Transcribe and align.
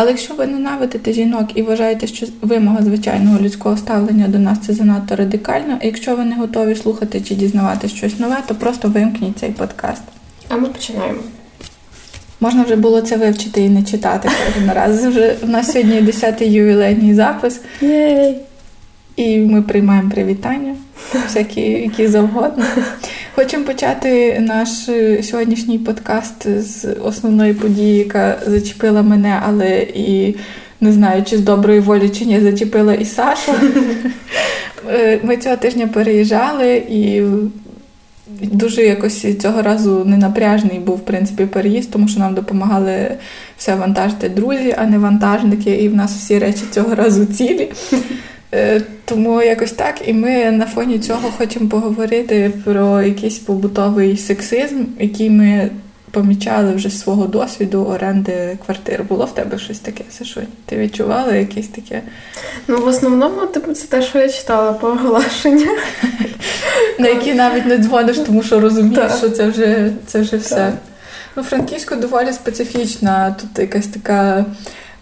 Але 0.00 0.10
якщо 0.10 0.34
ви 0.34 0.46
ненавидите 0.46 1.12
жінок 1.12 1.48
і 1.54 1.62
вважаєте, 1.62 2.06
що 2.06 2.26
вимога 2.42 2.82
звичайного 2.82 3.40
людського 3.40 3.76
ставлення 3.76 4.28
до 4.28 4.38
нас 4.38 4.58
це 4.66 4.72
занадто 4.72 5.16
радикально, 5.16 5.78
якщо 5.82 6.16
ви 6.16 6.24
не 6.24 6.36
готові 6.36 6.74
слухати 6.74 7.20
чи 7.20 7.34
дізнавати 7.34 7.88
щось 7.88 8.18
нове, 8.18 8.36
то 8.46 8.54
просто 8.54 8.88
вимкніть 8.88 9.38
цей 9.38 9.50
подкаст. 9.50 10.02
А 10.48 10.56
ми 10.56 10.68
починаємо. 10.68 11.18
Можна 12.40 12.62
вже 12.62 12.76
було 12.76 13.00
це 13.00 13.16
вивчити 13.16 13.60
і 13.60 13.68
не 13.68 13.82
читати 13.82 14.28
кожен 14.46 14.72
раз. 14.72 15.06
Вже 15.06 15.36
у 15.42 15.46
нас 15.46 15.72
сьогодні 15.72 16.00
10-й 16.00 16.54
ювілейний 16.54 17.14
запис. 17.14 17.60
Єй! 17.80 18.36
І 19.18 19.38
ми 19.38 19.62
приймаємо 19.62 20.10
привітання, 20.10 20.76
всякі 21.26 21.60
які 21.60 22.06
завгодно. 22.06 22.64
Хочемо 23.34 23.64
почати 23.64 24.40
наш 24.40 24.88
е, 24.88 25.22
сьогоднішній 25.22 25.78
подкаст 25.78 26.60
з 26.60 26.86
основної 27.04 27.54
події, 27.54 27.98
яка 27.98 28.38
зачепила 28.46 29.02
мене, 29.02 29.40
але 29.46 29.78
і 29.78 30.36
не 30.80 30.92
знаю, 30.92 31.24
чи 31.24 31.38
з 31.38 31.40
доброї 31.40 31.80
волі, 31.80 32.08
чи 32.08 32.24
ні, 32.24 32.40
зачепила 32.40 32.94
і 32.94 33.04
Сашу. 33.04 33.52
Е, 34.90 35.20
ми 35.22 35.36
цього 35.36 35.56
тижня 35.56 35.86
переїжджали 35.86 36.76
і. 36.76 37.22
Дуже 38.42 38.82
якось 38.82 39.38
цього 39.38 39.62
разу 39.62 40.04
ненапряжний 40.04 40.78
був 40.78 40.96
в 40.96 41.04
принципі 41.04 41.46
переїзд, 41.46 41.90
тому 41.90 42.08
що 42.08 42.20
нам 42.20 42.34
допомагали 42.34 43.16
все 43.56 43.74
вантажити 43.74 44.28
друзі, 44.28 44.74
а 44.78 44.86
не 44.86 44.98
вантажники, 44.98 45.70
і 45.70 45.88
в 45.88 45.94
нас 45.94 46.16
всі 46.16 46.38
речі 46.38 46.62
цього 46.70 46.94
разу 46.94 47.24
цілі. 47.24 47.68
Тому 49.08 49.42
якось 49.42 49.72
так, 49.72 50.08
і 50.08 50.12
ми 50.12 50.50
на 50.50 50.66
фоні 50.66 50.98
цього 50.98 51.30
хочемо 51.38 51.68
поговорити 51.68 52.52
про 52.64 53.02
якийсь 53.02 53.38
побутовий 53.38 54.16
сексизм, 54.16 54.84
який 54.98 55.30
ми 55.30 55.70
помічали 56.10 56.74
вже 56.74 56.88
з 56.88 57.00
свого 57.00 57.26
досвіду 57.26 57.84
оренди 57.84 58.58
квартир. 58.64 59.04
Було 59.04 59.24
в 59.24 59.34
тебе 59.34 59.58
щось 59.58 59.78
таке, 59.78 60.04
Сашунь? 60.10 60.46
Ти 60.66 60.76
відчувала 60.76 61.34
якесь 61.34 61.68
таке? 61.68 62.02
Ну, 62.68 62.78
в 62.78 62.86
основному, 62.86 63.46
типу, 63.46 63.72
це 63.72 63.86
те, 63.86 64.02
що 64.02 64.18
я 64.18 64.28
читала 64.28 64.72
по 64.72 64.88
оголошенню. 64.88 65.70
На 66.98 67.08
які 67.08 67.34
навіть 67.34 67.66
не 67.66 67.78
дзвониш, 67.78 68.18
тому 68.18 68.42
що 68.42 68.60
розумієш, 68.60 69.12
що 69.18 69.30
це 69.30 69.46
вже 69.46 69.92
це 70.06 70.20
вже 70.20 70.36
все. 70.36 70.72
Ну, 71.36 71.42
Франківську 71.42 71.96
доволі 71.96 72.32
специфічна, 72.32 73.36
тут 73.40 73.58
якась 73.58 73.86
така 73.86 74.44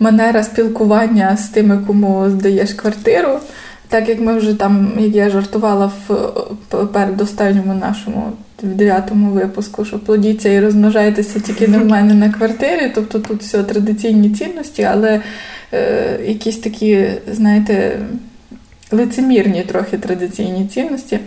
манера 0.01 0.43
спілкування 0.43 1.37
з 1.37 1.49
тими, 1.49 1.79
кому 1.87 2.31
здаєш 2.31 2.75
квартиру. 2.75 3.41
Так 3.89 4.09
як 4.09 4.21
ми 4.21 4.39
вже 4.39 4.55
там, 4.55 4.93
як 4.99 5.15
я 5.15 5.31
жартувала 5.31 5.93
в 6.09 6.87
передостанньому 6.87 7.75
нашому 7.75 8.33
в 8.63 8.75
дев'ятому 8.75 9.31
випуску, 9.31 9.85
що 9.85 9.99
плодіться 9.99 10.49
і 10.49 10.61
розмножайтеся 10.61 11.41
тільки 11.41 11.69
не 11.69 11.79
в 11.79 11.87
мене 11.91 12.15
на 12.15 12.31
квартирі, 12.31 12.93
тобто 12.95 13.19
тут 13.19 13.41
все 13.41 13.63
традиційні 13.63 14.31
цінності, 14.31 14.83
але 14.83 15.21
е, 15.73 16.19
якісь 16.27 16.59
такі, 16.59 17.09
знаєте, 17.33 17.99
лицемірні 18.91 19.63
трохи 19.63 19.99
традиційні 19.99 20.67
цінності. 20.67 21.19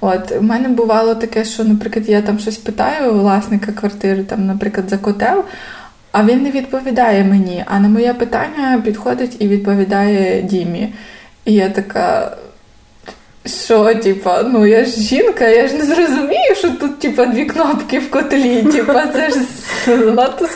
От, 0.00 0.32
У 0.40 0.42
мене 0.42 0.68
бувало 0.68 1.14
таке, 1.14 1.44
що, 1.44 1.64
наприклад, 1.64 2.08
я 2.08 2.22
там 2.22 2.38
щось 2.38 2.56
питаю 2.56 3.12
у 3.12 3.18
власника 3.18 3.72
квартири, 3.72 4.24
там, 4.24 4.46
наприклад, 4.46 4.90
за 4.90 4.98
котел, 4.98 5.44
а 6.12 6.24
він 6.24 6.42
не 6.42 6.50
відповідає 6.50 7.24
мені. 7.24 7.64
А 7.66 7.78
на 7.78 7.88
моє 7.88 8.14
питання 8.14 8.82
підходить 8.84 9.36
і 9.38 9.48
відповідає 9.48 10.42
Дімі. 10.42 10.92
І 11.46 11.52
я 11.52 11.68
така. 11.68 12.36
Що, 13.66 13.94
типа, 13.94 14.42
ну 14.42 14.66
я 14.66 14.84
ж 14.84 15.00
жінка, 15.00 15.48
я 15.48 15.68
ж 15.68 15.74
не 15.74 15.84
зрозумію, 15.84 16.54
що 16.54 16.70
тут, 16.70 16.98
типа, 16.98 17.26
дві 17.26 17.44
кнопки 17.44 17.98
в 17.98 18.10
котлі. 18.10 18.62
Типа, 18.62 19.06
це 19.06 19.30
ж 19.30 19.36
надто 19.96 20.48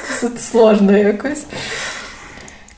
сложно 0.51 0.99
якось. 0.99 1.45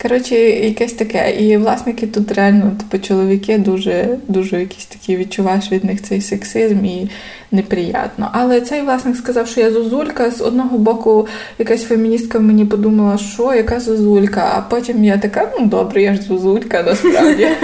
Коротше, 0.03 0.35
якесь 0.35 0.93
таке. 0.93 1.31
І 1.31 1.57
власники 1.57 2.07
тут 2.07 2.33
реально, 2.33 2.73
типу, 2.79 3.05
чоловіки 3.05 3.59
дуже 3.59 4.09
дуже 4.29 4.61
якісь 4.61 4.87
такі 4.87 5.17
відчуваєш 5.17 5.73
від 5.73 5.85
них 5.85 6.03
цей 6.03 6.21
сексизм 6.21 6.85
і 6.85 7.11
неприятно. 7.51 8.31
Але 8.33 8.61
цей 8.61 8.81
власник 8.81 9.17
сказав, 9.17 9.49
що 9.49 9.61
я 9.61 9.71
зозулька. 9.71 10.31
З 10.31 10.41
одного 10.41 10.79
боку, 10.79 11.29
якась 11.59 11.85
феміністка 11.85 12.39
мені 12.39 12.65
подумала, 12.65 13.19
що 13.19 13.55
яка 13.55 13.81
зозулька, 13.81 14.53
а 14.55 14.61
потім 14.71 15.05
я 15.05 15.19
така, 15.19 15.51
ну 15.59 15.67
добре, 15.67 16.03
я 16.03 16.15
ж 16.15 16.23
зозулька, 16.23 16.83
насправді. 16.83 17.49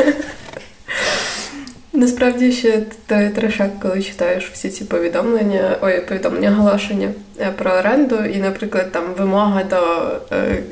Насправді 1.92 2.52
ще 2.52 2.82
той 3.06 3.28
трешак, 3.28 3.70
коли 3.82 4.02
читаєш 4.02 4.50
всі 4.52 4.68
ці 4.68 4.84
повідомлення, 4.84 5.76
ой, 5.82 6.00
повідомлення 6.00 6.50
оголошення 6.50 7.08
е, 7.40 7.52
про 7.58 7.70
оренду, 7.70 8.16
і, 8.34 8.36
наприклад, 8.36 8.92
там 8.92 9.04
вимога 9.18 9.64
до 9.64 9.76
е, 10.36 10.62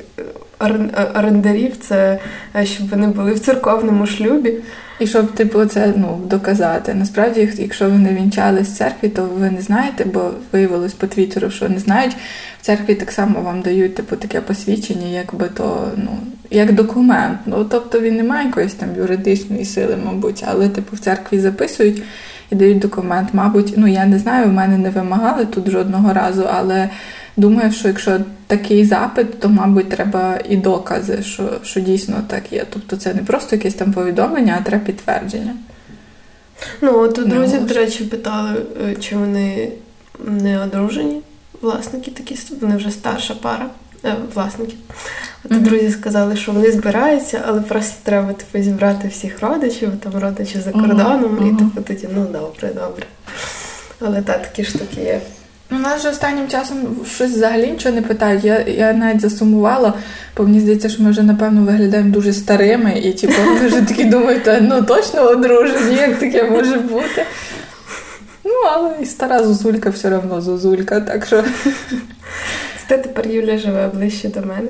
орендарів 1.15 1.77
це 1.77 2.19
е, 2.55 2.65
щоб 2.65 2.89
вони 2.89 3.07
були 3.07 3.33
в 3.33 3.39
церковному 3.39 4.07
шлюбі. 4.07 4.53
І 4.99 5.07
щоб 5.07 5.31
типу 5.31 5.65
це 5.65 5.93
ну 5.97 6.21
доказати. 6.25 6.93
Насправді, 6.93 7.49
якщо 7.57 7.89
ви 7.89 7.97
не 7.97 8.13
вінчались 8.13 8.67
в 8.67 8.77
церкві, 8.77 9.09
то 9.09 9.23
ви 9.23 9.51
не 9.51 9.61
знаєте, 9.61 10.05
бо 10.05 10.31
виявилось 10.51 10.93
по 10.93 11.07
твіттеру, 11.07 11.49
що 11.49 11.69
не 11.69 11.79
знають. 11.79 12.15
В 12.61 12.65
церкві 12.65 12.95
так 12.95 13.11
само 13.11 13.41
вам 13.41 13.61
дають 13.61 13.95
типу 13.95 14.15
таке 14.15 14.41
посвідчення, 14.41 15.07
якби 15.07 15.47
то 15.47 15.91
ну 15.95 16.17
як 16.49 16.73
документ. 16.73 17.39
Ну 17.45 17.65
тобто 17.65 17.99
він 17.99 18.15
не 18.15 18.23
має 18.23 18.45
якоїсь 18.45 18.73
там 18.73 18.89
юридичної 18.97 19.65
сили, 19.65 19.97
мабуть, 20.05 20.43
але 20.47 20.69
типу 20.69 20.95
в 20.95 20.99
церкві 20.99 21.39
записують 21.39 22.03
і 22.51 22.55
дають 22.55 22.79
документ. 22.79 23.29
Мабуть, 23.33 23.73
ну 23.77 23.87
я 23.87 24.05
не 24.05 24.19
знаю, 24.19 24.49
в 24.49 24.53
мене 24.53 24.77
не 24.77 24.89
вимагали 24.89 25.45
тут 25.45 25.69
жодного 25.69 26.13
разу, 26.13 26.47
але 26.53 26.89
думаю, 27.37 27.71
що 27.71 27.87
якщо 27.87 28.19
такий 28.47 28.85
запит, 28.85 29.39
то, 29.39 29.49
мабуть, 29.49 29.89
треба 29.89 30.39
і 30.49 30.57
докази, 30.57 31.23
що 31.23 31.59
що 31.63 31.79
дійсно 31.79 32.15
так 32.27 32.53
є. 32.53 32.65
Тобто 32.69 32.95
це 32.95 33.13
не 33.13 33.21
просто 33.21 33.55
якесь 33.55 33.73
там 33.73 33.93
повідомлення, 33.93 34.57
а 34.59 34.63
треба 34.63 34.85
підтвердження. 34.85 35.55
Ну, 36.81 36.99
от 36.99 37.19
у 37.19 37.25
друзів, 37.25 37.65
до 37.67 37.73
речі, 37.73 38.03
питали, 38.03 38.61
е, 38.83 38.95
чи 38.95 39.17
вони 39.17 39.71
не 40.25 40.63
одружені 40.63 41.21
власники 41.61 42.11
такі, 42.11 42.37
вони 42.61 42.77
вже 42.77 42.91
старша 42.91 43.35
пара. 43.41 43.69
Е, 44.05 44.15
власників. 44.33 44.77
От 45.43 45.51
mm-hmm. 45.51 45.61
друзі 45.61 45.91
сказали, 45.91 46.35
що 46.35 46.51
вони 46.51 46.71
збираються, 46.71 47.41
але 47.47 47.61
просто 47.61 47.95
треба 48.03 48.33
типу, 48.33 48.63
зібрати 48.63 49.07
всіх 49.07 49.41
родичів, 49.41 49.91
там 50.03 50.21
родичі 50.21 50.59
за 50.59 50.71
кордоном, 50.71 51.37
mm-hmm. 51.37 51.55
і 51.55 51.57
типу 51.57 51.81
тоді, 51.87 52.07
ну 52.15 52.25
добре, 52.25 52.67
добре. 52.67 53.05
Але 53.99 54.21
так, 54.21 54.41
такі 54.41 54.63
штуки 54.63 55.01
є. 55.01 55.21
У 55.71 55.75
нас 55.75 56.01
же 56.01 56.09
останнім 56.09 56.47
часом 56.47 56.77
щось 57.15 57.31
взагалі 57.31 57.71
нічого 57.71 57.95
не 57.95 58.01
питають. 58.01 58.43
Я 58.43 58.59
я 58.59 58.93
навіть 58.93 59.21
засумувала, 59.21 59.93
бо 60.37 60.43
мені 60.43 60.59
здається, 60.59 60.89
що 60.89 61.03
ми 61.03 61.09
вже, 61.09 61.23
напевно, 61.23 61.61
виглядаємо 61.61 62.09
дуже 62.09 62.33
старими, 62.33 62.99
і 62.99 63.13
типу, 63.13 63.33
вони 63.45 63.67
вже 63.67 63.81
такі 63.81 64.03
думають, 64.03 64.49
ну 64.61 64.81
точно 64.81 65.21
одружені, 65.21 65.95
як 65.95 66.19
таке 66.19 66.43
може 66.43 66.77
бути. 66.77 67.25
Ну, 68.43 68.53
але 68.73 68.91
і 69.01 69.05
стара 69.05 69.43
зозулька 69.43 69.89
все 69.89 70.17
одно 70.17 70.41
зозулька, 70.41 71.01
так 71.01 71.25
що. 71.25 71.43
Зате 72.89 73.03
тепер 73.03 73.27
Юля 73.27 73.57
живе 73.57 73.87
ближче 73.93 74.29
до 74.29 74.41
мене. 74.41 74.69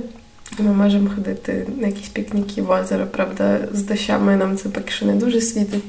Ми 0.59 0.73
можемо 0.73 1.09
ходити 1.15 1.65
на 1.81 1.87
якісь 1.87 2.07
пікніки 2.07 2.61
в 2.61 2.69
озеро, 2.69 3.05
правда, 3.11 3.59
з 3.73 3.83
дощами 3.83 4.35
нам 4.35 4.57
це 4.57 4.69
поки 4.69 4.91
що 4.91 5.05
не 5.05 5.13
дуже 5.13 5.41
світить. 5.41 5.83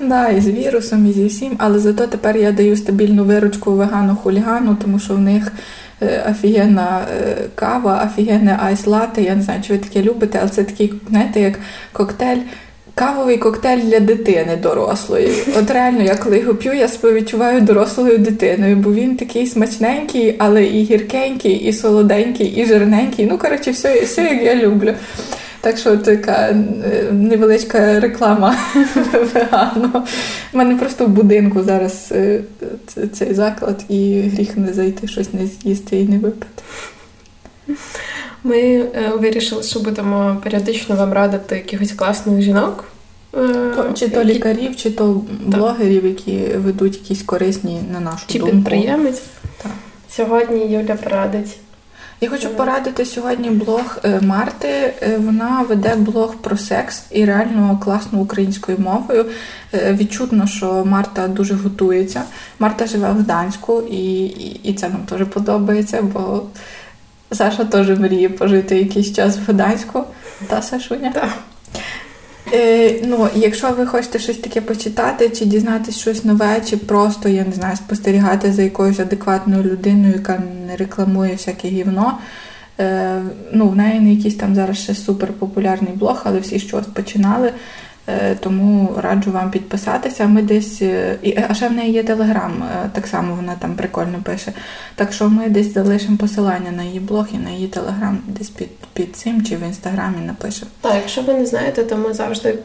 Да, 0.00 0.28
і 0.28 0.40
з 0.40 0.48
вірусом, 0.48 1.06
і 1.06 1.12
зі 1.12 1.26
всім, 1.26 1.54
але 1.58 1.78
зато 1.78 2.06
тепер 2.06 2.36
я 2.36 2.52
даю 2.52 2.76
стабільну 2.76 3.24
виручку 3.24 3.70
вегану-хулігану, 3.70 4.76
тому 4.76 4.98
що 4.98 5.14
в 5.14 5.20
них 5.20 5.52
е, 6.02 6.26
офігенна 6.30 7.00
е, 7.10 7.36
кава, 7.54 8.10
офігенне 8.10 8.60
айс-лате. 8.64 9.20
Я 9.20 9.34
не 9.34 9.42
знаю, 9.42 9.62
чи 9.62 9.72
ви 9.72 9.78
таке 9.78 10.02
любите, 10.02 10.38
але 10.40 10.50
це 10.50 10.64
такий, 10.64 10.94
знаєте, 11.08 11.40
як 11.40 11.58
коктейль. 11.92 12.40
Кавовий 12.94 13.38
коктейль 13.38 13.80
для 13.80 14.00
дитини 14.00 14.58
дорослої. 14.62 15.32
От 15.58 15.70
реально, 15.70 16.02
я 16.02 16.16
коли 16.16 16.38
його 16.38 16.54
п'ю, 16.54 16.72
я 16.72 16.88
себе 16.88 17.12
відчуваю 17.12 17.60
дорослою 17.60 18.18
дитиною, 18.18 18.76
бо 18.76 18.92
він 18.92 19.16
такий 19.16 19.46
смачненький, 19.46 20.34
але 20.38 20.64
і 20.64 20.84
гіркенький, 20.84 21.52
і 21.52 21.72
солоденький, 21.72 22.46
і 22.46 22.66
жирненький. 22.66 23.26
Ну, 23.26 23.38
коротше, 23.38 23.70
все, 23.70 24.00
все 24.00 24.22
як 24.22 24.42
я 24.42 24.54
люблю. 24.54 24.94
Так 25.60 25.78
що 25.78 25.96
така 25.96 26.32
е, 26.32 26.56
невеличка 27.12 28.00
реклама 28.00 28.56
вегану. 29.34 29.90
У 30.52 30.58
мене 30.58 30.76
просто 30.76 31.06
в 31.06 31.08
будинку 31.08 31.62
зараз 31.62 32.12
е, 32.12 32.40
цей 33.12 33.34
заклад, 33.34 33.84
і 33.88 34.20
гріх 34.20 34.56
не 34.56 34.72
зайти, 34.72 35.08
щось 35.08 35.32
не 35.32 35.46
з'їсти 35.46 36.00
і 36.00 36.08
не 36.08 36.18
випити. 36.18 36.62
Ми 38.44 38.58
е, 38.60 39.12
вирішили, 39.20 39.62
що 39.62 39.80
будемо 39.80 40.36
періодично 40.44 40.96
вам 40.96 41.12
радити 41.12 41.54
якихось 41.54 41.92
класних 41.92 42.42
жінок, 42.42 42.84
То, 43.30 43.92
чи 43.94 44.08
то 44.08 44.24
лікарів, 44.24 44.76
чи 44.76 44.90
то 44.90 45.22
блогерів, 45.40 46.06
які 46.06 46.38
ведуть 46.56 46.94
якісь 46.94 47.22
корисні 47.22 47.80
на 47.92 48.00
нашу 48.00 48.26
чи 48.26 48.38
думку. 48.38 48.50
Чи 48.50 48.56
підприємець. 48.56 49.22
Так. 49.62 49.72
Сьогодні 50.10 50.72
Юля 50.72 50.94
порадить. 50.94 51.58
Я 52.20 52.30
хочу 52.30 52.48
порадити 52.48 53.04
сьогодні 53.04 53.50
блог 53.50 53.98
е, 54.04 54.20
Марти. 54.20 54.68
Е, 55.02 55.18
вона 55.18 55.64
веде 55.68 55.94
блог 55.96 56.34
про 56.36 56.56
секс 56.56 57.02
і 57.10 57.24
реально 57.24 57.80
класно 57.84 58.20
українською 58.20 58.78
мовою. 58.78 59.26
Е, 59.74 59.92
відчутно, 59.92 60.46
що 60.46 60.84
Марта 60.84 61.28
дуже 61.28 61.54
готується. 61.54 62.22
Марта 62.58 62.86
живе 62.86 63.12
в 63.12 63.16
Гданську, 63.16 63.82
і, 63.90 64.24
і 64.62 64.74
це 64.74 64.88
нам 64.88 65.00
теж 65.00 65.26
подобається, 65.26 66.02
бо 66.02 66.42
Саша 67.34 67.64
теж 67.64 67.98
мріє 67.98 68.28
пожити 68.28 68.78
якийсь 68.78 69.12
час 69.12 69.36
в 69.36 69.50
Гданську. 69.50 70.04
Та 70.48 70.62
Сашуня? 70.62 71.12
Так. 71.12 71.28
Е, 72.52 73.00
ну, 73.04 73.28
Якщо 73.34 73.70
ви 73.70 73.86
хочете 73.86 74.18
щось 74.18 74.38
таке 74.38 74.60
почитати, 74.60 75.30
чи 75.30 75.44
дізнатися 75.44 76.00
щось 76.00 76.24
нове, 76.24 76.60
чи 76.70 76.76
просто, 76.76 77.28
я 77.28 77.44
не 77.44 77.52
знаю, 77.52 77.76
спостерігати 77.76 78.52
за 78.52 78.62
якоюсь 78.62 79.00
адекватною 79.00 79.62
людиною, 79.62 80.12
яка 80.12 80.42
не 80.66 80.76
рекламує 80.76 81.32
всяке 81.32 81.68
гівно. 81.68 82.18
Е, 82.80 83.22
ну, 83.52 83.68
В 83.68 83.76
неї 83.76 84.00
не 84.00 84.14
якийсь 84.14 84.34
там 84.34 84.54
зараз 84.54 84.78
ще 84.78 84.94
суперпопулярний 84.94 85.92
блог, 85.92 86.22
але 86.24 86.40
всі 86.40 86.58
щось 86.58 86.86
починали. 86.86 87.52
Е, 88.08 88.36
тому 88.40 88.94
раджу 89.02 89.32
вам 89.32 89.50
підписатися. 89.50 90.26
Ми 90.26 90.42
десь, 90.42 90.82
е, 90.82 91.18
А 91.50 91.54
ще 91.54 91.68
в 91.68 91.72
неї 91.72 91.92
є 91.92 92.02
телеграм, 92.02 92.62
е, 92.62 92.90
так 92.92 93.06
само 93.06 93.34
вона 93.34 93.54
там 93.58 93.74
прикольно 93.74 94.18
пише. 94.24 94.52
Так 94.94 95.12
що 95.12 95.28
ми 95.28 95.48
десь 95.48 95.74
залишимо 95.74 96.16
посилання 96.16 96.70
на 96.70 96.82
її 96.82 97.00
блог 97.00 97.26
і 97.34 97.38
на 97.38 97.50
її 97.50 97.68
телеграм, 97.68 98.18
десь 98.26 98.48
під 98.48 98.68
під 98.92 99.16
цим 99.16 99.44
чи 99.44 99.56
в 99.56 99.62
інстаграмі 99.62 100.16
напишемо. 100.26 100.70
Так, 100.80 100.92
якщо 100.94 101.22
ви 101.22 101.34
не 101.34 101.46
знаєте, 101.46 101.84
то 101.84 101.96
ми 101.96 102.14
завжди 102.14 102.58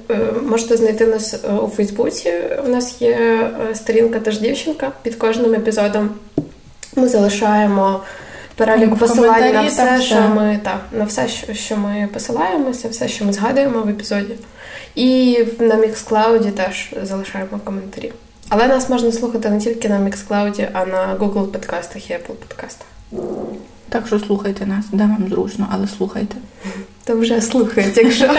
можете 0.49 0.77
знайти 0.77 1.05
нас 1.05 1.39
у 1.63 1.67
Фейсбуці. 1.67 2.33
У 2.65 2.69
нас 2.69 3.01
є 3.01 3.49
сторінка 3.73 4.19
теж 4.19 4.39
дівчинка 4.39 4.91
під 5.01 5.15
кожним 5.15 5.53
епізодом. 5.53 6.09
Ми 6.95 7.07
залишаємо. 7.07 8.01
Перелік 8.55 8.95
посилань 8.95 9.53
на 9.53 9.67
все, 9.67 10.01
що 10.01 10.21
ми 10.35 10.59
так, 10.63 10.81
на 10.91 11.03
все, 11.03 11.27
що 11.53 11.77
ми 11.77 12.09
посилаємося, 12.13 12.89
все, 12.89 13.07
що 13.07 13.25
ми 13.25 13.33
згадуємо 13.33 13.81
в 13.81 13.89
епізоді. 13.89 14.35
І 14.95 15.37
на 15.59 15.75
Mixcloud 15.75 16.51
теж 16.51 16.93
залишаємо 17.03 17.59
коментарі. 17.63 18.13
Але 18.49 18.67
нас 18.67 18.89
можна 18.89 19.11
слухати 19.11 19.49
не 19.49 19.59
тільки 19.59 19.89
на 19.89 19.99
Mixcloud, 19.99 20.67
а 20.73 20.85
на 20.85 21.15
Google 21.19 21.47
подкастах 21.47 22.11
і 22.11 22.13
Apple 22.13 22.33
подкастах. 22.33 22.87
Так 23.89 24.07
що 24.07 24.19
слухайте 24.19 24.65
нас, 24.65 24.85
де 24.91 25.03
вам 25.03 25.25
зручно, 25.29 25.67
але 25.71 25.87
слухайте. 25.87 26.35
Та 27.03 27.13
вже 27.13 27.41
слухають, 27.41 27.97
якщо. 27.97 28.29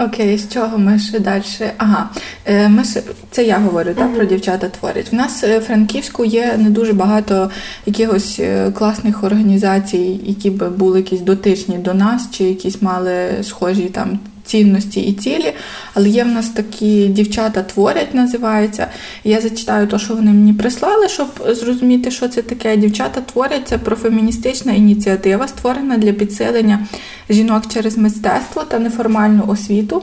Окей, 0.00 0.38
з 0.38 0.48
чого 0.48 0.78
ми 0.78 0.98
ще 0.98 1.18
далі? 1.20 1.42
Ага, 1.76 2.10
е, 2.46 2.68
ми 2.68 2.84
ще, 2.84 3.02
це 3.30 3.44
я 3.44 3.58
говорю 3.58 3.94
так, 3.94 4.14
про 4.14 4.24
дівчата 4.24 4.68
творять. 4.68 5.12
В 5.12 5.14
нас 5.14 5.44
е, 5.44 5.58
в 5.58 5.62
Франківську 5.62 6.24
є 6.24 6.54
не 6.58 6.70
дуже 6.70 6.92
багато 6.92 7.50
якихось 7.86 8.40
е, 8.40 8.70
класних 8.70 9.24
організацій, 9.24 10.20
які 10.24 10.50
би 10.50 10.70
були 10.70 10.98
якісь 10.98 11.20
дотичні 11.20 11.78
до 11.78 11.94
нас, 11.94 12.28
чи 12.30 12.44
якісь 12.44 12.82
мали 12.82 13.28
схожі 13.42 13.82
там 13.82 14.18
цінності 14.50 15.00
і 15.00 15.12
цілі. 15.12 15.52
Але 15.94 16.08
є 16.08 16.24
в 16.24 16.28
нас 16.28 16.48
такі 16.48 17.06
дівчата 17.06 17.62
творять, 17.62 18.14
називається. 18.14 18.86
Я 19.24 19.40
зачитаю 19.40 19.86
те, 19.86 19.98
що 19.98 20.14
вони 20.14 20.30
мені 20.30 20.52
прислали, 20.52 21.08
щоб 21.08 21.28
зрозуміти, 21.48 22.10
що 22.10 22.28
це 22.28 22.42
таке. 22.42 22.76
Дівчата 22.76 23.20
творять 23.20 23.68
це 23.68 23.78
профеміністична 23.78 24.72
ініціатива, 24.72 25.48
створена 25.48 25.96
для 25.96 26.12
підсилення 26.12 26.86
жінок 27.30 27.62
через 27.72 27.98
мистецтво 27.98 28.62
та 28.62 28.78
неформальну 28.78 29.44
освіту. 29.48 30.02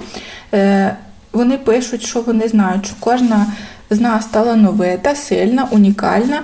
Е, 0.53 0.95
вони 1.33 1.57
пишуть, 1.57 2.03
що 2.03 2.21
вони 2.21 2.47
знають, 2.47 2.85
що 2.85 2.95
кожна 2.99 3.45
з 3.89 3.99
нас 3.99 4.25
талановита, 4.25 5.15
сильна, 5.15 5.67
унікальна, 5.71 6.41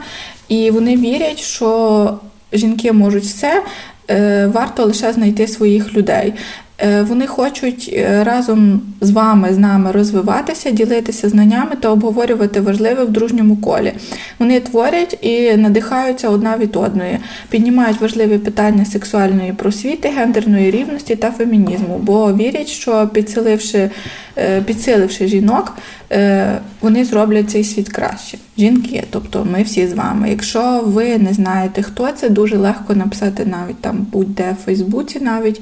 і 0.47 0.71
вони 0.71 0.95
вірять, 0.95 1.39
що 1.39 2.19
жінки 2.53 2.91
можуть 2.91 3.23
все. 3.23 3.63
Е, 4.09 4.47
варто 4.47 4.85
лише 4.85 5.13
знайти 5.13 5.47
своїх 5.47 5.93
людей. 5.93 6.33
Е, 6.81 7.01
вони 7.01 7.27
хочуть 7.27 7.89
е, 7.93 8.23
разом 8.23 8.81
з 9.01 9.11
вами, 9.11 9.53
з 9.53 9.57
нами 9.57 9.91
розвиватися, 9.91 10.71
ділитися 10.71 11.29
знаннями 11.29 11.75
та 11.79 11.89
обговорювати 11.89 12.61
важливе 12.61 13.03
в 13.03 13.11
дружньому 13.11 13.57
колі. 13.57 13.93
Вони 14.39 14.59
творять 14.59 15.17
і 15.21 15.57
надихаються 15.57 16.29
одна 16.29 16.57
від 16.57 16.75
одної, 16.75 17.19
піднімають 17.49 18.01
важливі 18.01 18.37
питання 18.37 18.85
сексуальної 18.85 19.53
просвіти, 19.53 20.09
гендерної 20.09 20.71
рівності 20.71 21.15
та 21.15 21.31
фемінізму, 21.31 21.99
бо 22.01 22.33
вірять, 22.33 22.67
що 22.67 23.09
підсиливши, 23.13 23.89
е, 24.37 24.61
підсиливши 24.61 25.27
жінок, 25.27 25.77
вони 26.81 27.05
зроблять 27.05 27.51
цей 27.51 27.63
світ 27.63 27.89
краще. 27.89 28.37
Жінки, 28.57 29.03
тобто 29.09 29.45
ми 29.51 29.63
всі 29.63 29.87
з 29.87 29.93
вами. 29.93 30.29
Якщо 30.29 30.81
ви 30.85 31.17
не 31.17 31.33
знаєте, 31.33 31.83
хто 31.83 32.11
це, 32.11 32.29
дуже 32.29 32.57
легко 32.57 32.95
написати 32.95 33.45
навіть 33.45 33.81
там 33.81 34.07
будь-де 34.11 34.51
в 34.51 34.65
Фейсбуці, 34.65 35.19
навіть 35.19 35.61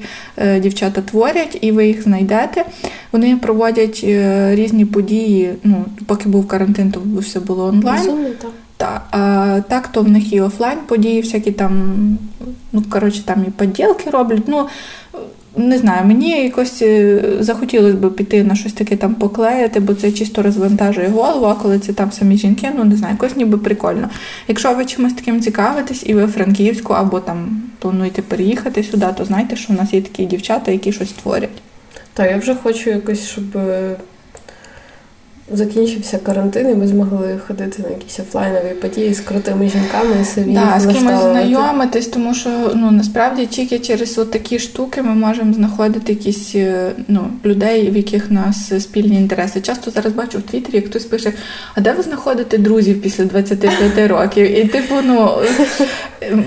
дівчата 0.60 1.00
творять, 1.00 1.58
і 1.60 1.72
ви 1.72 1.86
їх 1.86 2.02
знайдете. 2.02 2.64
Вони 3.12 3.36
проводять 3.36 4.00
е, 4.04 4.54
різні 4.54 4.84
події. 4.84 5.54
Ну, 5.64 5.84
поки 6.06 6.28
був 6.28 6.48
карантин, 6.48 6.90
то 6.90 7.00
все 7.18 7.40
було 7.40 7.64
онлайн. 7.64 8.00
А 9.10 9.60
так, 9.68 9.88
то 9.88 10.02
в 10.02 10.08
них 10.08 10.32
і 10.32 10.40
офлайн 10.40 10.78
події, 10.86 11.20
всякі 11.20 11.52
там, 11.52 11.94
ну 12.72 12.82
коротше, 12.90 13.22
там 13.24 13.44
і 13.48 13.50
поділки 13.50 14.10
роблять. 14.10 14.42
Ну 14.46 14.66
не 15.56 15.78
знаю, 15.78 16.06
мені 16.06 16.42
якось 16.42 16.82
е, 16.82 17.22
захотілося 17.40 17.96
б 17.96 18.10
піти 18.10 18.44
на 18.44 18.54
щось 18.54 18.72
таке 18.72 18.96
там 18.96 19.14
поклеїти, 19.14 19.80
бо 19.80 19.94
це 19.94 20.12
чисто 20.12 20.42
розвантажує 20.42 21.08
голову, 21.08 21.46
а 21.46 21.54
коли 21.54 21.78
це 21.78 21.92
там 21.92 22.12
самі 22.12 22.36
жінки, 22.36 22.70
ну 22.76 22.84
не 22.84 22.96
знаю, 22.96 23.14
якось 23.14 23.36
ніби 23.36 23.58
прикольно. 23.58 24.08
Якщо 24.48 24.74
ви 24.74 24.84
чимось 24.84 25.12
таким 25.12 25.40
цікавитесь, 25.40 26.02
і 26.06 26.14
ви 26.14 26.26
Франківську 26.26 26.92
або 26.92 27.20
там 27.20 27.62
плануєте 27.78 28.22
переїхати 28.22 28.82
сюди, 28.82 29.06
то 29.18 29.24
знайте, 29.24 29.56
що 29.56 29.72
в 29.72 29.76
нас 29.76 29.92
є 29.92 30.02
такі 30.02 30.24
дівчата, 30.24 30.70
які 30.70 30.92
щось 30.92 31.12
творять. 31.12 31.62
Та 32.14 32.26
я 32.26 32.36
вже 32.36 32.54
хочу 32.54 32.90
якось, 32.90 33.28
щоб 33.28 33.56
е, 33.56 33.96
закінчився 35.52 36.18
карантин, 36.18 36.70
і 36.70 36.74
ми 36.74 36.86
змогли 36.86 37.38
ходити 37.46 37.82
на 37.82 37.88
якісь 37.88 38.20
офлайнові 38.20 38.74
події 38.80 39.14
з 39.14 39.20
крутими 39.20 39.68
жінками 39.68 40.16
і 40.22 40.24
собі 40.24 40.52
да, 40.52 40.80
з 40.80 40.86
кимось 40.86 41.22
знайомитись, 41.22 42.06
тому 42.06 42.34
що 42.34 42.50
ну 42.74 42.90
насправді 42.90 43.46
тільки 43.46 43.78
через 43.78 44.18
от 44.18 44.30
такі 44.30 44.58
штуки 44.58 45.02
ми 45.02 45.14
можемо 45.14 45.52
знаходити 45.52 46.12
якісь 46.12 46.54
е, 46.54 46.92
ну, 47.08 47.20
людей, 47.44 47.90
в 47.90 47.96
яких 47.96 48.30
нас 48.30 48.82
спільні 48.82 49.16
інтереси. 49.16 49.60
Часто 49.60 49.90
зараз 49.90 50.12
бачу 50.12 50.38
в 50.38 50.42
Твіттері, 50.42 50.76
як 50.76 50.86
хтось 50.86 51.04
пише: 51.04 51.32
А 51.74 51.80
де 51.80 51.92
ви 51.92 52.02
знаходите 52.02 52.58
друзів 52.58 53.02
після 53.02 53.24
25 53.24 53.74
років? 54.10 54.58
І 54.58 54.64
типу, 54.64 54.94
ну 55.04 55.30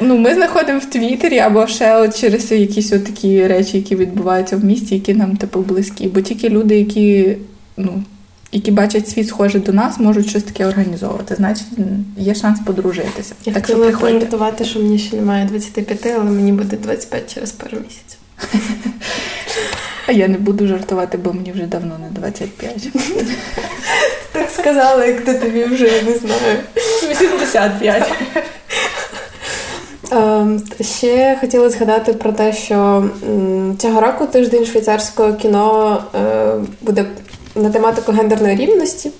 ну 0.01 0.17
ми 0.17 0.33
знаходимо 0.33 0.79
в 0.79 0.85
Твіттері 0.85 1.39
або 1.39 1.67
ще 1.67 1.97
от 1.97 2.19
через 2.19 2.51
якісь 2.51 2.93
от 2.93 3.03
такі 3.03 3.47
речі, 3.47 3.77
які 3.77 3.95
відбуваються 3.95 4.57
в 4.57 4.65
місті, 4.65 4.95
які 4.95 5.13
нам 5.13 5.37
типу 5.37 5.59
близькі. 5.59 6.07
Бо 6.07 6.21
тільки 6.21 6.49
люди, 6.49 6.79
які 6.79 7.37
ну 7.77 8.03
які 8.55 8.71
бачать 8.71 9.09
світ 9.09 9.27
схожий 9.27 9.61
до 9.61 9.73
нас, 9.73 9.99
можуть 9.99 10.29
щось 10.29 10.43
таке 10.43 10.65
організовувати. 10.65 11.35
Значить, 11.35 11.67
є 12.17 12.35
шанс 12.35 12.59
подружитися. 12.65 13.35
Я 13.45 13.53
так 13.53 13.65
хотіла 13.65 13.91
пожартувати, 13.91 14.65
що 14.65 14.79
мені 14.79 14.99
ще 14.99 15.15
немає 15.15 15.45
25, 15.45 16.05
але 16.05 16.23
мені 16.23 16.51
буде 16.51 16.77
25 16.77 17.33
через 17.33 17.51
пару 17.51 17.77
місяців. 17.77 18.19
А 20.07 20.11
я 20.11 20.27
не 20.27 20.37
буду 20.37 20.67
жартувати, 20.67 21.17
бо 21.17 21.33
мені 21.33 21.51
вже 21.51 21.63
давно 21.63 21.97
не 21.99 22.09
25. 22.09 22.87
Так 24.31 24.49
сказала, 24.49 25.05
як 25.05 25.21
ти 25.21 25.33
тобі 25.33 25.63
вже 25.63 26.01
не 26.01 26.17
знаю. 26.17 26.57
85. 27.09 28.11
Ем, 30.11 30.63
ще 30.81 31.37
хотіла 31.41 31.69
згадати 31.69 32.13
про 32.13 32.31
те, 32.31 32.53
що 32.53 33.09
цього 33.77 34.01
року 34.01 34.25
тиждень 34.25 34.65
швейцарського 34.65 35.33
кіно 35.33 36.03
е, 36.15 36.53
буде 36.81 37.05
на 37.55 37.69
тематику 37.69 38.11
гендерної 38.11 38.55
рівності. 38.55 39.11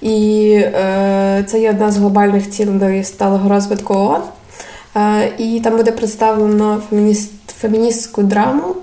І 0.00 0.50
е, 0.54 1.44
це 1.46 1.60
є 1.60 1.70
одна 1.70 1.90
з 1.90 1.96
глобальних 1.96 2.50
цілей 2.50 3.04
сталого 3.04 3.48
розвитку 3.48 3.94
ООН. 3.94 4.22
Е, 4.96 5.32
і 5.38 5.60
там 5.60 5.76
буде 5.76 5.92
представлено 5.92 6.82
фемініст, 6.90 7.32
феміністську 7.60 8.22
драму 8.22 8.74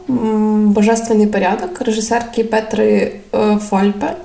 Божественний 0.68 1.28
порядок 1.28 1.82
режисерки 1.82 2.44
Петри 2.44 3.12
е, 3.36 3.58
Фольпе. 3.70 4.16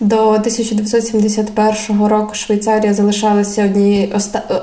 До 0.00 0.28
1971 0.28 2.06
року 2.06 2.34
Швейцарія 2.34 2.94
залишалася 2.94 3.64
однією 3.64 4.08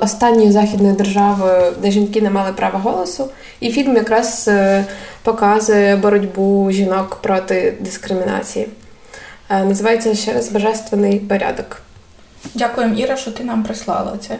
останньою 0.01 0.51
західною 0.51 0.95
державою, 0.95 1.73
де 1.81 1.91
жінки 1.91 2.21
не 2.21 2.29
мали 2.29 2.53
права 2.53 2.79
голосу. 2.79 3.25
І 3.59 3.71
фільм 3.71 3.95
якраз 3.95 4.45
е, 4.47 4.85
показує 5.23 5.95
боротьбу 5.95 6.71
жінок 6.71 7.19
проти 7.21 7.73
дискримінації. 7.79 8.67
Е, 9.49 9.63
називається 9.63 10.15
ще 10.15 10.33
раз 10.33 10.49
Божественний 10.49 11.19
порядок. 11.19 11.81
Дякуємо, 12.55 12.95
Іра, 12.95 13.17
що 13.17 13.31
ти 13.31 13.43
нам 13.43 13.63
прислала 13.63 14.17
це. 14.17 14.37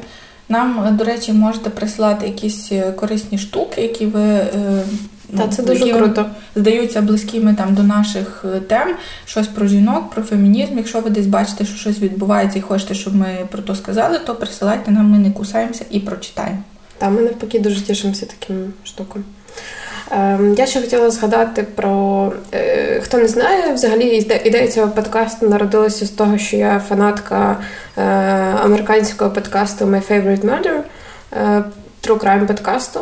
Нам, 0.49 0.97
до 0.97 1.03
речі, 1.03 1.33
можете 1.33 1.69
прислати 1.69 2.25
якісь 2.25 2.71
е, 2.71 2.91
корисні 2.91 3.37
штуки, 3.37 3.81
які 3.81 4.05
ви 4.05 4.45
Та, 5.37 5.47
це 5.47 5.63
дуже 5.63 5.85
які 5.85 5.99
круто. 5.99 6.25
здаються 6.55 7.01
близькими 7.01 7.53
там 7.53 7.75
до 7.75 7.83
наших 7.83 8.45
е, 8.55 8.59
тем, 8.59 8.95
щось 9.25 9.47
про 9.47 9.67
жінок, 9.67 10.09
про 10.09 10.23
фемінізм. 10.23 10.77
Якщо 10.77 10.99
ви 10.99 11.09
десь 11.09 11.27
бачите, 11.27 11.65
що 11.65 11.77
щось 11.77 11.99
відбувається 11.99 12.59
і 12.59 12.61
хочете, 12.61 12.93
щоб 12.93 13.15
ми 13.15 13.47
про 13.51 13.61
то 13.61 13.75
сказали, 13.75 14.19
то 14.19 14.35
присилайте 14.35 14.91
нам, 14.91 15.05
ми 15.05 15.17
не 15.17 15.31
кусаємося 15.31 15.85
і 15.91 15.99
прочитаємо. 15.99 16.59
Та 16.97 17.09
ми 17.09 17.21
навпаки 17.21 17.59
дуже 17.59 17.81
тішимося 17.81 18.25
таким 18.25 18.73
штукам. 18.83 19.23
Ем, 20.11 20.55
я 20.57 20.65
ще 20.65 20.81
хотіла 20.81 21.09
згадати 21.09 21.63
про 21.63 22.31
е, 22.53 22.99
хто 23.01 23.17
не 23.17 23.27
знає, 23.27 23.73
взагалі 23.73 24.27
ідея 24.43 24.67
цього 24.67 24.87
подкасту 24.87 25.49
народилася 25.49 26.05
з 26.05 26.09
того, 26.09 26.37
що 26.37 26.57
я 26.57 26.79
фанатка 26.79 27.57
е, 27.97 28.01
американського 28.63 29.31
подкасту 29.31 29.85
My 29.85 30.11
Favorite 30.11 30.45
Murder, 30.45 30.79
е, 31.33 31.63
True 32.03 32.17
Crime 32.17 32.45
подкасту. 32.45 32.99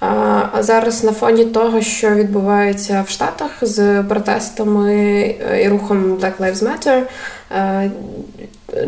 А 0.00 0.62
зараз 0.62 1.04
на 1.04 1.12
фоні 1.12 1.44
того, 1.44 1.80
що 1.80 2.10
відбувається 2.10 3.04
в 3.06 3.10
Штатах 3.10 3.50
з 3.62 4.02
протестами 4.02 5.34
і 5.64 5.68
рухом 5.68 6.16
Black 6.16 6.36
Lives 6.40 6.64
Matter, 6.64 7.02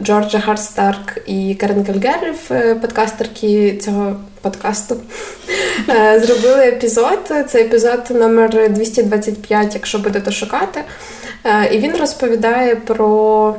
Джорджа 0.02 0.40
Харстарк 0.40 1.18
і 1.26 1.54
Карен 1.54 1.84
Кальгерів, 1.84 2.50
подкастерки 2.80 3.76
цього 3.76 4.16
подкасту, 4.40 4.96
е, 5.88 6.20
зробили 6.20 6.64
епізод. 6.64 7.32
Це 7.48 7.60
епізод 7.60 8.00
номер 8.10 8.72
225, 8.72 9.74
якщо 9.74 9.98
будете 9.98 10.32
шукати. 10.32 10.80
Е, 11.44 11.74
і 11.74 11.78
він 11.78 11.96
розповідає 11.96 12.76
про. 12.76 13.54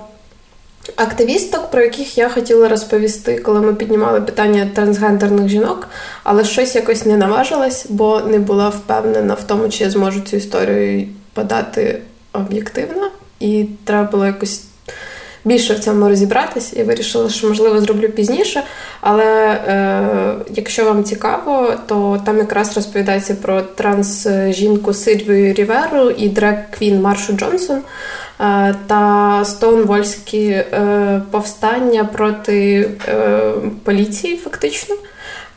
Активісток, 0.96 1.72
про 1.72 1.82
яких 1.82 2.18
я 2.18 2.30
хотіла 2.30 2.68
розповісти, 2.68 3.38
коли 3.38 3.62
ми 3.62 3.74
піднімали 3.74 4.22
питання 4.22 4.70
трансгендерних 4.76 5.48
жінок, 5.48 5.88
але 6.24 6.44
щось 6.44 6.76
якось 6.76 7.06
не 7.06 7.18
наважилась, 7.18 7.86
бо 7.90 8.22
не 8.22 8.40
була 8.40 8.70
впевнена 8.70 9.34
в 9.34 9.44
тому, 9.44 9.70
чи 9.70 9.84
я 9.84 9.90
зможу 9.90 10.22
цю 10.22 10.38
історію 10.38 11.08
подати 11.34 12.02
об'єктивно, 12.34 13.12
і 13.40 13.66
треба 13.86 14.12
було 14.12 14.26
якось 14.26 14.62
більше 15.46 15.74
в 15.74 15.80
цьому 15.80 16.10
розібратись. 16.10 16.74
Я 16.74 16.84
вирішила, 16.84 17.30
що 17.30 17.48
можливо 17.48 17.82
зроблю 17.82 18.10
пізніше. 18.10 18.64
Але 19.02 19.52
е, 19.52 20.34
якщо 20.50 20.86
вам 20.86 21.04
цікаво, 21.04 21.74
то 21.88 22.22
там 22.26 22.38
якраз 22.38 22.76
розповідається 22.76 23.36
про 23.36 23.62
транс-жінку 23.62 24.94
Сильвію 24.94 25.54
Ріверу 25.54 26.10
і 26.10 26.30
дрек 26.30 26.72
Квін 26.72 27.02
Маршу 27.02 27.34
Джонсон 27.34 27.78
е, 28.40 28.76
та 28.88 29.42
Стоунвольські 29.46 30.48
е, 30.48 31.22
повстання 31.32 32.04
проти 32.04 32.90
е, 33.08 33.40
поліції, 33.84 34.38
фактично. 34.38 34.96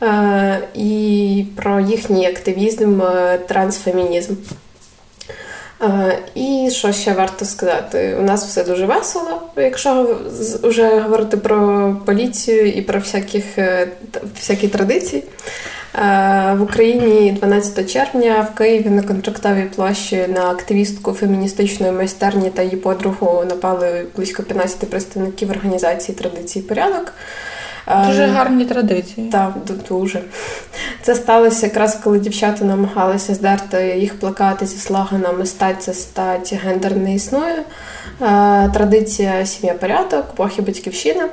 Е, 0.03 0.59
і 0.75 1.45
про 1.55 1.79
їхній 1.79 2.27
активізм, 2.27 3.01
е, 3.01 3.39
трансфемінізм. 3.47 4.33
Е, 5.81 6.19
і 6.35 6.69
що 6.71 6.91
ще 6.91 7.13
варто 7.13 7.45
сказати? 7.45 8.15
У 8.19 8.23
нас 8.23 8.45
все 8.45 8.63
дуже 8.63 8.85
весело, 8.85 9.41
якщо 9.57 10.19
вже 10.63 10.99
говорити 10.99 11.37
про 11.37 11.95
поліцію 12.05 12.67
і 12.67 12.81
про 12.81 12.99
всяких, 12.99 13.57
е, 13.57 13.87
всякі 14.35 14.67
традиції. 14.67 15.23
Е, 15.95 16.55
в 16.57 16.61
Україні 16.61 17.31
12 17.31 17.85
червня 17.85 18.47
в 18.53 18.57
Києві 18.57 18.89
на 18.89 19.03
контрактовій 19.03 19.65
площі 19.75 20.27
на 20.27 20.49
активістку 20.49 21.13
феміністичної 21.13 21.91
майстерні 21.91 22.49
та 22.49 22.61
її 22.61 22.75
подругу 22.75 23.43
напали 23.49 24.05
близько 24.15 24.43
15 24.43 24.89
представників 24.89 25.49
організації 25.49 26.17
традиції 26.17 26.65
порядок. 26.65 27.13
Дуже 28.07 28.23
ем, 28.23 28.31
гарні 28.31 28.65
традиції. 28.65 29.29
Так, 29.29 29.53
дуже. 29.89 30.21
Це 31.01 31.15
сталося 31.15 31.65
якраз 31.65 31.95
коли 32.03 32.19
дівчата 32.19 32.65
намагалися 32.65 33.35
здерти 33.35 33.97
їх 33.99 34.19
плакати 34.19 34.65
зі 34.65 34.77
слоганами 34.77 35.45
Стать 35.45 35.83
це 35.83 35.93
стать, 35.93 36.53
гендер 36.53 36.97
не 36.97 37.15
існує. 37.15 37.63
Е, 38.21 38.69
традиція 38.73 39.45
сім'я 39.45 39.73
порядок, 39.73 40.25
і 40.57 40.61
батьківщина. 40.61 41.29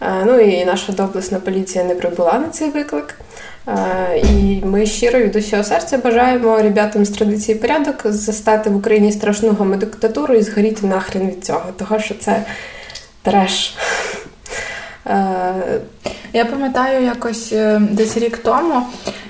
Е, 0.00 0.24
ну 0.26 0.40
і 0.40 0.64
наша 0.64 0.92
доблесна 0.92 1.40
поліція 1.40 1.84
не 1.84 1.94
прибула 1.94 2.38
на 2.38 2.48
цей 2.48 2.70
виклик. 2.70 3.14
Е, 3.68 4.18
і 4.18 4.62
ми 4.64 4.86
щиро 4.86 5.18
від 5.18 5.36
усього 5.36 5.64
серця 5.64 5.98
бажаємо 5.98 6.62
ребятам 6.62 7.04
з 7.04 7.10
традиції 7.10 7.58
порядок 7.58 7.96
застати 8.04 8.70
в 8.70 8.76
Україні 8.76 9.12
страшну 9.12 9.52
гомодиктатуру 9.52 10.34
і 10.34 10.42
згоріти 10.42 10.86
нахрен 10.86 11.28
від 11.28 11.44
цього, 11.44 11.72
того 11.78 11.98
що 11.98 12.14
це 12.14 12.42
треш. 13.22 13.74
Е, 15.06 15.80
я 16.32 16.44
пам'ятаю, 16.44 17.04
якось 17.04 17.52
е, 17.52 17.80
десь 17.90 18.16
рік 18.16 18.38
тому 18.38 18.82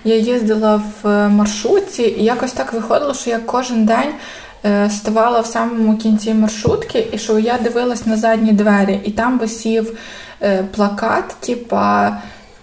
я 0.04 0.16
їздила 0.16 0.76
в 0.76 1.08
е, 1.08 1.28
маршрутці, 1.28 2.02
і 2.02 2.24
якось 2.24 2.52
так 2.52 2.72
виходило, 2.72 3.14
що 3.14 3.30
я 3.30 3.38
кожен 3.38 3.84
день 3.84 4.12
ставала 4.90 5.40
в 5.40 5.46
самому 5.46 5.96
кінці 5.96 6.34
маршрутки, 6.34 7.06
і 7.12 7.18
що 7.18 7.38
я 7.38 7.58
дивилась 7.58 8.06
на 8.06 8.16
задні 8.16 8.52
двері, 8.52 9.00
і 9.04 9.10
там 9.10 9.38
висів 9.38 9.98
плакат, 10.74 11.24
типа 11.40 12.16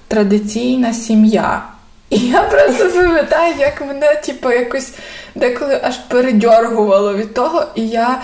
традиційна 0.08 0.94
сім'я. 0.94 1.64
І 2.10 2.18
я 2.18 2.44
просто 2.44 2.90
пам'ятаю, 2.90 3.56
як 3.60 3.82
мене, 3.82 4.16
типу, 4.16 4.52
якось 4.52 4.94
деколи 5.36 5.82
аж 5.84 5.98
передьоргувало 5.98 7.14
від 7.14 7.34
того, 7.34 7.66
і 7.76 7.88
я. 7.88 8.22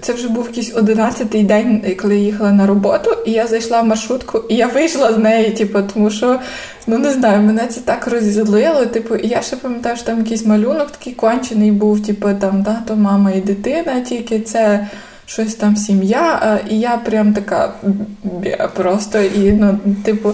Це 0.00 0.12
вже 0.12 0.28
був 0.28 0.46
якийсь 0.46 0.76
одинадцятий 0.76 1.44
день, 1.44 1.96
коли 2.02 2.16
я 2.16 2.22
їхала 2.22 2.52
на 2.52 2.66
роботу, 2.66 3.10
і 3.26 3.32
я 3.32 3.46
зайшла 3.46 3.80
в 3.80 3.86
маршрутку, 3.86 4.42
і 4.48 4.54
я 4.54 4.66
вийшла 4.66 5.12
з 5.12 5.18
неї, 5.18 5.50
типу, 5.50 5.78
тому 5.94 6.10
що 6.10 6.40
ну 6.86 6.98
не 6.98 7.12
знаю, 7.12 7.42
мене 7.42 7.66
це 7.66 7.80
так 7.80 8.06
розізлило. 8.06 8.86
Типу, 8.86 9.16
і 9.16 9.28
я 9.28 9.42
ще 9.42 9.56
пам'ятаю, 9.56 9.96
що 9.96 10.06
там 10.06 10.18
якийсь 10.18 10.46
малюнок 10.46 10.90
такий 10.90 11.12
кончений 11.12 11.72
був, 11.72 12.06
типу, 12.06 12.28
там 12.40 12.64
тато, 12.64 12.96
мама 12.96 13.30
і 13.30 13.40
дитина, 13.40 14.00
тільки 14.00 14.40
це. 14.40 14.86
Щось 15.26 15.54
там 15.54 15.76
сім'я, 15.76 16.58
і 16.70 16.80
я 16.80 16.96
прям 17.04 17.32
така 17.32 17.72
просто 18.74 19.18
і 19.18 19.52
ну, 19.52 19.78
типу, 20.04 20.32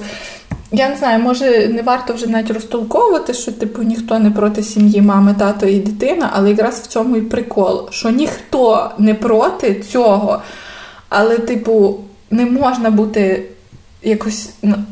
я 0.73 0.89
не 0.89 0.97
знаю, 0.97 1.23
може 1.23 1.69
не 1.69 1.83
варто 1.83 2.15
вже 2.15 2.27
навіть 2.27 2.51
розтолковувати, 2.51 3.35
що 3.35 3.53
типу 3.53 3.83
ніхто 3.83 4.19
не 4.19 4.31
проти 4.31 4.63
сім'ї, 4.63 5.03
мами, 5.03 5.35
тато 5.39 5.67
і 5.67 5.79
дитина, 5.79 6.31
але 6.33 6.51
якраз 6.51 6.81
в 6.81 6.87
цьому 6.87 7.17
і 7.17 7.21
прикол, 7.21 7.89
що 7.91 8.11
ніхто 8.11 8.91
не 8.99 9.15
проти 9.15 9.75
цього, 9.75 10.43
але, 11.09 11.39
типу, 11.39 12.01
не 12.31 12.47
можна 12.47 12.91
бути 12.91 13.43
якось 14.03 14.51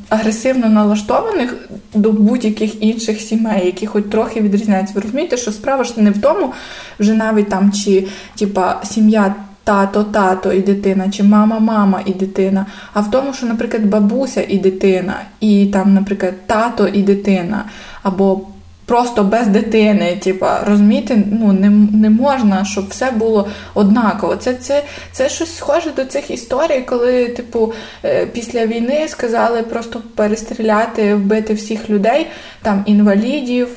агресивно 0.09 0.69
налаштованих 0.69 1.55
до 1.95 2.13
будь-яких 2.13 2.83
інших 2.83 3.21
сімей, 3.21 3.67
які 3.67 3.87
хоч 3.87 4.05
трохи 4.11 4.41
відрізняються. 4.41 4.95
Ви 4.95 5.01
розумієте, 5.01 5.37
що 5.37 5.53
справа 5.53 5.85
ж 5.85 5.93
не 5.97 6.11
в 6.11 6.21
тому, 6.21 6.53
вже 6.99 7.15
навіть 7.15 7.49
там 7.49 7.73
чи 7.73 8.07
типа 8.39 8.81
сім'я 8.85 9.35
тато, 9.65 10.05
тато 10.05 10.53
і 10.53 10.61
дитина, 10.61 11.11
чи 11.11 11.23
мама, 11.23 11.59
мама 11.59 12.01
і 12.07 12.13
дитина, 12.13 12.67
а 12.93 13.01
в 13.01 13.11
тому, 13.11 13.35
що, 13.35 13.47
наприклад, 13.47 13.87
бабуся 13.87 14.45
і 14.49 14.59
дитина, 14.59 15.15
і 15.41 15.67
там, 15.67 15.95
наприклад, 15.95 16.35
тато 16.47 16.89
і 16.89 17.03
дитина, 17.03 17.65
або 18.03 18.41
просто 18.85 19.25
без 19.25 19.47
дитини. 19.47 20.17
Типа, 20.23 20.61
розумієте, 20.67 21.23
ну 21.41 21.53
не 21.53 21.71
не 21.93 22.11
можна, 22.11 22.65
щоб 22.65 22.89
все 22.89 23.11
було 23.11 23.49
однаково. 23.75 24.37
Це 24.37 24.55
це, 24.55 24.83
це 25.13 25.29
щось 25.29 25.57
схоже 25.57 25.91
до 25.97 26.05
цих 26.05 26.31
історій, 26.31 26.85
коли, 26.87 27.27
типу, 27.27 27.73
е, 28.05 28.27
після 28.27 28.67
війни 28.67 29.09
сказали 29.09 29.63
просто 29.63 30.03
перестріляти, 30.15 31.15
вбити 31.15 31.55
всіх 31.55 31.91
людей, 31.91 32.27
там 32.63 32.83
інвалідів, 32.87 33.69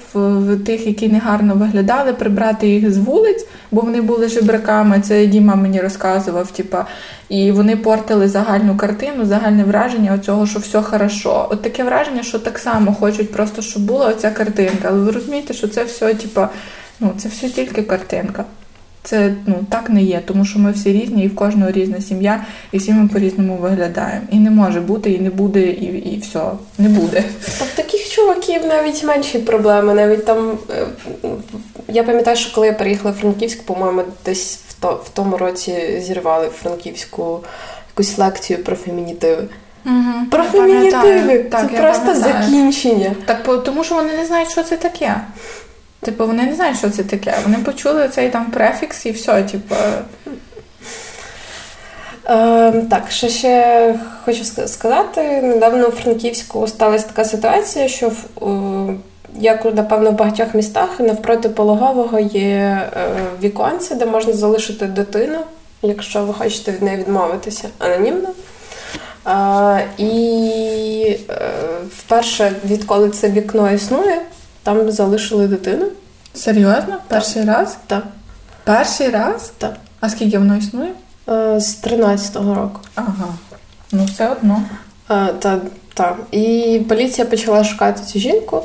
тих, 0.65 0.87
які 0.87 1.07
негарно 1.07 1.55
виглядали, 1.55 2.13
прибрати 2.13 2.67
їх 2.67 2.93
з 2.93 2.97
вулиць, 2.97 3.47
бо 3.71 3.81
вони 3.81 4.01
були 4.01 4.29
жебраками. 4.29 5.01
Це 5.01 5.25
Діма 5.25 5.55
мені 5.55 5.81
розказував. 5.81 6.51
Типа, 6.51 6.85
і 7.29 7.51
вони 7.51 7.77
портили 7.77 8.27
загальну 8.27 8.77
картину, 8.77 9.25
загальне 9.25 9.63
враження 9.63 10.13
оцього, 10.13 10.47
що 10.47 10.59
все 10.59 10.81
хорошо. 10.81 11.47
От 11.51 11.61
таке 11.61 11.83
враження, 11.83 12.23
що 12.23 12.39
так 12.39 12.59
само 12.59 12.93
хочуть 12.93 13.31
просто, 13.31 13.61
щоб 13.61 13.83
була 13.83 14.07
оця 14.07 14.31
картинка. 14.31 14.87
Але 14.87 14.99
ви 14.99 15.11
розумієте, 15.11 15.53
що 15.53 15.67
це 15.67 15.83
все, 15.83 16.13
типа, 16.13 16.49
ну, 16.99 17.11
це 17.17 17.29
все 17.29 17.49
тільки 17.49 17.81
картинка. 17.81 18.45
Це 19.07 19.33
ну 19.45 19.55
так 19.69 19.89
не 19.89 20.03
є, 20.03 20.21
тому 20.25 20.45
що 20.45 20.59
ми 20.59 20.71
всі 20.71 20.93
різні, 20.93 21.23
і 21.23 21.27
в 21.27 21.35
кожного 21.35 21.71
різна 21.71 22.01
сім'я, 22.01 22.45
і 22.71 22.77
всі 22.77 22.93
ми 22.93 23.07
по-різному 23.07 23.55
виглядаємо. 23.55 24.21
І 24.31 24.39
не 24.39 24.51
може 24.51 24.81
бути, 24.81 25.11
і 25.11 25.19
не 25.19 25.29
буде, 25.29 25.61
і 25.61 25.85
і 25.85 26.19
все, 26.19 26.41
не 26.77 26.89
буде. 26.89 27.23
Та 27.59 27.65
в 27.65 27.71
таких 27.75 28.09
чуваків 28.09 28.61
навіть 28.65 29.03
менші 29.03 29.39
проблеми. 29.39 29.93
Навіть 29.93 30.25
там 30.25 30.57
е, 30.69 31.27
я 31.87 32.03
пам'ятаю, 32.03 32.37
що 32.37 32.55
коли 32.55 32.67
я 32.67 32.73
переїхала 32.73 33.11
в 33.11 33.17
Франківськ, 33.17 33.63
по-моєму, 33.63 34.01
десь 34.25 34.59
то 34.79 35.01
в 35.05 35.09
тому 35.09 35.37
році 35.37 36.01
зірвали 36.01 36.47
франківську 36.47 37.39
якусь 37.89 38.17
лекцію 38.17 38.63
про 38.63 38.75
фемінітиви. 38.75 39.43
Угу, 39.85 40.25
про 40.31 40.43
фемінітиви. 40.43 41.39
Так, 41.39 41.71
це 41.71 41.81
просто 41.81 42.05
пам'ятаю. 42.05 42.43
закінчення. 42.43 43.15
Так, 43.25 43.63
тому 43.63 43.83
що 43.83 43.95
вони 43.95 44.13
не 44.13 44.25
знають, 44.25 44.51
що 44.51 44.63
це 44.63 44.77
таке. 44.77 45.15
Типу, 46.01 46.27
вони 46.27 46.43
не 46.43 46.55
знають, 46.55 46.77
що 46.77 46.89
це 46.89 47.03
таке. 47.03 47.35
Вони 47.43 47.57
почули 47.57 48.09
цей 48.09 48.29
там 48.29 48.45
префікс 48.45 49.05
і 49.05 49.11
все, 49.11 49.43
типу. 49.43 49.75
Е, 52.29 52.71
так, 52.89 53.03
що 53.09 53.29
ще 53.29 53.95
хочу 54.25 54.43
сказати. 54.67 55.41
Недавно 55.41 55.87
у 55.87 55.91
Франківську 55.91 56.67
сталася 56.67 57.07
така 57.07 57.25
ситуація, 57.25 57.87
що 57.87 58.09
в 58.09 58.95
як 59.37 59.65
напевно 59.65 60.11
в 60.11 60.13
багатьох 60.13 60.53
містах, 60.53 60.99
навпроти 60.99 61.49
пологового 61.49 62.19
є 62.19 62.81
віконце, 63.43 63.95
де 63.95 64.05
можна 64.05 64.33
залишити 64.33 64.85
дитину, 64.85 65.39
якщо 65.81 66.23
ви 66.23 66.33
хочете 66.33 66.71
від 66.71 66.81
неї 66.81 66.97
відмовитися 66.97 67.69
анонімно. 67.79 68.29
І 69.97 71.17
вперше, 71.97 72.51
відколи 72.65 73.09
це 73.09 73.29
вікно 73.29 73.71
існує, 73.71 74.21
там 74.63 74.91
залишили 74.91 75.47
дитину. 75.47 75.85
Серйозно? 76.33 76.97
Перший 77.07 77.45
так. 77.45 77.57
раз? 77.57 77.77
Так. 77.87 78.03
Перший 78.63 79.09
раз? 79.09 79.51
Так. 79.57 79.73
А 79.99 80.09
скільки 80.09 80.37
воно 80.37 80.57
існує? 80.57 80.91
З 81.57 81.83
13-го 81.83 82.55
року. 82.55 82.79
Ага. 82.95 83.27
Ну, 83.91 84.05
все 84.05 84.29
одно. 84.29 84.63
Та, 85.07 85.59
та. 85.93 86.15
І 86.31 86.81
поліція 86.89 87.27
почала 87.27 87.63
шукати 87.63 88.03
цю 88.03 88.19
жінку, 88.19 88.57
е, 88.57 88.61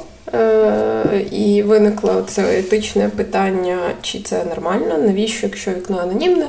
і 1.30 1.62
виникло 1.62 2.24
це 2.26 2.58
етичне 2.58 3.08
питання, 3.08 3.78
чи 4.02 4.20
це 4.20 4.44
нормально, 4.44 4.98
навіщо, 4.98 5.46
якщо 5.46 5.70
вікно 5.70 5.98
анонімне. 5.98 6.46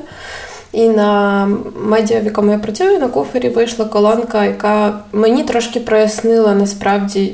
І 0.72 0.90
на 0.90 1.46
медіа, 1.76 2.20
в 2.20 2.26
якому 2.26 2.52
я 2.52 2.58
працюю, 2.58 3.00
на 3.00 3.08
куфері 3.08 3.50
вийшла 3.50 3.86
колонка, 3.86 4.46
яка 4.46 5.00
мені 5.12 5.44
трошки 5.44 5.80
прояснила 5.80 6.54
насправді 6.54 7.34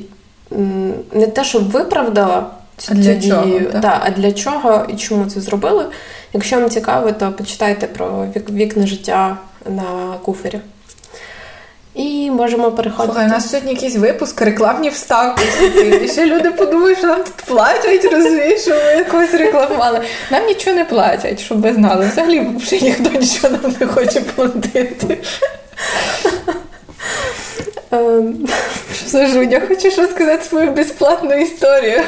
не 1.13 1.27
те, 1.34 1.44
щоб 1.44 1.72
виправдала 1.72 2.48
цю 2.77 2.94
для 2.94 3.13
дію, 3.13 3.32
чого, 3.34 3.79
да, 3.82 4.01
а 4.03 4.10
для 4.12 4.32
чого 4.32 4.86
і 4.88 4.96
чому 4.96 5.25
це 5.25 5.41
зробили. 5.41 5.86
Якщо 6.34 6.60
вам 6.60 6.70
цікаво, 6.70 7.12
то 7.12 7.32
почитайте 7.32 7.88
про 7.88 8.27
вікне 8.50 8.88
життя 8.88 9.38
на 9.70 10.18
куфері. 10.24 10.60
І 12.00 12.32
можемо 12.32 12.72
переходити. 12.72 13.13
Слухай, 13.13 13.25
у 13.25 13.29
нас 13.29 13.50
сьогодні 13.50 13.74
якийсь 13.74 13.96
випуск, 13.96 14.41
рекламні 14.41 14.89
вставки. 14.89 15.44
І 16.03 16.08
ще 16.08 16.25
люди 16.25 16.51
подумають, 16.51 16.98
що 16.98 17.08
нам 17.08 17.24
тут 17.24 17.36
платять, 17.46 18.06
розумієш, 18.06 18.62
що 18.62 18.72
ми 18.72 18.94
якось 18.98 19.34
рекламували. 19.34 20.01
Нам 20.32 20.46
нічого 20.46 20.75
не 20.75 20.86
платять, 20.86 21.39
щоб 21.39 21.62
ви 21.62 21.74
знали. 21.74 22.10
Взагалі 22.12 22.48
вже 22.58 22.79
ніхто 22.79 23.10
нічого 23.20 23.58
нам 23.63 23.75
не 23.79 23.88
хоче 23.88 24.22
платити. 24.22 25.18
Ем. 27.91 28.48
Що 28.94 29.08
за 29.08 29.27
Жуня, 29.27 29.62
хочеш 29.68 29.98
розказати 29.98 30.44
свою 30.44 30.72
безплатну 30.72 31.34
історію? 31.34 32.01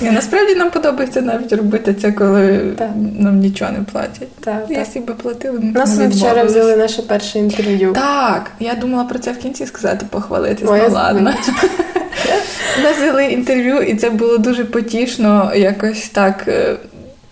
І 0.00 0.04
Насправді 0.04 0.54
нам 0.54 0.70
подобається 0.70 1.20
навіть 1.20 1.52
робити 1.52 1.94
це, 1.94 2.12
коли 2.12 2.58
так. 2.78 2.90
нам 3.18 3.38
нічого 3.38 3.70
не 3.72 3.78
платять. 3.92 4.36
Так, 4.40 4.66
Якщо 4.70 5.00
би 5.00 5.14
платили, 5.14 5.58
ми 5.60 5.72
Нас 5.72 5.98
ми 5.98 6.08
вчора 6.08 6.44
взяли 6.44 6.76
наше 6.76 7.02
перше 7.02 7.38
інтерв'ю. 7.38 7.92
Так, 7.92 8.50
я 8.60 8.74
думала 8.74 9.04
про 9.04 9.18
це 9.18 9.32
в 9.32 9.38
кінці 9.38 9.66
сказати, 9.66 10.06
похвалитись. 10.10 10.68
Ну 10.70 10.88
ладно. 10.90 11.34
Нас 12.82 12.96
взяли 12.96 13.24
інтерв'ю, 13.24 13.82
і 13.82 13.96
це 13.96 14.10
було 14.10 14.38
дуже 14.38 14.64
потішно, 14.64 15.52
якось 15.56 16.08
так. 16.08 16.48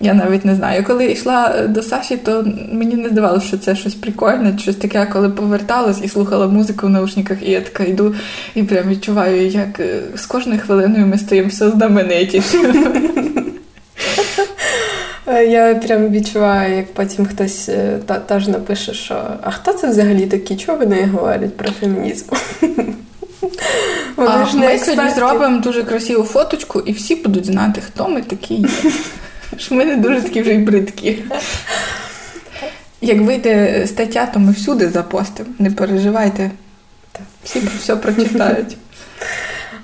Е, 0.05 0.07
я 0.07 0.15
навіть 0.15 0.45
не 0.45 0.55
знаю. 0.55 0.85
Коли 0.85 1.07
йшла 1.07 1.55
е, 1.59 1.69
до 1.69 1.83
Саші, 1.83 2.17
то 2.17 2.47
мені 2.73 2.95
не 2.95 3.09
здавалося, 3.09 3.47
що 3.47 3.59
це 3.59 3.77
щось 3.77 3.95
прикольне, 3.95 4.59
щось 4.59 4.77
таке, 4.77 5.07
коли 5.07 5.31
поверталась 5.31 6.01
і 6.03 6.09
слухала 6.09 6.47
музику 6.47 6.87
в 6.87 6.91
наушниках, 6.91 7.39
і 7.43 7.51
я 7.51 7.61
така 7.61 7.85
йду 7.85 8.15
і 8.55 8.63
прям 8.63 8.89
відчуваю, 8.89 9.47
як 9.47 9.81
е, 9.81 10.01
з 10.15 10.27
кожною 10.27 10.61
хвилиною 10.61 11.07
ми 11.07 11.19
стаємо 11.19 11.49
все 11.49 11.71
знаменитіше. 11.71 12.59
Я 15.49 15.75
прям 15.75 16.09
відчуваю, 16.09 16.77
як 16.77 16.95
потім 16.95 17.27
хтось 17.27 17.69
е, 17.69 17.99
теж 18.27 18.49
напише, 18.49 18.95
що 18.95 19.15
а 19.43 19.51
хто 19.51 19.73
це 19.73 19.89
взагалі 19.89 20.27
такі? 20.27 20.57
Чого 20.57 20.79
вони 20.79 21.07
говорять 21.07 21.57
про 21.57 21.71
фемінізм? 21.71 22.27
Вони 24.17 24.31
а, 24.31 24.47
ж 24.47 24.57
не 24.57 24.67
Ми 24.67 24.79
сьогодні 24.79 25.11
зробимо 25.11 25.61
дуже 25.61 25.83
красиву 25.83 26.25
фоточку, 26.25 26.81
і 26.81 26.93
всі 26.93 27.15
будуть 27.15 27.47
знати, 27.47 27.81
хто 27.87 28.09
ми 28.09 28.23
такі 28.23 28.55
є. 28.55 28.69
Що 29.59 29.75
ми 29.75 29.85
не 29.85 29.97
дуже 29.97 30.23
такі 30.23 30.43
вже 30.43 30.55
й 30.55 30.59
бридкі. 30.59 31.25
Як 33.01 33.21
вийде 33.21 33.87
стаття, 33.87 34.27
то 34.27 34.41
ми 34.41 34.53
всюди 34.53 34.89
запостимо. 34.89 35.49
Не 35.59 35.71
переживайте. 35.71 36.51
Всі 37.45 37.63
все 37.79 37.97
прочитають. 37.97 38.77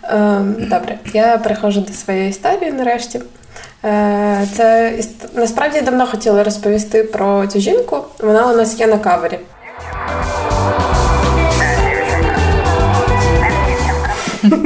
Ем, 0.03 0.55
добре, 0.59 0.99
я 1.13 1.39
переходжу 1.39 1.81
до 1.81 1.93
своєї 1.93 2.31
історії 2.31 2.73
нарешті. 2.73 3.21
Е, 3.85 4.47
це 4.57 4.95
насправді 5.35 5.81
давно 5.81 6.07
хотіла 6.07 6.45
розповісти 6.45 7.05
про 7.05 7.47
цю 7.47 7.61
жінку. 7.61 8.05
Вона 8.19 8.53
у 8.53 8.57
нас 8.57 8.81
є 8.81 8.87
на 8.87 8.99
кавері. 8.99 9.39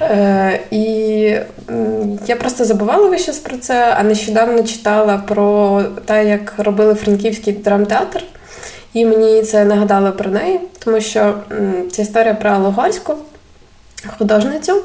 Е, 0.00 0.60
і 0.70 1.07
я 2.28 2.36
просто 2.36 2.64
забувала 2.64 3.16
час 3.16 3.38
про 3.38 3.56
це, 3.56 3.94
а 3.98 4.02
нещодавно 4.02 4.62
читала 4.62 5.22
про 5.28 5.82
те, 6.04 6.28
як 6.28 6.54
робили 6.58 6.94
франківський 6.94 7.52
драмтеатр. 7.52 8.24
І 8.92 9.06
мені 9.06 9.42
це 9.42 9.64
нагадало 9.64 10.12
про 10.12 10.30
неї, 10.30 10.60
тому 10.84 11.00
що 11.00 11.34
ця 11.90 12.02
історія 12.02 12.34
про 12.34 12.58
Логольську, 12.58 13.14
художницю. 14.18 14.82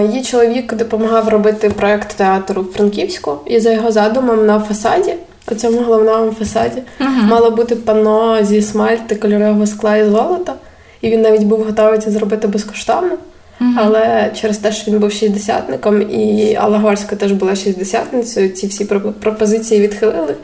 Її 0.00 0.22
чоловік 0.22 0.74
допомагав 0.74 1.28
робити 1.28 1.70
проект 1.70 2.16
театру 2.16 2.62
в 2.62 2.72
Франківську, 2.72 3.38
і 3.46 3.60
за 3.60 3.72
його 3.72 3.92
задумом 3.92 4.46
на 4.46 4.60
фасаді, 4.60 5.14
у 5.50 5.54
цьому 5.54 5.82
головному 5.82 6.32
фасаді, 6.32 6.82
uh-huh. 7.00 7.26
мало 7.28 7.50
бути 7.50 7.76
панно 7.76 8.44
зі 8.44 8.62
смальти, 8.62 9.16
кольорового 9.16 9.66
скла 9.66 9.96
і 9.96 10.10
золота. 10.10 10.54
І 11.00 11.10
він 11.10 11.22
навіть 11.22 11.42
був 11.42 11.64
готовий 11.64 11.98
це 11.98 12.10
зробити 12.10 12.46
безкоштовно. 12.46 13.18
Uh-huh. 13.60 13.72
Але 13.76 14.30
через 14.40 14.58
те, 14.58 14.72
що 14.72 14.90
він 14.90 14.98
був 14.98 15.12
шістдесятником, 15.12 16.10
і 16.10 16.54
Алла 16.54 16.78
Горська 16.78 17.16
теж 17.16 17.32
була 17.32 17.56
шістдесятницею, 17.56 18.48
ці 18.48 18.66
всі 18.66 18.84
пропозиції 19.20 19.80
відхилили, 19.80 20.34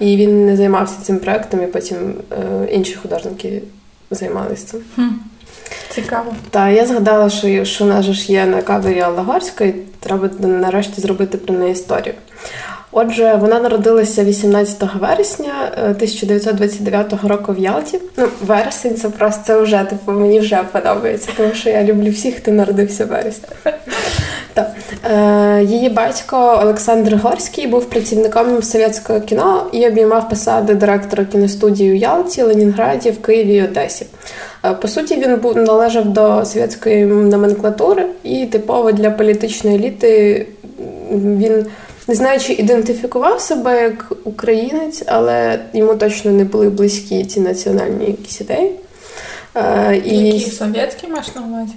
і 0.00 0.16
він 0.16 0.46
не 0.46 0.56
займався 0.56 0.94
цим 1.02 1.18
проектом, 1.18 1.62
і 1.62 1.66
потім 1.66 1.98
е, 2.30 2.68
інші 2.72 2.94
художники 2.94 3.62
займалися 4.10 4.66
цим. 4.66 4.80
Uh-huh. 4.98 5.10
Цікаво. 5.90 6.34
Так, 6.50 6.76
я 6.76 6.86
згадала, 6.86 7.30
що 7.30 7.64
що 7.64 7.84
в 7.84 7.88
нас 7.88 8.04
ж 8.04 8.32
є 8.32 8.46
на 8.46 8.62
кавері 8.62 9.00
Алла 9.00 9.22
Горська, 9.22 9.64
і 9.64 9.74
треба 10.00 10.30
нарешті 10.38 11.00
зробити 11.00 11.38
про 11.38 11.54
неї 11.54 11.72
історію. 11.72 12.14
Отже, 12.94 13.38
вона 13.40 13.60
народилася 13.60 14.24
18 14.24 14.82
вересня 15.00 15.52
1929 15.76 17.12
е, 17.12 17.28
року 17.28 17.52
в 17.52 17.58
Ялті. 17.58 18.00
Ну, 18.16 18.28
вересень 18.46 18.96
це 18.96 19.08
просто 19.08 19.42
це 19.46 19.60
вже 19.60 19.86
типу 19.90 20.12
мені 20.12 20.40
вже 20.40 20.60
подобається, 20.72 21.30
тому 21.36 21.54
що 21.54 21.70
я 21.70 21.84
люблю 21.84 22.10
всіх, 22.10 22.36
хто 22.36 22.50
народився 22.50 23.04
вересня. 23.04 23.48
Так. 24.54 24.70
Е, 25.10 25.64
її 25.64 25.88
батько 25.88 26.58
Олександр 26.62 27.16
Горський 27.16 27.66
був 27.66 27.84
працівником 27.84 28.62
совєтського 28.62 29.20
кіно 29.20 29.66
і 29.72 29.86
обіймав 29.86 30.28
посади 30.28 30.74
директора 30.74 31.24
кіностудії 31.24 31.92
у 31.92 31.94
Ялті, 31.94 32.42
Ленінграді, 32.42 33.10
в 33.10 33.22
Києві 33.22 33.54
і 33.54 33.62
Одесі. 33.62 34.06
Е, 34.64 34.74
по 34.74 34.88
суті, 34.88 35.16
він 35.16 35.36
був 35.36 35.56
належав 35.56 36.04
до 36.04 36.44
совєтської 36.44 37.04
номенклатури, 37.04 38.06
і 38.22 38.46
типово 38.46 38.92
для 38.92 39.10
політичної 39.10 39.76
еліти 39.76 40.46
він 41.10 41.66
не 42.08 42.14
знаю, 42.14 42.40
чи 42.40 42.52
ідентифікував 42.52 43.40
себе 43.40 43.82
як 43.82 44.12
українець, 44.24 45.02
але 45.06 45.60
йому 45.72 45.94
точно 45.94 46.30
не 46.30 46.44
були 46.44 46.70
близькі 46.70 47.24
ці 47.24 47.40
національні 47.40 48.06
якісь 48.06 48.40
ідеї. 48.40 48.72
Е, 49.54 50.02
і... 50.04 50.16
Які 50.16 50.50
совєтські 50.50 51.06
маєш 51.08 51.34
на 51.34 51.42
увазі? 51.42 51.74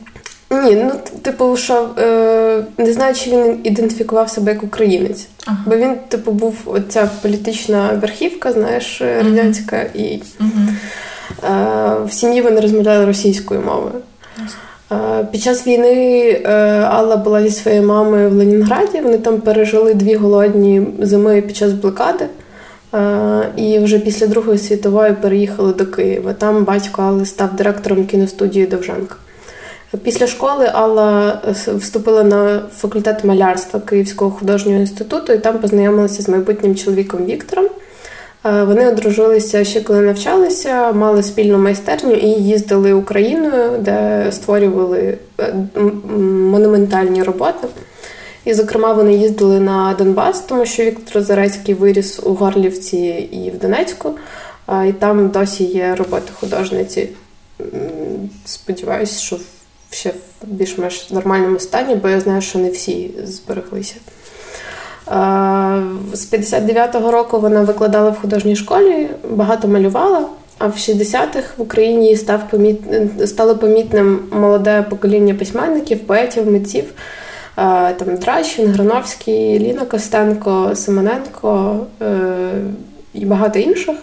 Ні, 0.52 0.76
ну 0.76 0.92
типу, 1.22 1.58
що 1.58 1.90
е, 2.00 2.64
не 2.78 2.94
знаю, 2.94 3.16
чи 3.16 3.30
він 3.30 3.60
ідентифікував 3.64 4.30
себе 4.30 4.52
як 4.52 4.64
українець, 4.64 5.28
ага. 5.46 5.64
бо 5.66 5.76
він, 5.76 5.96
типу, 6.08 6.32
був 6.32 6.56
оця 6.66 7.10
політична 7.22 7.90
верхівка, 8.02 8.54
знаєш, 8.54 9.02
радянська, 9.02 9.76
uh 9.76 9.96
і 9.96 10.24
uh 10.40 10.70
е, 11.44 12.06
в 12.06 12.14
сім'ї 12.14 12.42
вони 12.42 12.62
розмовляли 12.62 13.06
російською 13.06 13.62
мовою. 13.62 14.02
Е, 14.96 15.28
під 15.32 15.42
час 15.42 15.68
війни 15.68 16.28
е, 16.46 16.50
Алла 16.90 17.18
була 17.18 17.44
зі 17.44 17.52
своєю 17.52 17.84
мамою 17.84 18.30
в 18.30 18.34
Ленінграді. 18.34 19.02
Вони 19.02 19.18
там 19.18 19.42
пережили 19.42 19.94
дві 19.94 20.16
голодні 20.16 20.88
зими 21.00 21.42
під 21.42 21.56
час 21.56 21.74
блокади. 21.74 22.26
Е, 22.94 23.50
і 23.56 23.80
вже 23.80 24.00
після 24.00 24.28
Другої 24.28 24.58
світової 24.58 25.14
переїхали 25.14 25.74
до 25.74 25.86
Києва. 25.86 26.34
Там 26.34 26.64
батько 26.64 27.02
Алли 27.02 27.26
став 27.26 27.56
директором 27.56 28.06
кіностудії 28.06 28.66
Довженка. 28.66 29.16
Після 30.04 30.28
школи 30.28 30.70
Алла 30.74 31.42
вступила 31.78 32.24
на 32.24 32.62
факультет 32.76 33.24
малярства 33.24 33.80
Київського 33.80 34.32
художнього 34.32 34.80
інституту 34.80 35.34
і 35.34 35.38
там 35.38 35.60
познайомилася 35.60 36.22
з 36.22 36.30
майбутнім 36.30 36.76
чоловіком 36.76 37.26
Віктором. 37.26 37.66
Вони 38.46 38.88
одружилися 38.88 39.64
ще 39.64 39.82
коли 39.82 40.02
навчалися, 40.02 40.92
мали 40.92 41.24
спільну 41.24 41.58
майстерню 41.58 42.14
і 42.14 42.28
їздили 42.28 42.94
Україною, 42.94 43.78
де 43.80 44.28
створювали 44.32 45.18
е, 45.40 45.54
монументальні 46.18 47.24
роботи. 47.24 47.68
І, 48.46 48.54
зокрема, 48.54 48.94
вони 48.94 49.16
їздили 49.16 49.60
на 49.60 49.96
Донбас, 49.98 50.42
тому 50.42 50.66
що 50.66 50.84
Віктор 50.84 51.22
Зарецький 51.22 51.76
виріс 51.76 52.20
у 52.24 52.34
Горлівці 52.34 52.98
і 53.32 53.52
в 53.52 53.60
Донецьку, 53.60 54.14
і 54.90 54.94
там 54.94 55.30
досі 55.30 55.64
є 55.64 55.96
роботи 55.96 56.32
художниці. 56.40 57.10
Сподіваюсь, 58.46 59.20
що 59.20 59.38
ще 59.90 60.10
в 60.10 60.48
більш-менш 60.48 61.10
нормальному 61.10 61.60
стані, 61.60 61.96
бо 61.96 62.10
я 62.10 62.20
знаю, 62.20 62.42
що 62.42 62.60
не 62.60 62.70
всі 62.70 63.12
збереглися. 63.24 63.96
З 66.14 66.34
59-го 66.34 67.12
року 67.12 67.40
вона 67.40 67.62
викладала 67.62 68.10
в 68.10 68.20
художній 68.20 68.56
школі, 68.56 69.08
багато 69.30 69.68
малювала. 69.68 70.26
А 70.58 70.68
в 70.68 70.72
60-х 70.72 71.44
в 71.58 71.62
Україні 71.62 72.16
став 72.16 72.50
поміт... 72.50 72.82
стало 73.26 73.56
помітним 73.56 74.20
молоде 74.32 74.86
покоління 74.90 75.34
письменників, 75.34 76.00
поетів, 76.00 76.52
митців. 76.52 76.84
Там 77.98 78.16
Дращин, 78.22 78.68
Грановський, 78.68 79.60
Ліна 79.60 79.86
Костенко, 79.86 80.72
Семененко 80.76 81.80
е, 82.02 82.06
і 83.14 83.26
багато 83.26 83.60
інших. 83.60 83.96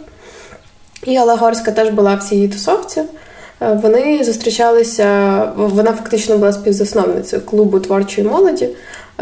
І 1.06 1.16
Алла 1.16 1.36
Горська 1.36 1.72
теж 1.72 1.90
була 1.90 2.14
в 2.14 2.22
цій 2.22 2.48
тусовці. 2.48 3.00
Е, 3.00 3.78
вони 3.82 4.24
зустрічалися, 4.24 5.38
вона 5.56 5.92
фактично 5.92 6.38
була 6.38 6.52
співзасновницею 6.52 7.42
клубу 7.42 7.80
творчої 7.80 8.26
молоді. 8.26 8.68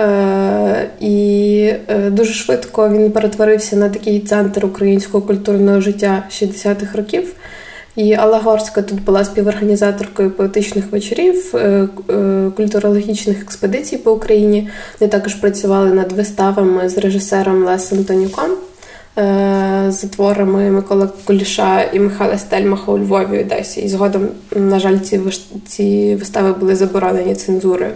Е, 0.00 0.88
і 1.00 1.72
дуже 2.10 2.32
швидко 2.32 2.88
він 2.88 3.12
перетворився 3.12 3.76
на 3.76 3.88
такий 3.88 4.20
центр 4.20 4.66
українського 4.66 5.26
культурного 5.26 5.80
життя 5.80 6.22
60-х 6.30 6.96
років. 6.96 7.34
І 7.96 8.14
Алла 8.14 8.38
Горська 8.38 8.82
тут 8.82 9.04
була 9.04 9.24
співорганізаторкою 9.24 10.30
поетичних 10.30 10.92
вечорів, 10.92 11.56
е, 11.56 11.88
е, 12.10 12.50
культурологічних 12.56 13.42
експедицій 13.42 13.96
по 13.98 14.12
Україні. 14.12 14.68
Вони 15.00 15.10
також 15.10 15.34
працювали 15.34 15.90
над 15.92 16.12
виставами 16.12 16.88
з 16.88 16.98
режисером 16.98 17.64
Лесом 17.64 18.04
Тонюком, 18.04 18.50
е, 19.18 19.86
з 19.88 19.98
творами 19.98 20.70
Микола 20.70 21.08
Куліша 21.24 21.82
і 21.92 22.00
Михайла 22.00 22.38
Стельмаха 22.38 22.92
у 22.92 22.98
Львові 22.98 23.36
і 23.36 23.40
Одесі. 23.40 23.80
І 23.80 23.88
згодом, 23.88 24.28
на 24.56 24.80
жаль, 24.80 24.98
ці 25.66 26.14
вистави 26.14 26.52
були 26.52 26.76
заборонені 26.76 27.34
цензурою. 27.34 27.92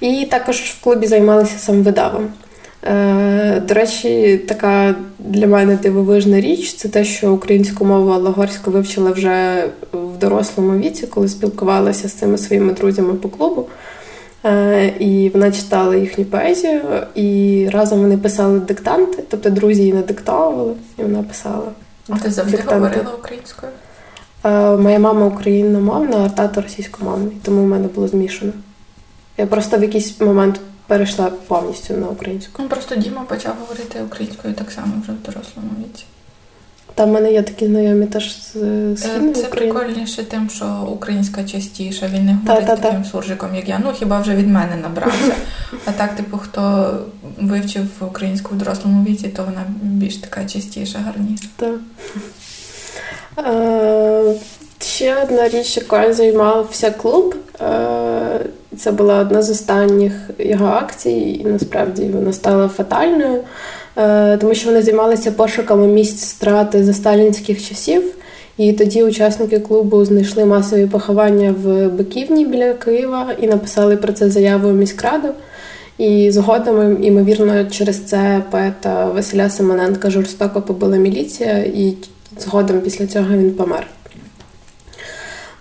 І 0.00 0.26
також 0.30 0.56
в 0.56 0.84
клубі 0.84 1.06
займалися 1.06 1.58
сам 1.58 1.82
видавом. 1.82 2.28
Е, 2.84 3.62
до 3.68 3.74
речі, 3.74 4.40
така 4.48 4.94
для 5.18 5.46
мене 5.46 5.76
дивовижна 5.76 6.40
річ 6.40 6.74
це 6.74 6.88
те, 6.88 7.04
що 7.04 7.32
українську 7.32 7.84
мову 7.84 8.10
Алагорську 8.10 8.70
вивчила 8.70 9.10
вже 9.10 9.64
в 9.92 10.18
дорослому 10.18 10.78
віці, 10.78 11.06
коли 11.06 11.28
спілкувалася 11.28 12.08
з 12.08 12.12
цими 12.12 12.38
своїми 12.38 12.72
друзями 12.72 13.14
по 13.14 13.28
клубу. 13.28 13.66
Е, 14.44 14.86
і 14.98 15.28
вона 15.28 15.52
читала 15.52 15.96
їхню 15.96 16.24
поезію, 16.24 16.80
і 17.14 17.68
разом 17.72 18.00
вони 18.00 18.18
писали 18.18 18.60
диктанти, 18.60 19.24
тобто 19.28 19.50
друзі 19.50 19.80
її 19.80 19.92
надиктовували, 19.92 20.72
і 20.98 21.02
вона 21.02 21.22
писала. 21.22 21.72
А 22.08 22.18
ти 22.18 22.30
завжди 22.30 22.56
диктанти. 22.56 22.88
говорила 22.88 23.14
українською? 23.18 23.72
Е, 24.44 24.76
моя 24.76 24.98
мама 24.98 25.26
україномовна, 25.26 26.16
а 26.16 26.28
тато 26.28 26.60
російськомовний, 26.60 27.36
тому 27.42 27.62
в 27.62 27.66
мене 27.66 27.88
було 27.94 28.08
змішано. 28.08 28.52
Я 29.40 29.46
просто 29.46 29.78
в 29.78 29.82
якийсь 29.82 30.20
момент 30.20 30.60
перейшла 30.86 31.30
повністю 31.46 31.94
на 31.94 32.08
українську. 32.08 32.62
Ну, 32.62 32.68
Просто 32.68 32.96
Діма 32.96 33.22
почав 33.28 33.54
говорити 33.60 34.02
українською 34.06 34.54
так 34.54 34.70
само 34.70 34.92
вже 35.02 35.12
в 35.12 35.22
дорослому 35.22 35.68
віці. 35.78 36.04
Там 36.94 37.08
в 37.08 37.12
мене 37.12 37.32
є 37.32 37.42
такі 37.42 37.66
знайомі 37.66 38.06
теж 38.06 38.42
з 38.42 38.56
е, 38.56 38.96
Східної 38.96 39.34
Це 39.34 39.46
України. 39.46 39.50
прикольніше 39.50 40.24
тим, 40.24 40.50
що 40.50 40.88
українська 40.92 41.44
частіша, 41.44 42.06
він 42.06 42.26
не 42.26 42.32
говорить 42.32 42.66
та, 42.66 42.76
та, 42.76 42.82
таким 42.82 43.02
та. 43.02 43.08
суржиком, 43.08 43.54
як 43.54 43.68
я. 43.68 43.80
Ну 43.84 43.92
хіба 43.92 44.20
вже 44.20 44.34
від 44.34 44.48
мене 44.48 44.76
набрався. 44.76 45.34
А 45.86 45.92
так, 45.92 46.16
типу, 46.16 46.38
хто 46.38 46.94
вивчив 47.38 47.86
українську 48.00 48.54
в 48.54 48.58
дорослому 48.58 49.04
віці, 49.04 49.28
то 49.28 49.44
вона 49.44 49.64
більш 49.82 50.16
така 50.16 50.44
частіша, 50.44 50.98
гарніша. 50.98 51.48
Так. 51.56 51.74
Е, 53.38 54.34
ще 54.80 55.22
одна 55.22 55.48
річ, 55.48 55.76
якою 55.76 56.14
займався 56.14 56.90
клуб. 56.90 57.34
Це 58.80 58.92
була 58.92 59.18
одна 59.18 59.42
з 59.42 59.50
останніх 59.50 60.12
його 60.38 60.66
акцій, 60.66 61.40
і 61.40 61.44
насправді 61.44 62.02
вона 62.02 62.32
стала 62.32 62.68
фатальною, 62.68 63.40
е, 63.96 64.36
тому 64.36 64.54
що 64.54 64.68
вони 64.68 64.82
займалися 64.82 65.32
пошуками 65.32 65.86
місць 65.86 66.24
страти 66.24 66.84
за 66.84 66.92
сталінських 66.92 67.68
часів. 67.68 68.02
І 68.56 68.72
тоді 68.72 69.02
учасники 69.02 69.58
клубу 69.58 70.04
знайшли 70.04 70.44
масові 70.44 70.86
поховання 70.86 71.54
в 71.62 71.88
Биківні 71.88 72.46
біля 72.46 72.72
Києва 72.72 73.26
і 73.40 73.46
написали 73.46 73.96
про 73.96 74.12
це 74.12 74.30
заяву 74.30 74.68
у 74.68 74.72
міськраду. 74.72 75.28
І 75.98 76.30
згодом, 76.30 77.04
ймовірно, 77.04 77.64
через 77.70 78.00
це 78.00 78.42
поета 78.50 79.04
Василя 79.04 79.50
Семененка 79.50 80.10
жорстоко 80.10 80.62
побила 80.62 80.96
міліція, 80.96 81.58
і 81.58 81.94
згодом 82.38 82.80
після 82.80 83.06
цього 83.06 83.36
він 83.36 83.50
помер. 83.50 83.86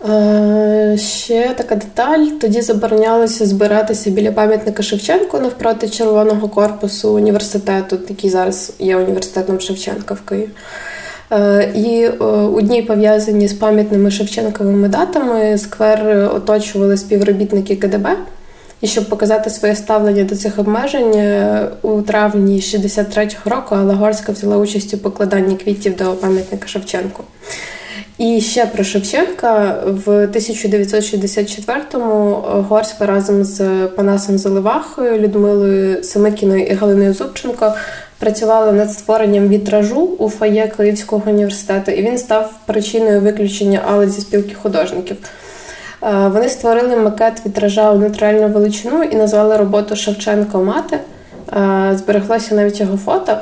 Е, 0.07 0.97
ще 0.97 1.53
така 1.57 1.75
деталь. 1.75 2.25
Тоді 2.41 2.61
заборонялося 2.61 3.45
збиратися 3.45 4.09
біля 4.09 4.31
пам'ятника 4.31 4.83
Шевченку 4.83 5.39
навпроти 5.39 5.89
Червоного 5.89 6.49
корпусу 6.49 7.09
університету, 7.09 7.97
який 8.09 8.29
зараз 8.29 8.73
є 8.79 8.97
університетом 8.97 9.59
Шевченка 9.59 10.13
в 10.13 10.21
Києві. 10.21 10.49
Е, 11.31 11.71
і 11.75 12.03
е, 12.03 12.09
у 12.27 12.61
дні 12.61 12.81
пов'язані 12.81 13.47
з 13.47 13.53
пам'ятними 13.53 14.11
Шевченковими 14.11 14.87
датами 14.87 15.57
сквер 15.57 16.29
оточували 16.35 16.97
співробітники 16.97 17.75
КДБ. 17.75 18.07
І 18.81 18.87
щоб 18.87 19.09
показати 19.09 19.49
своє 19.49 19.75
ставлення 19.75 20.23
до 20.23 20.35
цих 20.35 20.59
обмежень, 20.59 21.13
у 21.81 22.01
травні 22.01 22.59
63-го 22.59 23.49
року 23.49 23.75
Алла 23.75 23.93
Горська 23.93 24.31
взяла 24.31 24.57
участь 24.57 24.93
у 24.93 24.97
покладанні 24.97 25.55
квітів 25.55 25.95
до 25.95 26.13
пам'ятника 26.13 26.67
Шевченку. 26.67 27.23
І 28.19 28.41
ще 28.41 28.65
про 28.65 28.83
Шевченка 28.83 29.83
в 29.85 30.25
1964-му 30.25 32.31
Горська 32.69 33.05
разом 33.05 33.43
з 33.43 33.87
Панасом 33.95 34.37
Заливахою, 34.37 35.17
Людмилою 35.17 36.03
Семикіною 36.03 36.65
і 36.65 36.73
Галиною 36.73 37.13
Зубченко 37.13 37.73
працювали 38.19 38.71
над 38.71 38.91
створенням 38.91 39.47
вітражу 39.47 40.09
у 40.19 40.29
фоє 40.29 40.71
Київського 40.77 41.21
університету, 41.25 41.91
і 41.91 42.01
він 42.01 42.17
став 42.17 42.53
причиною 42.65 43.21
виключення 43.21 43.81
Али 43.87 44.09
зі 44.09 44.21
спілки 44.21 44.53
художників. 44.53 45.17
Е, 46.03 46.27
вони 46.27 46.49
створили 46.49 46.95
макет 46.95 47.45
вітража 47.45 47.91
у 47.91 47.97
нейтральну 47.97 48.47
величину 48.47 49.03
і 49.03 49.15
назвали 49.15 49.57
роботу 49.57 49.95
Шевченко 49.95 50.63
Мати. 50.63 50.99
Е, 51.53 51.97
збереглося 51.97 52.55
навіть 52.55 52.79
його 52.79 52.97
фото. 52.97 53.37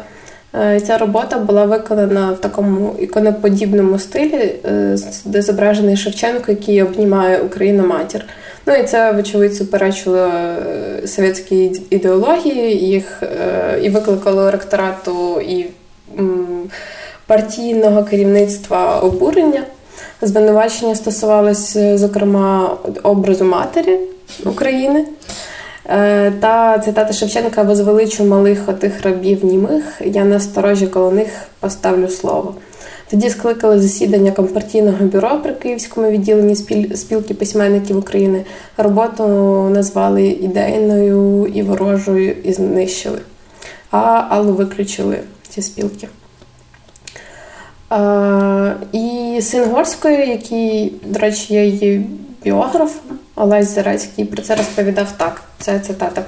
Е, 0.55 0.81
ця 0.81 0.97
робота 0.97 1.38
була 1.39 1.65
виконана 1.65 2.31
в 2.31 2.41
такому 2.41 2.95
іконоподібному 2.99 3.99
стилі, 3.99 4.55
е, 4.65 4.97
де 5.25 5.41
зображений 5.41 5.97
Шевченко, 5.97 6.51
який 6.51 6.83
обнімає 6.83 7.39
Україну 7.39 7.88
матір. 7.88 8.25
Ну 8.65 8.75
і 8.75 8.83
це, 8.83 9.12
вочевидь, 9.12 9.55
суперечило 9.55 10.17
е, 10.17 11.07
совєтській 11.07 11.81
ідеології, 11.89 12.88
їх 12.88 13.23
і 13.81 13.89
викликало 13.89 14.51
ректорату 14.51 15.41
і 15.41 15.65
партійного 17.27 18.03
керівництва 18.03 18.99
обурення. 18.99 19.63
Звинувачення 20.21 20.95
стосувалося, 20.95 21.97
зокрема, 21.97 22.77
образу 23.03 23.45
матері 23.45 23.97
України. 24.45 25.05
Е, 25.89 26.32
та 26.32 26.80
цитата 26.80 27.13
Шевченка 27.13 27.63
возвеличу 27.63 28.26
малих 28.26 28.69
отих 28.69 29.02
рабів 29.02 29.45
німих, 29.45 30.02
я 30.06 30.26
на 30.26 30.39
сторожі 30.39 30.88
коло 30.88 31.12
них 31.12 31.28
поставлю 31.60 32.08
слово. 32.08 32.56
Тоді 33.10 33.30
скликали 33.30 33.80
засідання 33.80 34.32
компартійного 34.32 35.06
бюро 35.06 35.39
при 35.43 35.54
Київському 35.54 36.10
відділенні 36.10 36.56
спілки 36.95 37.34
письменників 37.34 37.97
України. 37.97 38.45
Роботу 38.78 39.23
назвали 39.69 40.28
ідейною 40.28 41.47
і 41.54 41.62
ворожою 41.62 42.36
і 42.43 42.54
знищили, 42.54 43.19
а 43.91 44.23
Аллу 44.30 44.54
виключили 44.54 45.19
ці 45.50 45.62
спілки. 45.62 46.08
А, 47.89 48.73
І 48.91 49.39
син 49.41 49.69
Горської, 49.69 50.30
який, 50.30 50.93
до 51.06 51.19
речі, 51.19 51.54
є 51.54 51.65
її 51.65 52.06
біографом, 52.43 53.17
Олесь 53.36 53.76
Зарецький 53.76 54.26
про 54.26 54.41
це 54.41 54.56
розповідав 54.56 55.12
так. 55.17 55.41
Це 55.60 55.80
цитата. 55.80 56.23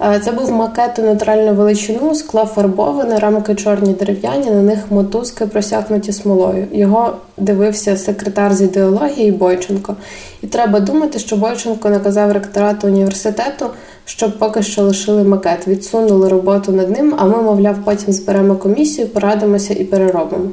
Е, 0.00 0.20
це 0.24 0.32
був 0.32 0.52
макет 0.52 0.98
у 0.98 1.02
натуральну 1.02 1.54
величину, 1.54 2.14
скло 2.14 2.44
фарбоване, 2.44 3.18
рамки 3.18 3.54
чорні 3.54 3.92
дерев'яні, 3.92 4.50
на 4.50 4.62
них 4.62 4.78
мотузки 4.90 5.46
просякнуті 5.46 6.12
смолою. 6.12 6.66
Його 6.72 7.16
дивився 7.36 7.96
секретар 7.96 8.54
з 8.54 8.62
ідеології 8.62 9.32
Бойченко. 9.32 9.96
І 10.42 10.46
треба 10.46 10.80
думати, 10.80 11.18
що 11.18 11.36
Бойченко 11.36 11.90
наказав 11.90 12.32
ректорату 12.32 12.86
університету, 12.86 13.66
щоб 14.04 14.38
поки 14.38 14.62
що 14.62 14.82
лишили 14.82 15.24
макет, 15.24 15.68
відсунули 15.68 16.28
роботу 16.28 16.72
над 16.72 16.90
ним, 16.90 17.14
а 17.18 17.24
ми, 17.24 17.42
мовляв, 17.42 17.76
потім 17.84 18.12
зберемо 18.12 18.56
комісію, 18.56 19.08
порадимося 19.08 19.74
і 19.74 19.84
переробимо. 19.84 20.50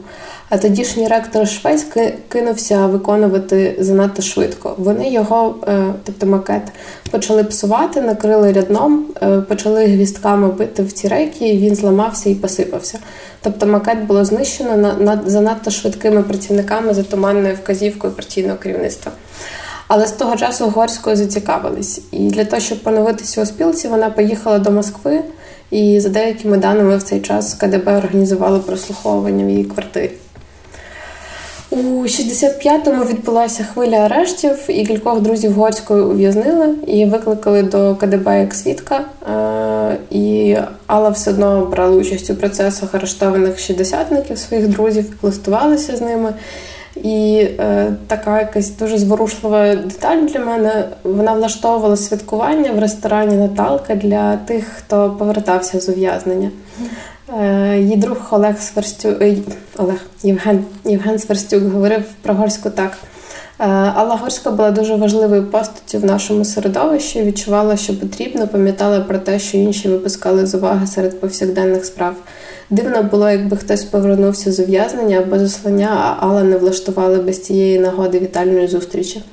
А 0.50 0.58
тодішній 0.58 1.08
ректор 1.08 1.48
Швець 1.48 1.86
кинувся 2.30 2.88
виконувати 2.88 3.76
занадто 3.80 4.22
швидко. 4.22 4.76
Вони 4.78 5.10
його, 5.10 5.56
е, 5.68 5.84
тобто 6.04 6.26
макет, 6.26 6.62
почали 7.12 7.44
псувати, 7.44 8.02
накрили 8.02 8.54
рядном, 8.54 9.06
е, 9.22 9.42
почали 9.42 9.86
гвістками 9.86 10.48
бити 10.48 10.84
в 10.84 10.92
ці 10.92 11.08
рейки, 11.08 11.48
і 11.48 11.58
він 11.58 11.76
зламався 11.76 12.30
і 12.30 12.36
посипався. 12.36 13.00
Тобто 13.42 13.68
макет 13.68 14.04
було 14.04 14.26
знищено 14.26 14.78
на, 14.78 14.94
на 14.94 15.22
занадто 15.26 15.72
швидкими 15.72 16.24
працівниками 16.24 16.94
за 16.94 17.04
туманною 17.04 17.56
вказівкою 17.56 18.14
партійного 18.14 18.58
керівництва. 18.58 19.12
Але 19.88 20.08
з 20.08 20.12
того 20.12 20.36
часу 20.36 20.70
Горською 20.70 21.16
зацікавились. 21.16 22.02
І 22.12 22.28
для 22.28 22.46
того, 22.46 22.60
щоб 22.60 22.84
поновитися 22.84 23.42
у 23.42 23.46
спілці, 23.46 23.88
вона 23.88 24.10
поїхала 24.10 24.60
до 24.60 24.72
Москви. 24.72 25.22
І 25.72 26.00
за 26.00 26.10
деякими 26.10 26.58
даними 26.58 26.98
в 26.98 27.04
цей 27.04 27.20
час 27.20 27.54
КДБ 27.54 27.98
організувало 27.98 28.60
прослуховування 28.60 29.46
в 29.46 29.50
її 29.50 29.64
квартирі. 29.64 30.12
У 31.72 31.78
65-му 32.04 33.04
відбулася 33.04 33.64
хвиля 33.64 33.96
арештів, 33.96 34.58
і 34.68 34.86
кількох 34.86 35.22
друзів 35.22 35.54
Горської 35.54 36.04
ув'язнили 36.04 36.76
і 36.88 37.06
викликали 37.06 37.64
до 37.64 37.96
КДБ 37.96 38.40
як 38.40 38.54
свідка. 38.54 39.02
Е, 39.30 39.98
і 40.12 40.58
Алла 40.88 41.10
все 41.10 41.32
одно 41.32 41.66
брала 41.66 41.98
участь 41.98 42.30
у 42.30 42.36
процесах 42.36 42.96
арештованих 42.96 43.60
шістдесятників 43.60 44.38
своїх 44.38 44.68
друзів, 44.68 45.18
листувалася 45.22 45.98
з 45.98 46.02
ними. 46.02 46.34
І 46.96 47.48
е, 47.60 47.88
така 48.08 48.40
якась 48.40 48.78
дуже 48.78 48.98
зворушлива 48.98 49.76
деталь 49.76 50.18
для 50.18 50.40
мене. 50.40 50.86
Вона 51.04 51.34
влаштовувала 51.34 51.98
святкування 51.98 52.72
в 52.72 52.80
ресторані 52.80 53.38
Наталка 53.38 53.96
для 53.96 54.38
тих, 54.38 54.66
хто 54.78 55.16
повертався 55.20 55.80
з 55.80 55.90
ув'язнення. 55.90 56.52
Е, 57.38 57.78
її 57.80 57.96
друг 57.96 58.18
Олег 58.32 58.60
Сверстюк, 58.60 59.22
е, 59.22 59.36
Олег 59.78 59.98
Євген 60.24 60.64
Євген 60.86 61.20
Сверстюк 61.20 61.64
говорив 61.64 62.04
про 62.22 62.34
Горську 62.34 62.70
так. 62.70 62.98
Е, 63.60 63.66
Алла 63.96 64.16
Горська 64.16 64.52
була 64.52 64.72
дуже 64.72 64.96
важливою 64.96 65.44
постаттю 65.44 66.00
в 66.00 66.06
нашому 66.06 66.46
середовищі. 66.46 67.24
Відчувала, 67.24 67.78
що 67.78 68.00
потрібно, 68.00 68.48
пам'ятала 68.48 69.00
про 69.00 69.18
те, 69.18 69.40
що 69.40 69.58
інші 69.58 69.90
випускали 69.90 70.46
з 70.46 70.56
уваги 70.56 70.88
серед 70.88 71.22
повсякденних 71.22 71.86
справ. 71.86 72.16
Дивно 72.70 73.04
було, 73.04 73.30
якби 73.30 73.58
хтось 73.58 73.84
повернувся 73.84 74.52
з 74.52 74.60
ув'язнення 74.60 75.18
або 75.18 75.40
заслання, 75.40 75.90
а 76.20 76.26
Алла 76.26 76.44
не 76.44 76.58
влаштувала 76.58 77.18
без 77.18 77.44
цієї 77.44 77.80
нагоди 77.80 78.20
вітальної 78.20 78.68
зустрічі. 78.68 79.24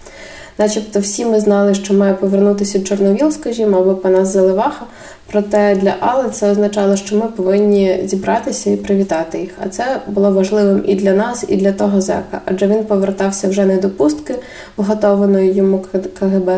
Начебто 0.58 1.00
всі 1.00 1.24
ми 1.24 1.40
знали, 1.40 1.74
що 1.74 1.94
має 1.94 2.14
повернутися 2.14 2.80
Чорновіл, 2.80 3.30
скажімо, 3.30 3.78
або 3.78 3.94
Панас 3.94 4.28
Заливаха. 4.28 4.86
Проте 5.32 5.74
для 5.74 5.94
Алли 6.00 6.30
це 6.30 6.50
означало, 6.50 6.96
що 6.96 7.16
ми 7.16 7.26
повинні 7.36 8.00
зібратися 8.04 8.70
і 8.70 8.76
привітати 8.76 9.38
їх. 9.38 9.50
А 9.64 9.68
це 9.68 10.00
було 10.06 10.30
важливим 10.30 10.84
і 10.86 10.94
для 10.94 11.12
нас, 11.12 11.44
і 11.48 11.56
для 11.56 11.72
того 11.72 12.00
зека, 12.00 12.40
адже 12.44 12.66
він 12.66 12.84
повертався 12.84 13.48
вже 13.48 13.64
не 13.64 13.76
до 13.76 13.90
пустки, 13.90 14.34
вготованої 14.76 15.52
йому 15.52 15.84
КГБ, 16.18 16.50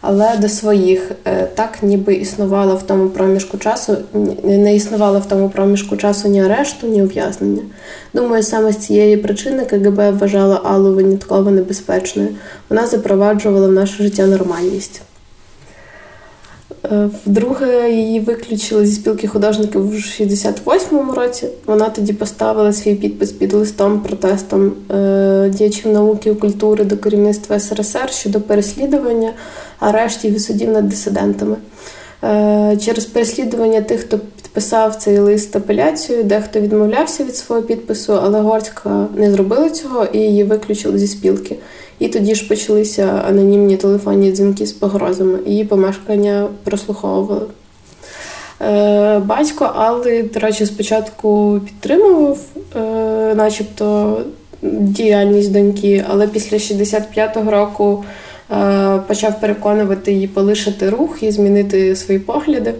але 0.00 0.36
до 0.36 0.48
своїх. 0.48 1.10
Е, 1.24 1.48
так 1.54 1.82
ніби 1.82 2.14
існувало 2.14 2.76
в 2.76 2.82
тому 2.82 3.08
проміжку 3.08 3.58
часу, 3.58 3.96
не 4.44 4.74
існувало 4.74 5.18
в 5.18 5.26
тому 5.26 5.48
проміжку 5.48 5.96
часу 5.96 6.28
ні 6.28 6.42
арешту, 6.42 6.86
ні 6.86 7.02
ув'язнення. 7.02 7.62
Думаю, 8.14 8.42
саме 8.42 8.72
з 8.72 8.76
цієї 8.76 9.16
причини 9.16 9.64
КГБ 9.64 10.10
вважала 10.10 10.60
Аллу 10.64 10.94
винятково 10.94 11.50
небезпечною. 11.50 12.28
Вона 12.70 12.86
запроваджувала 12.86 13.68
в 13.68 13.72
наше 13.72 14.02
життя 14.02 14.26
нормальність. 14.26 15.02
Е, 16.84 17.10
вдруге 17.26 17.90
її 17.90 18.20
виключили 18.20 18.86
зі 18.86 18.94
спілки 18.94 19.28
художників 19.28 19.86
у 19.86 19.92
68-му 19.92 21.12
році. 21.12 21.48
Вона 21.66 21.88
тоді 21.88 22.12
поставила 22.12 22.72
свій 22.72 22.94
підпис 22.94 23.32
під 23.32 23.52
листом 23.52 24.00
протестом 24.00 24.72
е, 24.90 25.50
діячів 25.54 25.92
науки 25.92 26.30
і 26.30 26.34
культури 26.34 26.84
до 26.84 26.96
керівництва 26.96 27.58
СРСР 27.58 28.10
щодо 28.10 28.40
переслідування, 28.40 29.32
арештів 29.78 30.34
і 30.34 30.38
судів 30.38 30.70
над 30.70 30.88
дисидентами. 30.88 31.56
Е, 32.24 32.76
через 32.80 33.04
переслідування 33.04 33.80
тих, 33.80 34.00
хто 34.00 34.18
підписав 34.18 34.96
цей 34.96 35.18
лист 35.18 35.56
апеляцію, 35.56 36.24
дехто 36.24 36.60
відмовлявся 36.60 37.24
від 37.24 37.36
свого 37.36 37.62
підпису, 37.62 38.18
але 38.22 38.40
Горська 38.40 39.06
не 39.16 39.30
зробила 39.30 39.70
цього 39.70 40.04
і 40.04 40.18
її 40.18 40.44
виключили 40.44 40.98
зі 40.98 41.06
спілки. 41.06 41.56
І 42.02 42.08
тоді 42.08 42.34
ж 42.34 42.48
почалися 42.48 43.22
анонімні 43.28 43.76
телефонні 43.76 44.32
дзвінки 44.32 44.66
з 44.66 44.72
погрозами. 44.72 45.38
Її 45.46 45.64
помешкання 45.64 46.48
прослуховували. 46.64 47.46
Е, 48.60 49.18
батько 49.18 49.64
Алли, 49.64 50.22
до 50.34 50.40
речі, 50.40 50.66
спочатку 50.66 51.60
підтримував, 51.64 52.38
е, 52.76 53.34
начебто, 53.34 54.18
діяльність 54.62 55.52
доньки, 55.52 56.04
але 56.08 56.28
після 56.28 56.56
65-го 56.56 57.50
року 57.50 58.04
е, 58.50 59.00
почав 59.08 59.40
переконувати 59.40 60.12
її 60.12 60.28
полишити 60.28 60.90
рух 60.90 61.22
і 61.22 61.30
змінити 61.30 61.96
свої 61.96 62.20
погляди. 62.20 62.74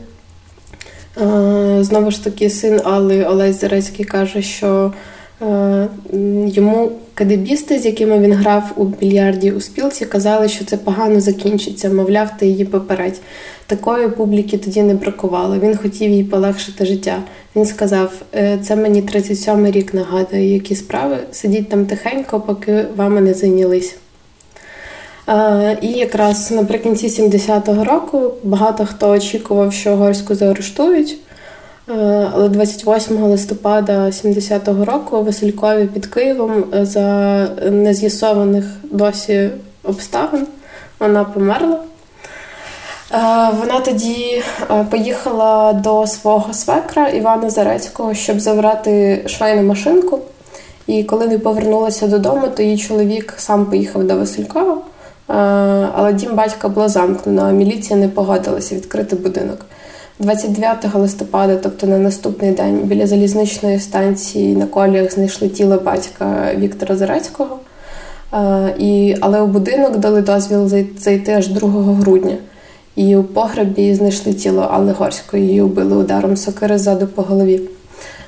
Знову 1.81 2.11
ж 2.11 2.25
таки, 2.25 2.51
син 2.51 2.81
Алли 2.85 3.25
Олесь 3.25 3.61
Зарецький 3.61 4.05
каже, 4.05 4.43
що 4.43 4.93
йому 6.47 6.93
Кадебісти, 7.15 7.79
з 7.79 7.87
якими 7.87 8.19
він 8.19 8.33
грав 8.33 8.73
у 8.77 8.85
більярді 8.85 9.51
у 9.51 9.61
спілці, 9.61 10.05
казали, 10.05 10.49
що 10.49 10.65
це 10.65 10.77
погано 10.77 11.21
закінчиться, 11.21 11.91
мовляв, 11.91 12.31
ти 12.39 12.47
її 12.47 12.65
попередь. 12.65 13.21
Такої 13.67 14.09
публіки 14.09 14.59
тоді 14.59 14.83
не 14.83 14.95
бракувало. 14.95 15.59
Він 15.59 15.77
хотів 15.77 16.11
їй 16.11 16.25
полегшити 16.25 16.87
життя. 16.87 17.23
Він 17.57 17.67
сказав: 17.67 18.13
«Е, 18.35 18.59
це 18.63 18.77
мені 18.77 19.03
37-й 19.03 19.71
рік 19.71 19.95
нагадує, 19.95 20.53
які 20.53 20.75
справи. 20.75 21.17
Сидіть 21.33 21.69
там 21.69 21.87
тихенько, 21.87 22.41
поки 22.41 22.85
вами 22.97 23.21
не 23.21 23.35
зайнялись. 23.35 23.97
І 25.81 25.89
якраз 25.89 26.51
наприкінці 26.51 27.09
70-го 27.09 27.85
року 27.85 28.33
багато 28.45 28.87
хто 28.87 29.11
очікував, 29.11 29.73
що 29.73 29.97
горську 29.97 30.35
заарештують. 30.35 31.17
Е, 31.88 32.29
але 32.35 32.49
28 32.49 33.23
листопада 33.23 34.07
70-го 34.07 34.85
року 34.85 35.23
Василькові 35.23 35.87
під 35.87 36.07
Києвом 36.07 36.64
е, 36.75 36.87
за 36.87 37.49
нез'ясованих 37.71 38.64
досі 38.83 39.51
обставин 39.85 40.47
вона 41.01 41.25
померла. 41.25 41.79
Е, 43.12 43.49
вона 43.61 43.81
тоді 43.85 44.42
поїхала 44.90 45.73
до 45.73 46.07
свого 46.07 46.55
свекра 46.55 47.09
Івана 47.09 47.51
Зарецького, 47.51 48.14
щоб 48.14 48.40
забрати 48.40 49.23
швейну 49.27 49.62
машинку. 49.62 50.18
І 50.87 51.05
коли 51.05 51.27
не 51.27 51.38
повернулася 51.38 52.07
додому, 52.07 52.49
то 52.57 52.62
її 52.62 52.79
чоловік 52.79 53.35
сам 53.37 53.66
поїхав 53.66 54.05
до 54.05 54.16
Василькова, 54.16 54.79
але 55.95 56.12
дім 56.12 56.35
батька 56.35 56.68
було 56.68 56.88
замкнено, 56.88 57.42
а 57.42 57.51
міліція 57.51 57.99
не 57.99 58.09
погодилася 58.09 58.75
відкрити 58.75 59.16
будинок. 59.16 59.66
29 60.23 60.95
листопада, 60.95 61.57
тобто 61.57 61.87
на 61.87 61.99
наступний 61.99 62.51
день, 62.51 62.81
біля 62.85 63.07
залізничної 63.07 63.81
станції 63.81 64.57
на 64.57 64.67
коліях 64.67 65.13
знайшли 65.13 65.49
тіло 65.49 65.81
батька 65.85 66.49
Віктора 66.57 66.97
Зарецького. 66.97 67.59
І, 68.79 69.17
Але 69.21 69.41
у 69.41 69.47
будинок 69.47 69.97
дали 69.97 70.23
дозвіл 70.23 70.69
зайти 70.99 71.33
аж 71.33 71.49
2 71.49 71.69
грудня. 71.95 72.37
І 72.97 73.17
у 73.17 73.25
погребі 73.25 73.95
знайшли 73.95 74.33
тіло 74.33 74.63
Алли 74.63 74.93
Горської, 74.93 75.47
її 75.47 75.63
убили 75.63 75.97
ударом 75.97 76.37
сокири 76.37 76.79
ззаду 76.79 77.07
по 77.07 77.23
голові. 77.23 77.61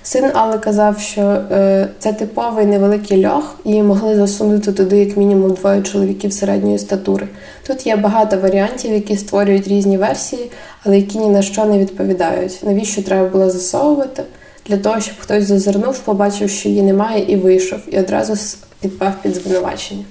Син 0.06 0.24
Алли 0.34 0.58
казав, 0.58 0.98
що 0.98 1.20
е, 1.22 1.88
це 1.98 2.12
типовий 2.12 2.66
невеликий 2.66 3.26
льох, 3.26 3.58
і 3.64 3.82
могли 3.82 4.16
засунути 4.16 4.72
туди 4.72 4.98
як 4.98 5.16
мінімум 5.16 5.50
двоє 5.50 5.82
чоловіків 5.82 6.32
середньої 6.32 6.78
статури. 6.78 7.28
Тут 7.66 7.86
є 7.86 7.96
багато 7.96 8.38
варіантів, 8.38 8.92
які 8.92 9.16
створюють 9.16 9.68
різні 9.68 9.98
версії, 9.98 10.50
але 10.82 10.96
які 10.96 11.18
ні 11.18 11.28
на 11.28 11.42
що 11.42 11.64
не 11.64 11.78
відповідають. 11.78 12.60
Навіщо 12.62 13.02
треба 13.02 13.28
було 13.28 13.50
засовувати? 13.50 14.22
Для 14.66 14.76
того, 14.76 15.00
щоб 15.00 15.14
хтось 15.18 15.44
зазирнув, 15.44 15.98
побачив, 15.98 16.50
що 16.50 16.68
її 16.68 16.82
немає, 16.82 17.24
і 17.28 17.36
вийшов, 17.36 17.78
і 17.90 17.98
одразу 17.98 18.56
підпав 18.80 19.12
під 19.22 19.34
звинувачення. 19.34 20.04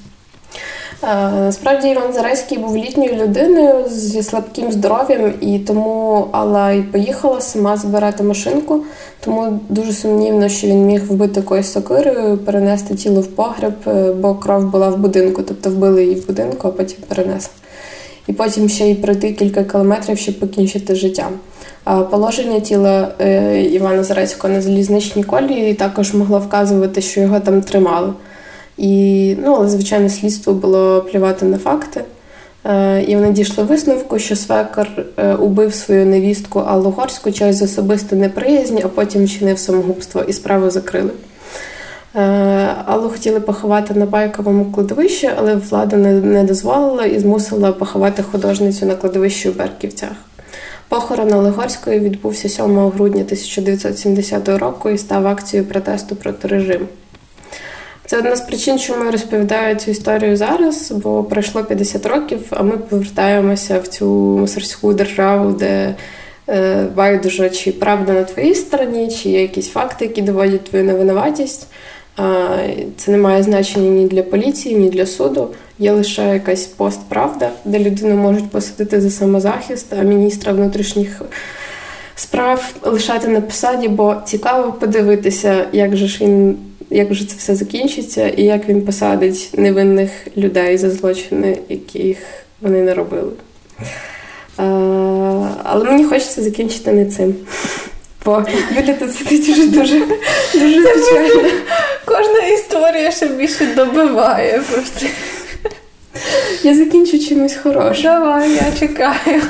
Насправді 1.04 1.88
Іван 1.88 2.14
Зарецький 2.14 2.58
був 2.58 2.78
літньою 2.78 3.16
людиною 3.16 3.74
зі 3.90 4.24
слабким 4.24 4.72
здоров'ям, 4.72 5.34
і 5.42 5.60
тому 5.60 6.28
Алла 6.32 6.72
й 6.72 6.82
поїхала 6.82 7.42
сама 7.42 7.78
збирати 7.78 8.24
машинку. 8.24 8.84
Тому 9.20 9.60
дуже 9.70 9.94
сумнівно, 9.94 10.50
що 10.50 10.68
він 10.68 10.86
міг 10.86 11.04
вбити 11.04 11.40
якоюсь 11.40 11.72
сокирою, 11.72 12.38
перенести 12.38 12.96
тіло 12.96 13.22
в 13.22 13.28
погреб, 13.28 13.74
е, 13.88 14.14
бо 14.14 14.36
кров 14.36 14.72
була 14.72 14.90
в 14.90 14.98
будинку, 14.98 15.44
тобто 15.44 15.70
вбили 15.70 16.04
її 16.04 16.16
в 16.16 16.28
будинку, 16.28 16.68
а 16.68 16.72
потім 16.72 16.98
перенесли. 17.08 17.54
І 18.28 18.34
потім 18.34 18.70
ще 18.70 18.90
й 18.90 18.96
пройти 18.96 19.32
кілька 19.32 19.64
кілометрів, 19.64 20.18
щоб 20.18 20.40
покінчити 20.40 20.96
життя. 20.96 21.30
Положення 22.12 22.60
тіла 22.60 23.08
е, 23.20 23.62
Івана 23.62 24.04
Зарецького 24.04 24.54
на 24.54 24.62
залізничній 24.62 25.24
колії 25.24 25.74
також 25.74 26.14
могло 26.14 26.40
вказувати, 26.40 27.02
що 27.02 27.22
його 27.22 27.40
там 27.40 27.62
тримали. 27.62 28.14
І, 28.78 29.36
ну, 29.44 29.54
але, 29.54 29.70
звичайно, 29.70 30.10
слідство 30.10 30.54
було 30.54 31.02
плювати 31.02 31.46
на 31.46 31.58
факти. 31.58 32.02
Е, 32.66 33.04
і 33.08 33.16
вони 33.16 33.32
дійшли 33.32 33.64
висновку, 33.64 34.20
що 34.20 34.36
свекар 34.36 35.06
е, 35.18 35.34
убив 35.34 35.74
свою 35.74 36.06
невістку 36.06 36.60
Аллу 36.60 36.90
Горську 36.90 37.32
через 37.32 37.62
особисту 37.62 38.16
неприязнь, 38.16 38.78
а 38.84 38.88
потім 38.88 39.28
чинив 39.28 39.60
самогубство 39.60 40.22
і 40.22 40.34
справу 40.34 40.70
закрили. 40.70 41.12
Е, 42.16 42.20
Аллу 42.86 43.10
хотіли 43.10 43.40
поховати 43.40 43.94
на 43.94 44.06
байковому 44.06 44.66
кладовищі, 44.66 45.30
але 45.38 45.56
влада 45.56 45.98
не 45.98 46.44
дозволила 46.44 47.06
і 47.06 47.20
змусила 47.20 47.72
поховати 47.72 48.24
художницю 48.24 48.86
на 48.86 48.96
кладовищі 48.96 49.50
у 49.50 49.54
Берківцях. 49.54 50.12
Похорон 50.90 51.34
Алли 51.34 51.50
Горської 51.50 52.00
відбувся 52.00 52.50
7 52.50 52.66
грудня 52.90 53.22
1970 53.22 54.50
року 54.50 54.90
і 54.90 54.98
став 54.98 55.28
акцією 55.28 55.70
протесту 55.70 56.16
проти 56.16 56.48
режиму. 56.48 56.86
Це 58.06 58.18
одна 58.18 58.36
з 58.36 58.42
причин, 58.42 58.80
чому 58.80 59.06
я 59.06 59.12
розповідаю 59.12 59.76
цю 59.76 59.92
історію 59.92 60.38
зараз, 60.38 60.92
бо 60.92 61.24
пройшло 61.24 61.64
50 61.64 62.06
років, 62.06 62.40
а 62.50 62.64
ми 62.64 62.78
повертаємося 62.78 63.80
в 63.80 63.88
цю 63.88 64.06
мусорську 64.40 64.94
державу, 64.94 65.52
де 65.52 65.96
е, 66.50 66.84
байдуже, 66.96 67.50
чи 67.50 67.72
правда 67.72 68.14
на 68.14 68.24
твоїй 68.24 68.56
стороні, 68.56 69.12
чи 69.12 69.30
є 69.30 69.42
якісь 69.42 69.70
факти, 69.70 70.06
які 70.06 70.22
доводять 70.22 70.64
твою 70.64 70.86
невинуватість. 70.86 71.68
Це 72.98 73.12
не 73.12 73.18
має 73.18 73.44
значення 73.44 73.90
ні 73.90 74.08
для 74.08 74.24
поліції, 74.24 74.76
ні 74.76 74.90
для 74.90 75.06
суду. 75.06 75.50
Є 75.80 75.92
лише 75.92 76.34
якась 76.34 76.66
постправда, 76.66 77.50
де 77.66 77.80
людину 77.80 78.16
можуть 78.16 78.52
посадити 78.52 79.02
за 79.02 79.10
самозахист, 79.10 79.94
а 80.00 80.04
міністра 80.04 80.54
внутрішніх 80.54 81.22
справ 82.16 82.74
лишати 82.84 83.28
на 83.28 83.42
посаді, 83.42 83.88
бо 83.88 84.16
цікаво 84.26 84.72
подивитися, 84.72 85.66
як 85.72 85.96
же 85.96 86.08
ж 86.08 86.24
він. 86.26 86.58
Як 86.90 87.14
же 87.14 87.26
це 87.26 87.36
все 87.38 87.56
закінчиться, 87.56 88.28
і 88.28 88.44
як 88.44 88.70
він 88.70 88.82
посадить 88.82 89.50
невинних 89.54 90.12
людей 90.38 90.78
за 90.78 90.90
злочини, 90.90 91.58
яких 91.70 92.18
вони 92.62 92.82
не 92.82 92.94
робили. 92.94 93.32
А, 94.58 94.64
але 95.64 95.84
мені 95.84 96.04
хочеться 96.04 96.42
закінчити 96.42 96.92
не 96.92 97.06
цим. 97.06 97.36
Бо 98.26 98.46
Юля 98.78 98.94
тут 98.94 99.16
сидить 99.16 99.50
вже 99.50 99.68
дуже 99.68 100.00
дуже 100.54 100.82
печально. 100.82 101.50
Кожна 102.06 102.40
історія 102.40 103.12
ще 103.12 103.28
більше 103.28 103.66
добиває 103.66 104.62
просто. 104.72 105.06
Я 106.64 106.76
закінчу 106.76 107.20
чимось 107.20 107.56
хорошим. 107.64 108.04
Давай, 108.04 108.52
я 108.52 108.66
чекаю. 108.80 109.42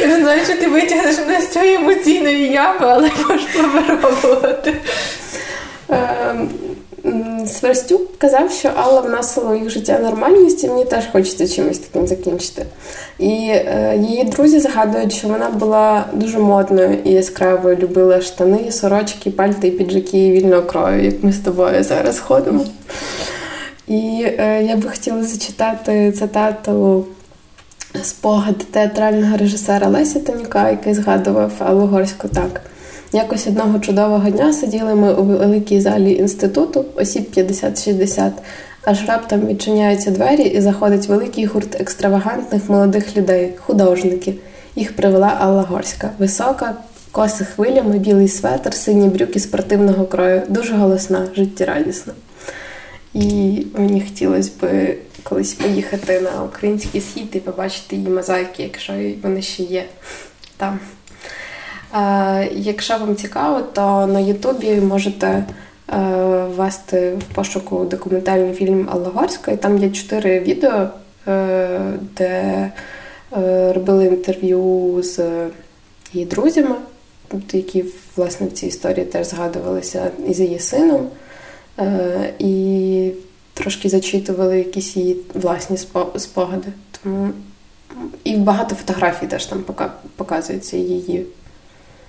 Я 0.00 0.06
не 0.06 0.20
знаю, 0.20 0.40
чи 0.46 0.54
ти 0.54 0.68
витягнеш 0.68 1.16
мене 1.18 1.40
з 1.40 1.48
цієї 1.48 1.74
емоційної 1.74 2.52
ями, 2.52 2.86
але 2.86 3.10
можеш 3.28 3.46
попробувати. 3.46 4.74
Ем, 5.88 6.48
Сверстюк 7.46 8.18
казав, 8.18 8.52
що 8.52 8.70
Алла 8.76 9.00
вносила 9.00 9.50
в 9.50 9.56
їх 9.56 9.70
життя 9.70 9.98
нормальність, 9.98 10.64
і 10.64 10.68
мені 10.68 10.84
теж 10.84 11.04
хочеться 11.12 11.48
чимось 11.48 11.78
таким 11.78 12.06
закінчити. 12.06 12.66
І 13.18 13.50
е, 13.50 13.98
її 14.08 14.24
друзі 14.24 14.60
згадують, 14.60 15.12
що 15.12 15.28
вона 15.28 15.50
була 15.50 16.04
дуже 16.12 16.38
модною 16.38 16.98
і 17.04 17.10
яскравою, 17.10 17.76
любила 17.76 18.20
штани, 18.20 18.72
сорочки, 18.72 19.30
пальти 19.30 19.70
піджаки 19.70 20.30
вільного 20.30 20.62
крою, 20.62 21.04
як 21.04 21.24
ми 21.24 21.32
з 21.32 21.38
тобою 21.38 21.84
зараз 21.84 22.18
ходимо. 22.18 22.64
І 23.86 24.26
е, 24.38 24.62
я 24.64 24.76
би 24.76 24.88
хотіла 24.88 25.22
зачитати 25.22 26.12
цитату 26.12 27.06
спогад 28.02 28.58
театрального 28.58 29.36
режисера 29.36 29.88
Леся 29.88 30.20
Танюка, 30.20 30.70
який 30.70 30.94
згадував 30.94 31.52
Аллу 31.58 31.86
Горську 31.86 32.28
так. 32.28 32.60
Якось 33.12 33.46
одного 33.46 33.78
чудового 33.78 34.30
дня 34.30 34.52
сиділи 34.52 34.94
ми 34.94 35.14
у 35.14 35.22
великій 35.22 35.80
залі 35.80 36.14
інституту, 36.14 36.84
осіб 36.96 37.28
50-60, 37.36 38.30
аж 38.84 39.08
раптом 39.08 39.46
відчиняються 39.46 40.10
двері 40.10 40.42
і 40.42 40.60
заходить 40.60 41.06
великий 41.06 41.46
гурт 41.46 41.80
екстравагантних 41.80 42.68
молодих 42.68 43.16
людей, 43.16 43.52
художники. 43.58 44.34
Їх 44.76 44.96
привела 44.96 45.36
Алла 45.40 45.62
Горська, 45.62 46.10
висока, 46.18 46.74
коси 47.12 47.44
хвилями, 47.44 47.98
білий 47.98 48.28
светр, 48.28 48.74
сині 48.74 49.08
брюки 49.08 49.40
спортивного 49.40 50.06
крою, 50.06 50.42
дуже 50.48 50.74
голосна, 50.74 51.26
життєрадісна. 51.36 52.12
І 53.14 53.66
мені 53.78 54.00
хотілося 54.00 54.50
б 54.60 54.94
колись 55.22 55.54
поїхати 55.54 56.20
на 56.20 56.42
український 56.42 57.00
схід 57.00 57.28
і 57.32 57.38
побачити 57.38 57.96
її 57.96 58.08
мозаїки, 58.08 58.62
якщо 58.62 58.92
вони 59.22 59.42
ще 59.42 59.62
є 59.62 59.84
там. 60.56 60.78
Якщо 62.52 62.98
вам 62.98 63.16
цікаво, 63.16 63.60
то 63.72 64.06
на 64.06 64.20
Ютубі 64.20 64.80
можете 64.80 65.26
е, 65.26 65.44
ввести 66.56 67.14
в 67.14 67.34
пошуку 67.34 67.84
документальний 67.84 68.54
фільм 68.54 68.88
Аллагорська, 68.92 69.52
і 69.52 69.56
там 69.56 69.78
є 69.78 69.90
чотири 69.90 70.40
відео, 70.40 70.88
е, 71.28 71.80
де 72.16 72.70
е, 73.36 73.72
робили 73.72 74.06
інтерв'ю 74.06 75.00
з 75.02 75.20
її 76.12 76.26
друзями, 76.26 76.74
які 77.52 77.84
власне 78.16 78.46
в 78.46 78.52
цій 78.52 78.66
історії 78.66 79.06
теж 79.06 79.26
згадувалися 79.26 80.10
і 80.28 80.34
з 80.34 80.40
її 80.40 80.58
сином, 80.58 81.08
і 82.38 83.10
трошки 83.54 83.88
зачитували 83.88 84.58
якісь 84.58 84.96
її 84.96 85.16
власні 85.34 85.76
спогади. 86.16 86.68
Тому 87.02 87.28
і 88.24 88.36
багато 88.36 88.74
фотографій 88.74 89.26
теж 89.26 89.46
там 89.46 89.64
показується 90.16 90.76
її. 90.76 91.26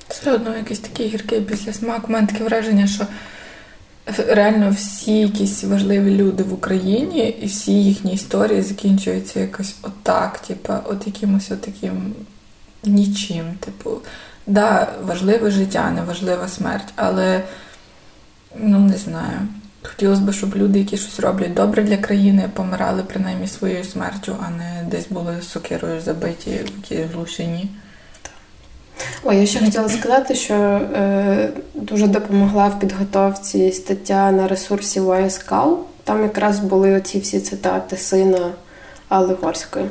Все 0.09 0.33
одно 0.33 0.57
якийсь 0.57 0.79
такий 0.79 1.07
гіркий 1.07 1.41
післясмак. 1.41 2.09
У 2.09 2.11
мене 2.11 2.27
таке 2.27 2.43
враження, 2.43 2.87
що 2.87 3.07
реально 4.17 4.69
всі 4.69 5.19
якісь 5.19 5.63
важливі 5.63 6.15
люди 6.15 6.43
в 6.43 6.53
Україні 6.53 7.29
і 7.41 7.45
всі 7.45 7.83
їхні 7.83 8.13
історії 8.13 8.61
закінчуються 8.61 9.39
якось 9.39 9.75
отак, 9.81 10.39
типу, 10.39 10.73
от 10.85 11.07
якимось 11.07 11.47
таким 11.47 12.13
нічим. 12.83 13.45
Типу, 13.59 13.97
да, 14.47 14.87
важливе 15.03 15.51
життя, 15.51 15.91
не 15.91 16.01
важлива 16.01 16.47
смерть, 16.47 16.93
але 16.95 17.43
ну 18.55 18.79
не 18.79 18.97
знаю. 18.97 19.39
Хотілося 19.83 20.21
б, 20.21 20.33
щоб 20.33 20.55
люди, 20.55 20.79
які 20.79 20.97
щось 20.97 21.19
роблять 21.19 21.53
добре 21.53 21.83
для 21.83 21.97
країни, 21.97 22.49
помирали 22.53 23.03
принаймні 23.03 23.47
своєю 23.47 23.83
смертю, 23.83 24.35
а 24.47 24.49
не 24.49 24.85
десь 24.91 25.07
були 25.09 25.41
сокирою 25.41 26.01
забиті 26.01 26.49
в 26.49 26.91
якійсь 26.91 27.11
глушині. 27.13 27.69
Ой, 29.23 29.37
я 29.37 29.45
ще 29.45 29.59
хотіла 29.59 29.89
сказати, 29.89 30.35
що 30.35 30.53
е, 30.53 31.49
дуже 31.73 32.07
допомогла 32.07 32.67
в 32.67 32.79
підготовці 32.79 33.71
стаття 33.71 34.31
на 34.31 34.47
ресурсі 34.47 34.99
YSCAL. 34.99 35.75
Там 36.03 36.23
якраз 36.23 36.59
були 36.59 36.95
оці 36.95 37.19
всі 37.19 37.39
цитати 37.39 37.97
сина 37.97 38.51
Алли 39.09 39.37
Горської. 39.41 39.85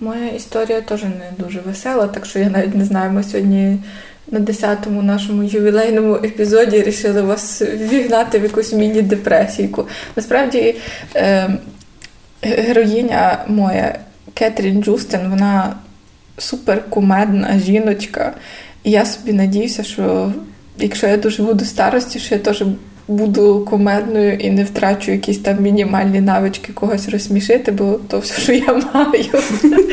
Моя 0.00 0.28
історія 0.28 0.80
теж 0.80 1.02
не 1.02 1.32
дуже 1.38 1.60
весела, 1.60 2.06
так 2.06 2.26
що 2.26 2.38
я 2.38 2.50
навіть 2.50 2.74
не 2.74 2.84
знаю, 2.84 3.10
ми 3.10 3.22
сьогодні 3.22 3.78
на 4.30 4.40
10-му 4.40 5.02
нашому 5.02 5.42
ювілейному 5.42 6.14
епізоді 6.14 6.82
рішили 6.82 7.22
вас 7.22 7.62
вігнати 7.62 8.38
в 8.38 8.42
якусь 8.42 8.72
міні-депресійку. 8.72 9.88
Насправді. 10.16 10.76
Е, 11.16 11.50
героїня 12.42 13.44
моя 13.48 13.98
Кетрін 14.34 14.82
Джустин, 14.82 15.20
вона 15.30 15.76
суперкумедна 16.38 17.58
жіночка. 17.58 18.32
І 18.84 18.90
я 18.90 19.06
собі 19.06 19.32
надіюся, 19.32 19.82
що 19.82 20.32
якщо 20.78 21.06
я 21.06 21.16
доживу 21.16 21.54
до 21.54 21.64
старості, 21.64 22.18
що 22.18 22.34
я 22.34 22.40
теж 22.40 22.64
буду 23.08 23.66
кумедною 23.70 24.34
і 24.34 24.50
не 24.50 24.64
втрачу 24.64 25.12
якісь 25.12 25.38
там 25.38 25.62
мінімальні 25.62 26.20
навички 26.20 26.72
когось 26.72 27.08
розсмішити, 27.08 27.72
бо 27.72 27.92
то 28.08 28.18
все, 28.18 28.40
що 28.40 28.52
я 28.52 28.82
маю. 28.94 29.42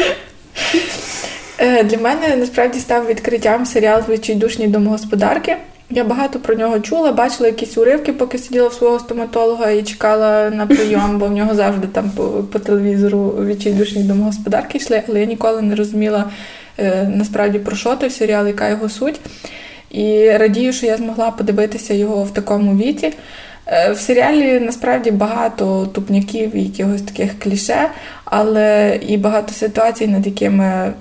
Е, 1.58 1.84
для 1.84 1.98
мене 1.98 2.36
насправді 2.36 2.80
став 2.80 3.08
відкриттям 3.08 3.66
серіал 3.66 4.02
Відчайдушні 4.10 4.68
домогосподарки. 4.68 5.58
Я 5.96 6.04
багато 6.04 6.40
про 6.40 6.56
нього 6.56 6.80
чула, 6.80 7.12
бачила 7.12 7.48
якісь 7.48 7.78
уривки, 7.78 8.14
поки 8.14 8.38
сиділа 8.38 8.68
в 8.68 8.74
свого 8.74 9.00
стоматолога 9.00 9.70
і 9.70 9.84
чекала 9.84 10.50
на 10.50 10.68
прийом, 10.68 11.18
бо 11.18 11.26
в 11.26 11.32
нього 11.32 11.56
завжди 11.56 11.88
там 11.88 12.10
по, 12.10 12.24
по 12.24 12.60
телевізору 12.60 13.30
відчайдушні 13.30 14.04
домогосподарки 14.04 14.78
йшли, 14.78 15.04
але 15.08 15.20
я 15.20 15.26
ніколи 15.26 15.62
не 15.62 15.76
розуміла 15.76 16.30
е, 16.78 17.12
насправді 17.16 17.60
про 17.60 17.76
що 17.76 17.96
той 17.96 18.10
серіал, 18.10 18.48
яка 18.48 18.70
його 18.70 18.90
суть. 18.90 19.20
І 19.92 20.32
радію, 20.32 20.74
що 20.74 20.86
я 20.86 20.98
змогла 20.98 21.32
подивитися 21.32 21.94
його 21.94 22.24
в 22.24 22.34
такому 22.34 22.78
віці. 22.78 23.14
Е, 23.68 23.92
в 23.92 23.98
серіалі 23.98 24.60
насправді 24.60 25.12
багато 25.12 25.86
тупняків 25.86 26.56
і 26.56 26.64
якихось 26.64 27.02
таких 27.02 27.40
кліше, 27.40 27.90
але 28.26 29.00
і 29.08 29.18
багато 29.18 29.54
ситуацій, 29.54 30.08
над 30.08 30.26
якими 30.26 30.94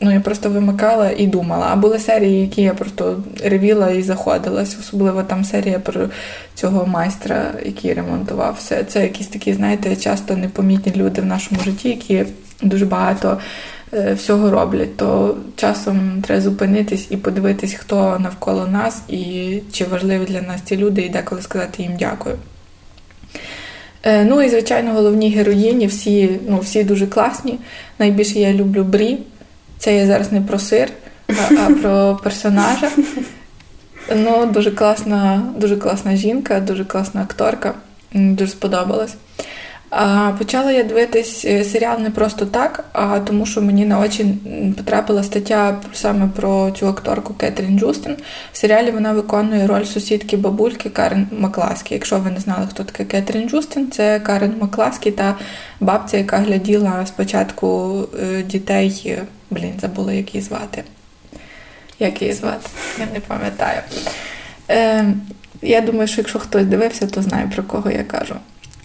Ну, 0.00 0.12
я 0.12 0.20
просто 0.20 0.50
вимикала 0.50 1.10
і 1.10 1.26
думала. 1.26 1.66
А 1.70 1.76
були 1.76 1.98
серії, 1.98 2.40
які 2.40 2.62
я 2.62 2.74
просто 2.74 3.22
ревіла 3.44 3.90
і 3.90 4.02
заходилась, 4.02 4.76
особливо 4.80 5.22
там 5.22 5.44
серія 5.44 5.78
про 5.78 6.08
цього 6.54 6.86
майстра, 6.86 7.52
який 7.64 7.94
ремонтував 7.94 8.54
все. 8.58 8.84
Це 8.84 9.02
якісь 9.02 9.26
такі, 9.26 9.52
знаєте, 9.52 9.96
часто 9.96 10.36
непомітні 10.36 10.92
люди 10.96 11.20
в 11.20 11.24
нашому 11.24 11.60
житті, 11.60 11.88
які 11.88 12.24
дуже 12.62 12.86
багато 12.86 13.38
е, 13.94 14.14
всього 14.14 14.50
роблять. 14.50 14.96
То 14.96 15.36
часом 15.56 16.22
треба 16.22 16.42
зупинитись 16.42 17.06
і 17.10 17.16
подивитись, 17.16 17.74
хто 17.74 18.18
навколо 18.18 18.66
нас 18.66 19.02
і 19.08 19.58
чи 19.72 19.84
важливі 19.84 20.24
для 20.24 20.42
нас 20.42 20.60
ці 20.64 20.76
люди, 20.76 21.02
і 21.02 21.08
деколи 21.08 21.42
сказати 21.42 21.82
їм 21.82 21.92
дякую. 21.98 22.36
Е, 24.02 24.24
ну 24.24 24.42
і, 24.42 24.48
звичайно, 24.48 24.92
головні 24.92 25.30
героїні, 25.30 25.86
всі 25.86 26.30
ну, 26.48 26.58
всі 26.58 26.84
дуже 26.84 27.06
класні. 27.06 27.58
Найбільше 27.98 28.38
я 28.38 28.52
люблю 28.52 28.84
Брі. 28.84 29.18
Це 29.78 29.96
я 29.96 30.06
зараз 30.06 30.32
не 30.32 30.40
про 30.40 30.58
сир, 30.58 30.88
а, 31.28 31.54
а 31.54 31.70
про 31.82 32.20
персонажа. 32.22 32.90
Ну, 34.16 34.46
Дуже 34.46 34.70
класна 34.70 35.42
дуже 35.56 35.76
класна 35.76 36.16
жінка, 36.16 36.60
дуже 36.60 36.84
класна 36.84 37.22
акторка. 37.22 37.74
Дуже 38.12 38.50
сподобалась. 38.50 39.14
А 39.90 40.32
Почала 40.38 40.72
я 40.72 40.82
дивитись 40.82 41.44
е, 41.44 41.64
серіал 41.64 42.00
не 42.00 42.10
просто 42.10 42.46
так, 42.46 42.84
а 42.92 43.20
тому, 43.20 43.46
що 43.46 43.62
мені 43.62 43.86
на 43.86 44.00
очі 44.00 44.26
потрапила 44.76 45.22
стаття 45.22 45.80
саме 45.92 46.28
про 46.36 46.70
цю 46.70 46.88
акторку 46.88 47.34
Кетрін 47.34 47.78
Джустин. 47.78 48.16
В 48.52 48.56
серіалі 48.56 48.90
вона 48.90 49.12
виконує 49.12 49.66
роль 49.66 49.84
сусідки 49.84 50.36
бабульки 50.36 50.90
Карен 50.90 51.26
Макласкі. 51.38 51.94
Якщо 51.94 52.18
ви 52.18 52.30
не 52.30 52.40
знали, 52.40 52.66
хто 52.70 52.84
таке 52.84 53.04
Кетрін 53.04 53.48
Джустин, 53.48 53.90
це 53.90 54.20
Карен 54.20 54.54
Макласкі 54.60 55.10
та 55.10 55.34
бабця, 55.80 56.16
яка 56.16 56.36
гляділа 56.36 57.06
спочатку 57.06 57.98
е, 58.22 58.42
дітей. 58.42 59.18
Блін, 59.50 59.74
забула, 59.80 60.12
як 60.12 60.34
її 60.34 60.46
звати. 60.46 60.84
Як 61.98 62.22
її 62.22 62.34
звати? 62.34 62.68
Я 62.98 63.06
не 63.14 63.20
пам'ятаю. 63.20 63.80
Е, 64.70 65.04
Я 65.62 65.80
думаю, 65.80 66.08
що 66.08 66.20
якщо 66.20 66.38
хтось 66.38 66.64
дивився, 66.66 67.06
то 67.06 67.22
знає 67.22 67.50
про 67.54 67.62
кого 67.62 67.90
я 67.90 68.04
кажу. 68.04 68.34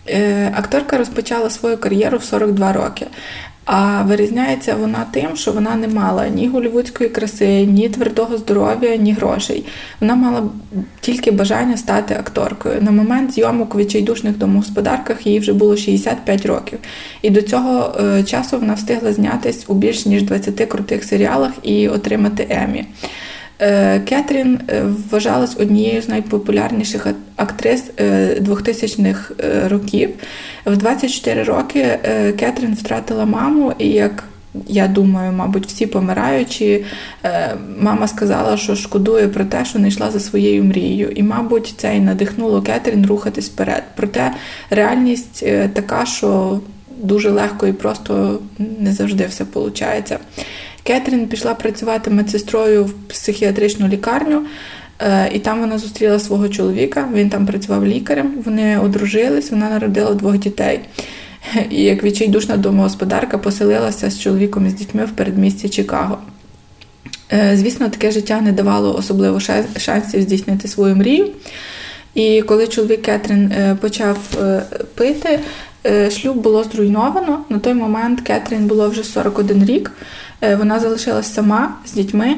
Е, 0.09 0.51
акторка 0.55 0.97
розпочала 0.97 1.49
свою 1.49 1.77
кар'єру 1.77 2.17
в 2.17 2.23
42 2.23 2.73
роки. 2.73 3.07
А 3.65 4.01
вирізняється 4.01 4.75
вона 4.75 5.05
тим, 5.11 5.35
що 5.35 5.51
вона 5.51 5.75
не 5.75 5.87
мала 5.87 6.27
ні 6.27 6.47
голівудської 6.47 7.09
краси, 7.09 7.65
ні 7.65 7.89
твердого 7.89 8.37
здоров'я, 8.37 8.95
ні 8.95 9.13
грошей. 9.13 9.65
Вона 10.01 10.15
мала 10.15 10.43
тільки 11.01 11.31
бажання 11.31 11.77
стати 11.77 12.13
акторкою. 12.13 12.81
На 12.81 12.91
момент 12.91 13.31
зйомок 13.31 13.75
у 13.75 13.77
відчайдушних 13.77 14.37
домогосподарках 14.37 15.27
їй 15.27 15.39
вже 15.39 15.53
було 15.53 15.77
65 15.77 16.45
років. 16.45 16.79
І 17.21 17.29
до 17.29 17.41
цього 17.41 17.95
е, 18.01 18.23
часу 18.23 18.59
вона 18.59 18.73
встигла 18.73 19.13
знятись 19.13 19.65
у 19.67 19.73
більш 19.73 20.05
ніж 20.05 20.23
20 20.23 20.69
крутих 20.69 21.03
серіалах 21.03 21.51
і 21.63 21.87
отримати 21.87 22.47
Емі. 22.49 22.85
Е, 23.59 23.99
Кетрін 23.99 24.59
е, 24.69 24.83
вважалась 25.11 25.57
однією 25.59 26.01
з 26.01 26.09
найпопулярніших 26.09 27.07
актрис 27.35 27.91
2000-х 28.39 29.33
е, 29.39 29.67
років. 29.67 30.09
В 30.65 30.77
24 30.77 31.43
роки 31.43 31.99
Кетрін 32.39 32.73
втратила 32.73 33.25
маму, 33.25 33.73
і 33.79 33.87
як 33.87 34.23
я 34.67 34.87
думаю, 34.87 35.31
мабуть, 35.31 35.67
всі 35.67 35.85
помираючи, 35.85 36.83
мама 37.79 38.07
сказала, 38.07 38.57
що 38.57 38.75
шкодує 38.75 39.27
про 39.27 39.45
те, 39.45 39.65
що 39.65 39.79
не 39.79 39.87
йшла 39.87 40.11
за 40.11 40.19
своєю 40.19 40.63
мрією. 40.63 41.09
І, 41.09 41.23
мабуть, 41.23 41.73
це 41.77 41.95
і 41.95 41.99
надихнуло 41.99 42.61
Кетрін 42.61 43.05
рухатись 43.05 43.49
вперед. 43.49 43.83
Проте 43.95 44.31
реальність 44.69 45.45
така, 45.73 46.05
що 46.05 46.59
дуже 46.97 47.29
легко 47.29 47.67
і 47.67 47.73
просто 47.73 48.39
не 48.79 48.91
завжди 48.91 49.25
все 49.25 49.43
виходить. 49.43 50.13
Кетрін 50.83 51.27
пішла 51.27 51.53
працювати 51.53 52.09
медсестрою 52.09 52.85
в 52.85 52.93
психіатричну 52.93 53.87
лікарню, 53.87 54.41
е, 54.99 55.29
і 55.33 55.39
там 55.39 55.59
вона 55.59 55.77
зустріла 55.77 56.19
свого 56.19 56.49
чоловіка. 56.49 57.09
Він 57.13 57.29
там 57.29 57.45
працював 57.45 57.85
лікарем. 57.85 58.33
Вони 58.45 58.79
одружились, 58.79 59.51
вона 59.51 59.69
народила 59.69 60.13
двох 60.13 60.37
дітей. 60.37 60.79
І 61.69 61.81
як 61.81 62.03
відчайдушна 62.03 62.57
домогосподарка 62.57 63.37
поселилася 63.37 64.09
з 64.09 64.19
чоловіком 64.19 64.67
і 64.67 64.69
з 64.69 64.73
дітьми 64.73 65.05
в 65.05 65.11
передмісті 65.11 65.69
Чикаго. 65.69 66.17
Е, 67.33 67.57
звісно, 67.57 67.89
таке 67.89 68.11
життя 68.11 68.41
не 68.41 68.51
давало 68.51 68.95
особливо 68.95 69.39
шансів 69.77 70.21
здійснити 70.21 70.67
свою 70.67 70.95
мрію. 70.95 71.27
І 72.15 72.41
коли 72.41 72.67
чоловік 72.67 73.01
Кетрін 73.01 73.51
е, 73.51 73.77
почав 73.81 74.17
пити, 74.95 75.39
шлюб 76.11 76.37
було 76.37 76.63
зруйновано. 76.63 77.39
На 77.49 77.59
той 77.59 77.73
момент 77.73 78.21
Кетрін 78.21 78.67
було 78.67 78.89
вже 78.89 79.03
41 79.03 79.65
рік. 79.65 79.91
Е, 80.41 80.55
вона 80.55 80.79
залишилась 80.79 81.33
сама 81.33 81.73
з 81.85 81.93
дітьми, 81.93 82.35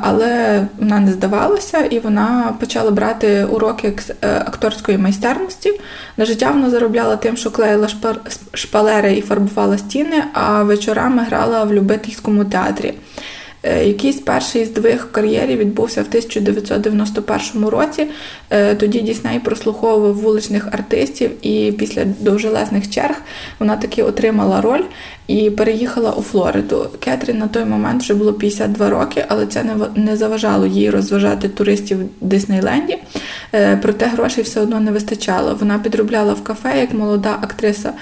але 0.00 0.66
вона 0.78 1.00
не 1.00 1.12
здавалася 1.12 1.78
і 1.78 1.98
вона 1.98 2.54
почала 2.60 2.90
брати 2.90 3.44
уроки 3.44 3.94
е, 4.22 4.42
акторської 4.46 4.98
майстерності. 4.98 5.80
На 6.16 6.24
життя 6.24 6.50
вона 6.50 6.70
заробляла 6.70 7.16
тим, 7.16 7.36
що 7.36 7.50
клеїла 7.50 7.88
шпалери 8.54 9.12
і 9.12 9.20
фарбувала 9.20 9.78
стіни, 9.78 10.22
а 10.32 10.62
вечорами 10.62 11.22
грала 11.22 11.64
в 11.64 11.74
любительському 11.74 12.44
театрі. 12.44 12.94
Е, 13.66 13.84
якийсь 13.84 14.20
перший 14.20 14.64
здвиг 14.64 15.06
в 15.10 15.12
кар'єрі 15.12 15.56
відбувся 15.56 16.02
в 16.02 16.06
1991 16.06 17.68
році. 17.68 18.06
Е, 18.50 18.74
тоді 18.74 19.00
Дісней 19.00 19.38
прослуховував 19.38 20.14
вуличних 20.14 20.66
артистів, 20.72 21.30
і 21.46 21.72
після 21.72 22.04
довжелезних 22.04 22.90
черг 22.90 23.16
вона 23.58 23.76
таки 23.76 24.02
отримала 24.02 24.60
роль 24.60 24.82
і 25.26 25.50
переїхала 25.50 26.12
у 26.12 26.22
Флориду. 26.22 26.86
Кетрін 27.00 27.38
на 27.38 27.48
той 27.48 27.64
момент 27.64 28.02
вже 28.02 28.14
було 28.14 28.32
52 28.32 28.90
роки, 28.90 29.24
але 29.28 29.46
це 29.46 29.64
не 29.94 30.16
заважало 30.16 30.66
їй 30.66 30.90
розважати 30.90 31.48
туристів 31.48 31.98
в 31.98 32.08
Диснейленді. 32.20 32.98
Е, 33.54 33.78
проте 33.82 34.06
грошей 34.06 34.44
все 34.44 34.60
одно 34.60 34.80
не 34.80 34.90
вистачало. 34.90 35.56
Вона 35.60 35.78
підробляла 35.78 36.32
в 36.32 36.44
кафе 36.44 36.80
як 36.80 36.94
молода 36.94 37.38
актриса. 37.42 37.92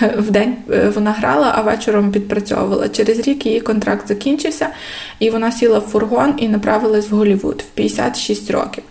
В 0.18 0.30
день 0.30 0.56
вона 0.94 1.12
грала, 1.12 1.52
а 1.56 1.62
вечором 1.62 2.12
підпрацьовувала. 2.12 2.88
Через 2.88 3.18
рік 3.18 3.46
її 3.46 3.60
контракт 3.60 4.08
закінчився. 4.08 4.68
І 5.18 5.30
вона 5.30 5.52
сіла 5.52 5.78
в 5.78 5.82
фургон 5.82 6.34
і 6.36 6.48
направилась 6.48 7.10
в 7.10 7.14
Голівуд 7.14 7.64
в 7.68 7.74
56 7.74 8.50
років. 8.50 8.84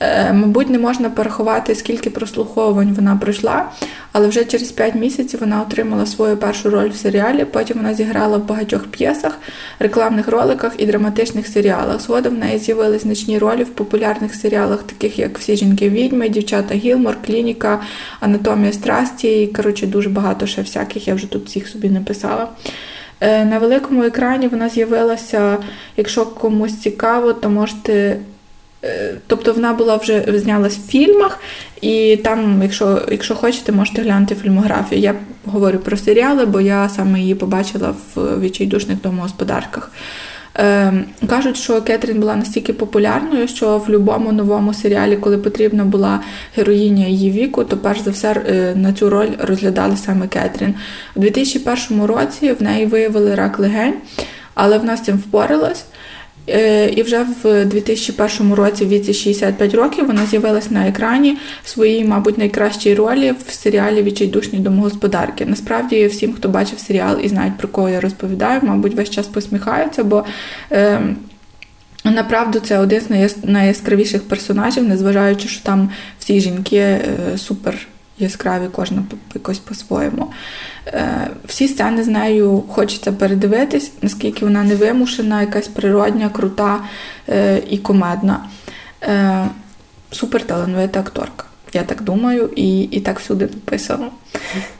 Е, 0.00 0.32
мабуть, 0.32 0.70
не 0.70 0.78
можна 0.78 1.10
порахувати, 1.10 1.74
скільки 1.74 2.10
прослуховувань 2.10 2.94
вона 2.94 3.16
пройшла, 3.16 3.70
але 4.12 4.28
вже 4.28 4.44
через 4.44 4.72
5 4.72 4.94
місяців 4.94 5.40
вона 5.40 5.62
отримала 5.62 6.06
свою 6.06 6.36
першу 6.36 6.70
роль 6.70 6.88
в 6.88 6.96
серіалі. 6.96 7.44
Потім 7.44 7.76
вона 7.76 7.94
зіграла 7.94 8.36
в 8.36 8.46
багатьох 8.46 8.86
п'єсах, 8.86 9.38
рекламних 9.78 10.28
роликах 10.28 10.72
і 10.78 10.86
драматичних 10.86 11.46
серіалах. 11.46 12.00
Згодом 12.00 12.34
в 12.34 12.38
неї 12.38 12.58
з'явились 12.58 13.02
значні 13.02 13.38
ролі 13.38 13.62
в 13.62 13.68
популярних 13.68 14.34
серіалах, 14.34 14.82
таких 14.82 15.18
як 15.18 15.38
Всі 15.38 15.56
жінки 15.56 15.90
відьми, 15.90 16.28
Дівчата 16.28 16.74
Гілмор, 16.74 17.16
Клініка, 17.26 17.80
Анатомія 18.20 18.72
страсті. 18.72 19.42
І 19.42 19.46
коротше, 19.46 19.86
дуже 19.86 20.08
багато 20.08 20.46
ще 20.46 20.62
всяких. 20.62 21.08
Я 21.08 21.14
вже 21.14 21.30
тут 21.30 21.46
всіх 21.46 21.68
собі 21.68 21.90
не 21.90 22.00
писала. 22.00 22.48
Е, 23.20 23.44
на 23.44 23.58
великому 23.58 24.02
екрані 24.02 24.48
вона 24.48 24.68
з'явилася, 24.68 25.56
якщо 25.96 26.26
комусь 26.26 26.76
цікаво, 26.80 27.32
то 27.32 27.50
можете. 27.50 28.16
Е, 28.84 29.14
тобто 29.26 29.52
вона 29.52 29.72
була 29.72 29.96
вже 29.96 30.24
знялась 30.28 30.76
в 30.76 30.88
фільмах, 30.88 31.38
і 31.80 32.16
там, 32.24 32.62
якщо 32.62 33.02
якщо 33.10 33.34
хочете, 33.34 33.72
можете 33.72 34.02
глянути 34.02 34.34
фільмографію. 34.34 35.00
Я 35.00 35.14
говорю 35.44 35.78
про 35.78 35.96
серіали, 35.96 36.46
бо 36.46 36.60
я 36.60 36.88
саме 36.88 37.20
її 37.20 37.34
побачила 37.34 37.94
в 38.14 38.40
відчайдушних 38.40 39.00
домогосподарках. 39.00 39.90
Ем, 40.54 41.04
кажуть, 41.28 41.56
що 41.56 41.82
Кетрін 41.82 42.20
була 42.20 42.36
настільки 42.36 42.72
популярною, 42.72 43.48
що 43.48 43.78
в 43.78 43.86
будь-якому 43.86 44.32
новому 44.32 44.74
серіалі, 44.74 45.16
коли 45.16 45.38
потрібна 45.38 45.84
була 45.84 46.20
героїня 46.56 47.06
її 47.06 47.30
віку, 47.30 47.64
то 47.64 47.76
перш 47.76 48.00
за 48.00 48.10
все 48.10 48.32
е, 48.32 48.74
на 48.76 48.92
цю 48.92 49.10
роль 49.10 49.30
розглядали 49.38 49.96
саме 49.96 50.28
Кетрін. 50.28 50.74
У 51.14 51.20
2001 51.20 52.04
році 52.04 52.52
в 52.52 52.62
неї 52.62 52.86
виявили 52.86 53.34
рак 53.34 53.58
легень, 53.58 53.94
але 54.54 54.78
вона 54.78 54.96
з 54.96 55.02
цим 55.02 55.16
впоралась. 55.16 55.84
Е, 56.48 56.88
і 56.88 57.02
вже 57.02 57.26
в 57.42 57.64
2001 57.64 58.54
році, 58.54 58.84
в 58.84 58.88
віці 58.88 59.14
65 59.14 59.74
років, 59.74 60.06
вона 60.06 60.26
з'явилась 60.26 60.70
на 60.70 60.88
екрані 60.88 61.38
в 61.64 61.68
своїй, 61.68 62.04
мабуть, 62.04 62.38
найкращій 62.38 62.94
ролі 62.94 63.34
в 63.46 63.52
серіалі 63.52 64.02
Відчайдушні 64.02 64.58
домогосподарки. 64.58 65.46
Насправді, 65.46 66.06
всім, 66.06 66.32
хто 66.32 66.48
бачив 66.48 66.78
серіал 66.78 67.18
і 67.22 67.28
знають, 67.28 67.58
про 67.58 67.68
кого 67.68 67.88
я 67.88 68.00
розповідаю, 68.00 68.60
мабуть, 68.62 68.94
весь 68.94 69.10
час 69.10 69.26
посміхаються, 69.26 70.04
бо. 70.04 70.24
Е, 70.72 71.00
Направду, 72.04 72.60
це 72.60 72.78
один 72.78 73.00
з 73.00 73.36
найяскравіших 73.44 74.22
персонажів, 74.22 74.88
незважаючи, 74.88 75.48
що 75.48 75.64
там 75.64 75.90
всі 76.18 76.40
жінки 76.40 76.76
е, 76.76 77.02
супер 77.36 77.86
яскраві, 78.18 78.64
кожна 78.72 79.02
якось 79.34 79.58
по-своєму. 79.58 80.32
Е, 80.92 81.30
всі 81.44 81.68
сцени 81.68 82.02
з 82.02 82.08
нею 82.08 82.64
хочеться 82.68 83.12
передивитись, 83.12 83.92
наскільки 84.02 84.44
вона 84.44 84.62
не 84.62 84.74
вимушена, 84.74 85.40
якась 85.40 85.68
природня, 85.68 86.28
крута 86.28 86.80
е, 87.28 87.62
і 87.70 87.78
комедна. 87.78 88.40
Е, 89.02 89.46
супер 90.10 90.42
талановита 90.42 91.00
акторка. 91.00 91.47
Я 91.72 91.82
так 91.82 92.02
думаю, 92.02 92.50
і 92.56 92.82
і 92.82 93.00
так 93.00 93.20
всюди 93.20 93.44
написано. 93.44 94.10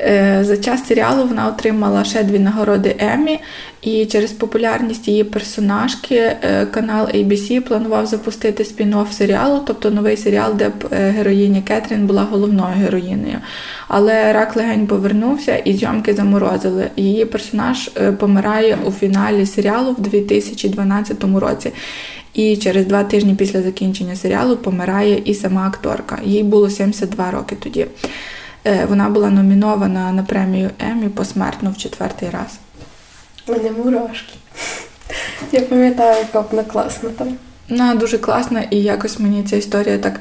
Е, 0.01 0.45
За 0.45 0.57
час 0.57 0.87
серіалу 0.87 1.27
вона 1.29 1.49
отримала 1.49 2.05
ще 2.05 2.23
дві 2.23 2.39
нагороди 2.39 2.97
Еммі, 2.99 3.41
і 3.83 4.07
через 4.07 4.33
популярність 4.33 5.09
її 5.09 5.25
персонажки 5.25 6.15
е, 6.15 6.67
канал 6.67 7.07
ABC 7.07 7.61
планував 7.61 8.07
запустити 8.07 8.63
спін-офф 8.63 9.13
серіалу, 9.13 9.63
тобто 9.67 9.91
новий 9.91 10.17
серіал, 10.17 10.55
де 10.55 10.69
б 10.69 10.73
е, 10.93 11.11
героїня 11.11 11.63
Кетрін 11.63 12.07
була 12.07 12.23
головною 12.23 12.75
героїнею. 12.77 13.39
Але 13.89 14.33
рак 14.33 14.57
легень 14.57 14.87
повернувся 14.87 15.57
і 15.57 15.73
зйомки 15.73 16.15
заморозили. 16.15 16.91
Її 16.97 17.25
персонаж 17.25 17.91
е, 17.97 18.13
помирає 18.13 18.79
у 18.87 18.91
фіналі 18.91 19.47
серіалу 19.47 19.93
в 19.93 20.01
2012 20.01 21.25
році. 21.25 21.73
І 22.35 22.57
через 22.57 22.87
два 22.87 23.05
тижні 23.05 23.35
після 23.35 23.63
закінчення 23.63 24.17
серіалу 24.17 24.57
помирає 24.57 25.23
і 25.25 25.35
сама 25.35 25.67
акторка. 25.67 26.19
Їй 26.25 26.43
було 26.43 26.71
72 26.71 27.31
роки 27.31 27.57
тоді. 27.57 27.87
Е, 28.65 28.87
вона 28.89 29.09
була 29.09 29.31
номінована 29.31 30.13
на 30.13 30.23
премію 30.23 30.71
Еммі 30.79 31.09
посмертно 31.09 31.71
в 31.71 31.77
четвертий 31.77 32.31
раз. 32.31 32.59
Мене 33.49 33.71
мурашки. 33.71 34.35
Я 35.53 35.61
пам'ятаю, 35.61 36.19
яка 36.19 36.41
вона 36.51 36.65
класна 36.65 37.11
там. 37.11 37.29
Вона 37.69 37.95
дуже 37.95 38.19
класна, 38.19 38.63
і 38.71 38.77
якось 38.77 39.19
мені 39.19 39.43
ця 39.43 39.57
історія 39.57 39.99
так. 39.99 40.21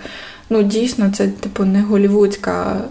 Ну, 0.50 0.64
дійсно, 0.64 1.12
це, 1.12 1.28
типу, 1.28 1.66
не 1.66 1.82
голівудська 1.82 2.82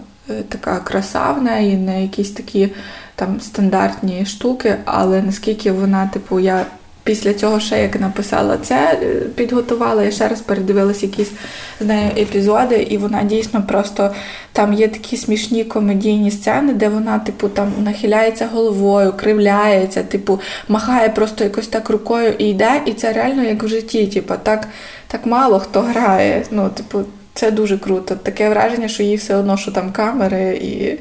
така 0.49 0.79
краса 0.79 1.31
в 1.31 1.43
неї, 1.43 1.77
не 1.77 2.01
якісь 2.01 2.31
такі 2.31 2.69
там 3.15 3.41
стандартні 3.41 4.25
штуки, 4.25 4.75
але 4.85 5.21
наскільки 5.21 5.71
вона, 5.71 6.07
типу, 6.07 6.39
я 6.39 6.65
після 7.07 7.33
цього 7.33 7.59
ще 7.59 7.81
як 7.81 7.99
написала 8.01 8.57
це, 8.57 8.99
е, 9.03 9.07
підготувала, 9.35 10.03
я 10.03 10.11
ще 10.11 10.27
раз 10.27 10.41
передивилася 10.41 11.05
якісь 11.05 11.31
з 11.79 11.85
нею 11.85 12.11
епізоди, 12.17 12.75
і 12.89 12.97
вона 12.97 13.23
дійсно 13.23 13.63
просто 13.63 14.13
там 14.51 14.73
є 14.73 14.87
такі 14.87 15.17
смішні 15.17 15.63
комедійні 15.63 16.31
сцени, 16.31 16.73
де 16.73 16.89
вона, 16.89 17.19
типу, 17.19 17.49
там 17.49 17.73
нахиляється 17.83 18.47
головою, 18.53 19.13
кривляється, 19.17 20.03
типу, 20.03 20.39
махає 20.67 21.09
просто 21.09 21.43
якось 21.43 21.67
так 21.67 21.89
рукою 21.89 22.33
і 22.37 22.45
йде, 22.45 22.81
і 22.85 22.93
це 22.93 23.13
реально 23.13 23.43
як 23.43 23.63
в 23.63 23.67
житті. 23.67 24.07
Типу, 24.07 24.33
так, 24.43 24.67
так 25.07 25.25
мало 25.25 25.59
хто 25.59 25.81
грає. 25.81 26.43
Ну, 26.51 26.69
типу, 26.69 26.99
це 27.33 27.51
дуже 27.51 27.77
круто. 27.77 28.15
Таке 28.15 28.49
враження, 28.49 28.87
що 28.87 29.03
їй 29.03 29.15
все 29.15 29.35
одно, 29.35 29.57
що 29.57 29.71
там 29.71 29.91
камери 29.91 30.59
і 30.61 30.99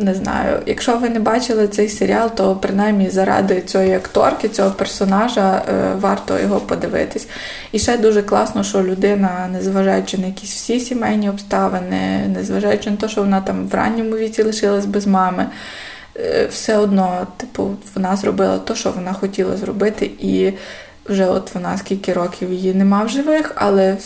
не 0.00 0.14
знаю, 0.14 0.62
якщо 0.66 0.96
ви 0.96 1.08
не 1.08 1.20
бачили 1.20 1.68
цей 1.68 1.88
серіал, 1.88 2.30
то 2.34 2.56
принаймні 2.56 3.10
заради 3.10 3.60
цієї 3.60 3.94
акторки, 3.94 4.48
цього 4.48 4.70
персонажа, 4.70 5.62
е, 5.68 5.94
варто 6.00 6.38
його 6.38 6.60
подивитись. 6.60 7.28
І 7.72 7.78
ще 7.78 7.96
дуже 7.96 8.22
класно, 8.22 8.64
що 8.64 8.82
людина, 8.82 9.48
незважаючи 9.52 10.18
на 10.18 10.26
якісь 10.26 10.54
всі 10.54 10.80
сімейні 10.80 11.30
обставини, 11.30 12.26
незважаючи 12.34 12.90
на 12.90 12.96
те, 12.96 13.08
що 13.08 13.20
вона 13.20 13.40
там 13.40 13.68
в 13.68 13.74
ранньому 13.74 14.16
віці 14.16 14.42
лишилась 14.42 14.86
без 14.86 15.06
мами, 15.06 15.46
е, 16.16 16.46
все 16.46 16.76
одно, 16.76 17.26
типу, 17.36 17.76
вона 17.94 18.16
зробила 18.16 18.58
те, 18.58 18.74
що 18.74 18.90
вона 18.90 19.12
хотіла 19.12 19.56
зробити, 19.56 20.10
і 20.20 20.52
вже 21.06 21.26
от 21.26 21.54
вона 21.54 21.78
скільки 21.78 22.12
років 22.12 22.52
її 22.52 22.74
нема 22.74 23.04
в 23.04 23.08
живих, 23.08 23.52
але 23.54 23.96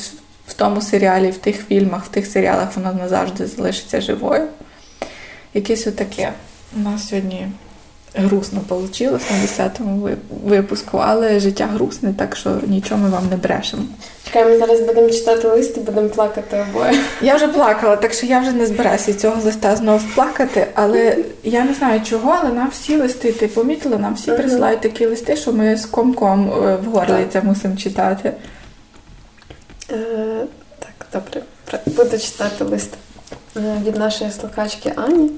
в 0.46 0.54
тому 0.54 0.80
серіалі, 0.80 1.30
в 1.30 1.38
тих 1.38 1.66
фільмах, 1.66 2.04
в 2.04 2.08
тих 2.08 2.26
серіалах 2.26 2.76
вона 2.76 2.92
назавжди 2.92 3.46
залишиться 3.46 4.00
живою 4.00 4.48
якесь 5.54 5.86
отаке. 5.86 6.32
У 6.76 6.80
нас 6.80 7.08
сьогодні 7.08 7.48
грустно 8.14 8.60
вийшло 8.68 9.18
на 9.30 9.64
10-му 9.64 10.08
випуску, 10.44 10.98
але 10.98 11.40
життя 11.40 11.66
грустне, 11.66 12.14
так 12.18 12.36
що 12.36 12.60
нічого 12.66 13.00
ми 13.00 13.08
вам 13.08 13.28
не 13.30 13.36
брешемо. 13.36 13.82
Чекай, 14.24 14.44
ми 14.44 14.58
зараз 14.58 14.80
будемо 14.80 15.10
читати 15.10 15.48
лист 15.48 15.76
і 15.76 15.80
будемо 15.80 16.08
плакати 16.08 16.66
обоє. 16.70 16.98
Я 17.22 17.36
вже 17.36 17.48
плакала, 17.48 17.96
так 17.96 18.12
що 18.12 18.26
я 18.26 18.40
вже 18.40 18.52
не 18.52 18.66
збираюся 18.66 19.14
цього 19.14 19.42
листа 19.44 19.76
знову 19.76 20.00
плакати, 20.14 20.66
але 20.74 21.16
я 21.42 21.64
не 21.64 21.74
знаю 21.74 22.00
чого, 22.00 22.38
але 22.40 22.52
нам 22.52 22.70
всі 22.70 22.96
листи, 22.96 23.32
ти 23.32 23.48
помітила, 23.48 23.98
нам 23.98 24.14
всі 24.14 24.32
присилають 24.32 24.80
такі 24.80 25.06
листи, 25.06 25.36
що 25.36 25.52
ми 25.52 25.76
з 25.76 25.86
комком 25.86 26.50
е, 26.50 26.76
в 26.76 26.84
горлі 26.84 27.26
це 27.32 27.42
мусимо 27.42 27.76
читати. 27.76 28.32
Е, 29.90 29.96
Так, 30.78 31.06
добре. 31.12 31.42
Буду 31.86 32.18
читати 32.18 32.64
лист 32.64 32.90
е, 33.56 33.60
від 33.86 33.96
нашої 33.96 34.30
слухачки 34.30 34.92
Ані. 34.96 35.30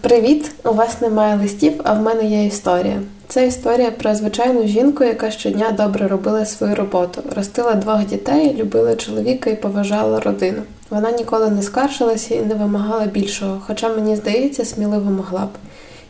Привіт! 0.00 0.50
У 0.64 0.72
вас 0.72 1.00
немає 1.00 1.36
листів, 1.36 1.80
а 1.84 1.92
в 1.92 2.02
мене 2.02 2.24
є 2.24 2.46
історія. 2.46 3.00
Це 3.28 3.46
історія 3.46 3.90
про 3.90 4.14
звичайну 4.14 4.66
жінку, 4.66 5.04
яка 5.04 5.30
щодня 5.30 5.70
добре 5.70 6.08
робила 6.08 6.46
свою 6.46 6.74
роботу, 6.74 7.22
ростила 7.36 7.74
двох 7.74 8.06
дітей, 8.06 8.54
любила 8.54 8.96
чоловіка 8.96 9.50
і 9.50 9.56
поважала 9.56 10.20
родину. 10.20 10.62
Вона 10.90 11.10
ніколи 11.10 11.50
не 11.50 11.62
скаржилася 11.62 12.34
і 12.34 12.40
не 12.40 12.54
вимагала 12.54 13.06
більшого, 13.06 13.62
хоча, 13.66 13.88
мені 13.88 14.16
здається, 14.16 14.64
сміливо 14.64 15.10
могла 15.10 15.40
б. 15.40 15.50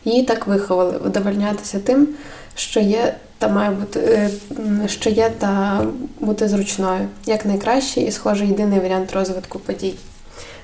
Її 0.05 0.23
так 0.23 0.47
виховали 0.47 0.99
вдовольнятися 1.05 1.79
тим, 1.79 2.07
що 2.55 2.79
є 2.79 3.15
та 3.37 3.47
має 3.47 3.71
бути 3.71 3.99
е, 3.99 4.29
що 4.87 5.09
є 5.09 5.31
та 5.39 5.81
бути 6.19 6.47
зручною, 6.47 7.07
як 7.25 7.45
найкращий 7.45 8.05
і, 8.05 8.11
схоже, 8.11 8.45
єдиний 8.45 8.79
варіант 8.79 9.13
розвитку 9.13 9.59
подій. 9.59 9.93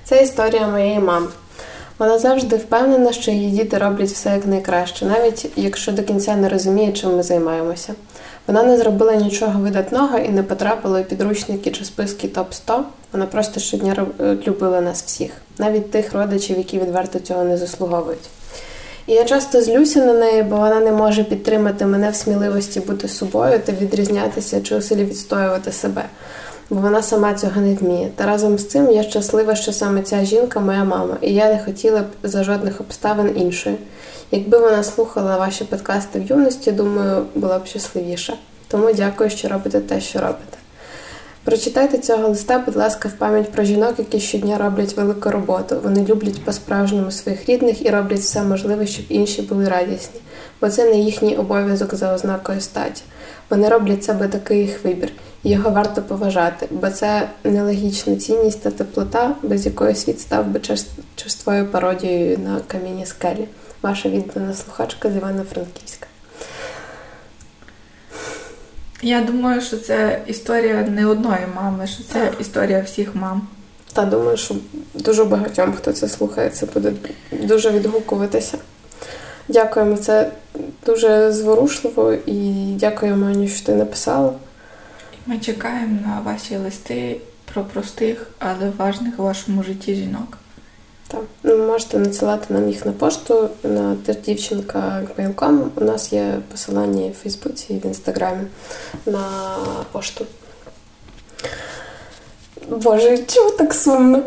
Це 0.03 0.23
історія 0.23 0.67
моєї 0.67 0.99
мами. 0.99 1.27
Вона 1.99 2.19
завжди 2.19 2.55
впевнена, 2.55 3.13
що 3.13 3.31
її 3.31 3.51
діти 3.51 3.77
роблять 3.77 4.09
все 4.09 4.29
як 4.29 4.45
найкраще, 4.45 5.05
навіть 5.05 5.47
якщо 5.55 5.91
до 5.91 6.03
кінця 6.03 6.35
не 6.35 6.49
розуміє, 6.49 6.91
чим 6.91 7.15
ми 7.15 7.23
займаємося. 7.23 7.93
Вона 8.47 8.63
не 8.63 8.77
зробила 8.77 9.15
нічого 9.15 9.59
видатного 9.59 10.17
і 10.17 10.29
не 10.29 10.43
потрапила 10.43 11.01
у 11.01 11.03
підручники 11.03 11.71
чи 11.71 11.85
списки 11.85 12.27
топ 12.27 12.53
100 12.53 12.83
Вона 13.13 13.25
просто 13.25 13.59
щодня 13.59 14.05
любила 14.47 14.81
нас 14.81 15.03
всіх, 15.03 15.31
навіть 15.57 15.91
тих 15.91 16.13
родичів, 16.13 16.57
які 16.57 16.79
відверто 16.79 17.19
цього 17.19 17.43
не 17.43 17.57
заслуговують. 17.57 18.29
І 19.07 19.13
я 19.13 19.25
часто 19.25 19.61
злюся 19.61 20.05
на 20.05 20.13
неї, 20.13 20.43
бо 20.43 20.55
вона 20.55 20.79
не 20.79 20.91
може 20.91 21.23
підтримати 21.23 21.85
мене 21.85 22.09
в 22.09 22.15
сміливості 22.15 22.79
бути 22.79 23.07
собою 23.07 23.59
та 23.65 23.71
відрізнятися 23.71 24.61
чи 24.61 24.75
у 24.75 24.81
селі 24.81 25.05
відстоювати 25.05 25.71
себе 25.71 26.03
бо 26.70 26.82
вона 26.82 27.01
сама 27.01 27.34
цього 27.34 27.61
не 27.61 27.76
вміє. 27.76 28.09
Та 28.15 28.26
разом 28.26 28.57
з 28.57 28.67
цим 28.67 28.91
я 28.91 29.03
щаслива, 29.03 29.55
що 29.55 29.72
саме 29.72 30.01
ця 30.01 30.26
жінка 30.26 30.59
моя 30.59 30.84
мама, 30.84 31.17
і 31.22 31.34
я 31.34 31.53
не 31.53 31.63
хотіла 31.65 31.99
б 31.99 32.07
за 32.24 32.43
жодних 32.43 32.82
обставин 32.82 33.38
іншої. 33.38 33.78
Якби 34.32 34.57
вона 34.57 34.84
слухала 34.84 35.38
ваші 35.38 35.63
подкасти 35.63 36.20
в 36.20 36.26
юності, 36.26 36.72
думаю, 36.72 37.26
була 37.36 37.59
б 37.59 37.65
щасливіша. 37.65 38.34
Тому 38.67 38.93
дякую, 38.93 39.30
що 39.30 39.47
робите 39.47 39.80
те, 39.80 40.01
що 40.01 40.20
робите. 40.20 40.57
Прочитайте 41.43 41.97
цього 41.97 42.28
листа, 42.28 42.63
будь 42.65 42.76
ласка, 42.76 43.09
в 43.09 43.11
пам'ять 43.11 43.51
про 43.51 43.63
жінок, 43.63 43.93
які 43.97 44.20
щодня 44.20 44.57
роблять 44.57 44.97
велику 44.97 45.30
роботу. 45.30 45.76
Вони 45.84 46.05
люблять 46.05 46.43
по-справжньому 46.43 47.11
своїх 47.11 47.49
рідних 47.49 47.86
і 47.86 47.89
роблять 47.89 48.20
все 48.20 48.43
можливе, 48.43 48.88
щоб 48.88 49.05
інші 49.09 49.41
були 49.41 49.70
радісні, 49.70 50.20
бо 50.61 50.70
це 50.70 50.86
не 50.89 50.97
їхній 50.97 51.36
обов'язок 51.38 51.95
за 51.95 52.13
ознакою 52.13 52.61
статі. 52.61 53.03
Вони 53.49 53.70
роблять 53.70 54.03
себе 54.03 54.28
такий 54.28 54.59
їх 54.59 54.84
вибір. 54.86 55.11
Його 55.43 55.69
варто 55.69 56.01
поважати, 56.01 56.67
бо 56.71 56.89
це 56.89 57.29
нелогічна 57.43 58.15
цінність 58.15 58.61
та 58.61 58.71
теплота, 58.71 59.35
без 59.43 59.65
якої 59.65 59.95
світ 59.95 60.21
став 60.21 60.47
би 60.47 60.61
черствою 61.15 61.67
пародією 61.67 62.37
на 62.37 62.59
камінні 62.67 63.05
скелі. 63.05 63.47
Ваша 63.81 64.09
віддана 64.09 64.53
слухачка 64.53 65.11
з 65.11 65.15
Івано-Франківська. 65.15 66.07
Я 69.01 69.21
думаю, 69.21 69.61
що 69.61 69.77
це 69.77 70.21
історія 70.27 70.81
не 70.81 71.05
одної 71.05 71.47
мами, 71.55 71.87
що 71.87 72.03
це 72.03 72.31
історія 72.39 72.81
всіх 72.81 73.15
мам. 73.15 73.47
Та 73.93 74.05
думаю, 74.05 74.37
що 74.37 74.55
дуже 74.93 75.23
багатьом, 75.23 75.73
хто 75.73 75.91
це 75.91 76.07
слухає, 76.07 76.49
це 76.49 76.65
буде 76.65 76.93
дуже 77.31 77.71
відгукуватися. 77.71 78.57
Дякуємо, 79.47 79.97
це 79.97 80.31
дуже 80.85 81.31
зворушливо 81.31 82.13
і 82.25 82.53
дякуємо, 82.79 83.25
Аню, 83.25 83.47
що 83.47 83.65
ти 83.65 83.75
написала. 83.75 84.33
Ми 85.30 85.39
чекаємо 85.39 85.99
на 86.05 86.21
ваші 86.21 86.57
листи 86.57 87.17
про 87.53 87.63
простих, 87.63 88.27
але 88.39 88.71
важних 88.77 89.19
у 89.19 89.23
вашому 89.23 89.63
житті 89.63 89.95
жінок. 89.95 90.38
Так, 91.07 91.21
ну, 91.43 91.57
можете 91.67 91.99
надсилати 91.99 92.53
нам 92.53 92.69
їх 92.69 92.86
на 92.86 92.91
пошту 92.91 93.49
на 93.63 93.95
тerdівчинка.com. 93.95 95.67
У 95.75 95.84
нас 95.84 96.13
є 96.13 96.39
посилання 96.51 97.09
в 97.09 97.13
Фейсбуці 97.13 97.73
і 97.73 97.77
в 97.77 97.86
Інстаграмі 97.86 98.43
на 99.05 99.23
пошту. 99.91 100.25
Боже, 102.69 103.17
чого 103.17 103.49
так 103.49 103.73
сумно? 103.73 104.23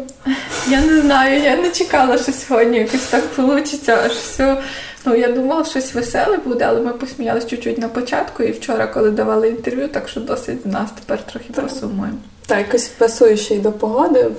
Я 0.69 0.81
не 0.81 1.01
знаю, 1.01 1.43
я 1.43 1.57
не 1.57 1.71
чекала, 1.71 2.19
що 2.19 2.33
сьогодні 2.33 2.79
якось 2.79 3.07
так 3.07 3.39
вийде, 3.39 3.97
аж 3.97 4.13
все. 4.13 4.63
Ну, 5.05 5.15
я 5.15 5.29
думала, 5.29 5.65
щось 5.65 5.95
веселе 5.95 6.37
буде, 6.37 6.65
але 6.65 6.81
ми 6.81 6.93
посміялися 6.93 7.49
чуть-чуть 7.49 7.79
на 7.79 7.89
початку 7.89 8.43
і 8.43 8.53
вчора, 8.53 8.87
коли 8.87 9.11
давали 9.11 9.49
інтерв'ю, 9.49 9.89
так 9.89 10.09
що 10.09 10.21
досить 10.21 10.67
нас 10.67 10.91
тепер 11.01 11.27
трохи 11.27 11.53
так. 11.53 11.69
посумуємо. 11.69 12.19
Так, 12.47 12.59
якось 12.59 12.89
пасує 12.89 13.37
ще 13.37 13.55
й 13.55 13.59
до 13.59 13.73
погоди, 13.73 14.31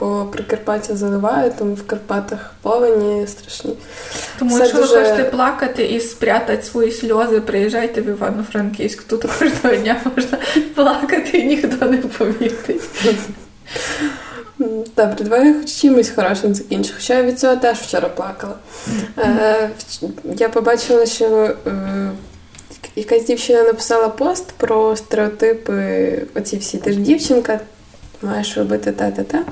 бо 0.00 0.28
Прикарпаття 0.32 0.96
заливає, 0.96 1.50
тому 1.58 1.74
в 1.74 1.86
Карпатах 1.86 2.54
повені 2.62 3.26
страшні. 3.26 3.76
Тому, 4.38 4.58
якщо 4.58 4.76
дуже... 4.76 4.94
ви 4.94 5.00
хочете 5.00 5.24
плакати 5.24 5.86
і 5.86 6.00
спрятати 6.00 6.62
свої 6.62 6.90
сльози, 6.90 7.40
приїжджайте 7.40 8.00
в 8.00 8.08
Івано-Франківськ. 8.08 9.02
Тут 9.02 9.22
кожного 9.22 9.76
дня 9.76 10.00
можна 10.16 10.38
плакати 10.74 11.38
і 11.38 11.44
ніхто 11.44 11.86
не 11.86 11.96
помітить. 11.96 12.82
Добре, 14.74 15.24
давай 15.24 15.54
хоч 15.54 15.72
чимось 15.74 16.10
хорошим 16.10 16.54
закінчу. 16.54 16.92
Хоча 16.96 17.14
я 17.14 17.22
від 17.22 17.40
цього 17.40 17.56
теж 17.56 17.78
вчора 17.78 18.08
плакала. 18.08 18.54
Е, 19.18 19.70
Я 20.24 20.48
побачила, 20.48 21.06
що 21.06 21.54
е, 21.66 22.10
якась 22.96 23.24
дівчина 23.24 23.62
написала 23.62 24.08
пост 24.08 24.52
про 24.52 24.96
стереотипи. 24.96 26.22
Оці 26.34 26.56
всі 26.56 26.78
ти 26.78 26.92
ж 26.92 26.98
дівчинка, 26.98 27.60
маєш 28.22 28.56
робити 28.56 28.92
те-те-те. 28.92 29.42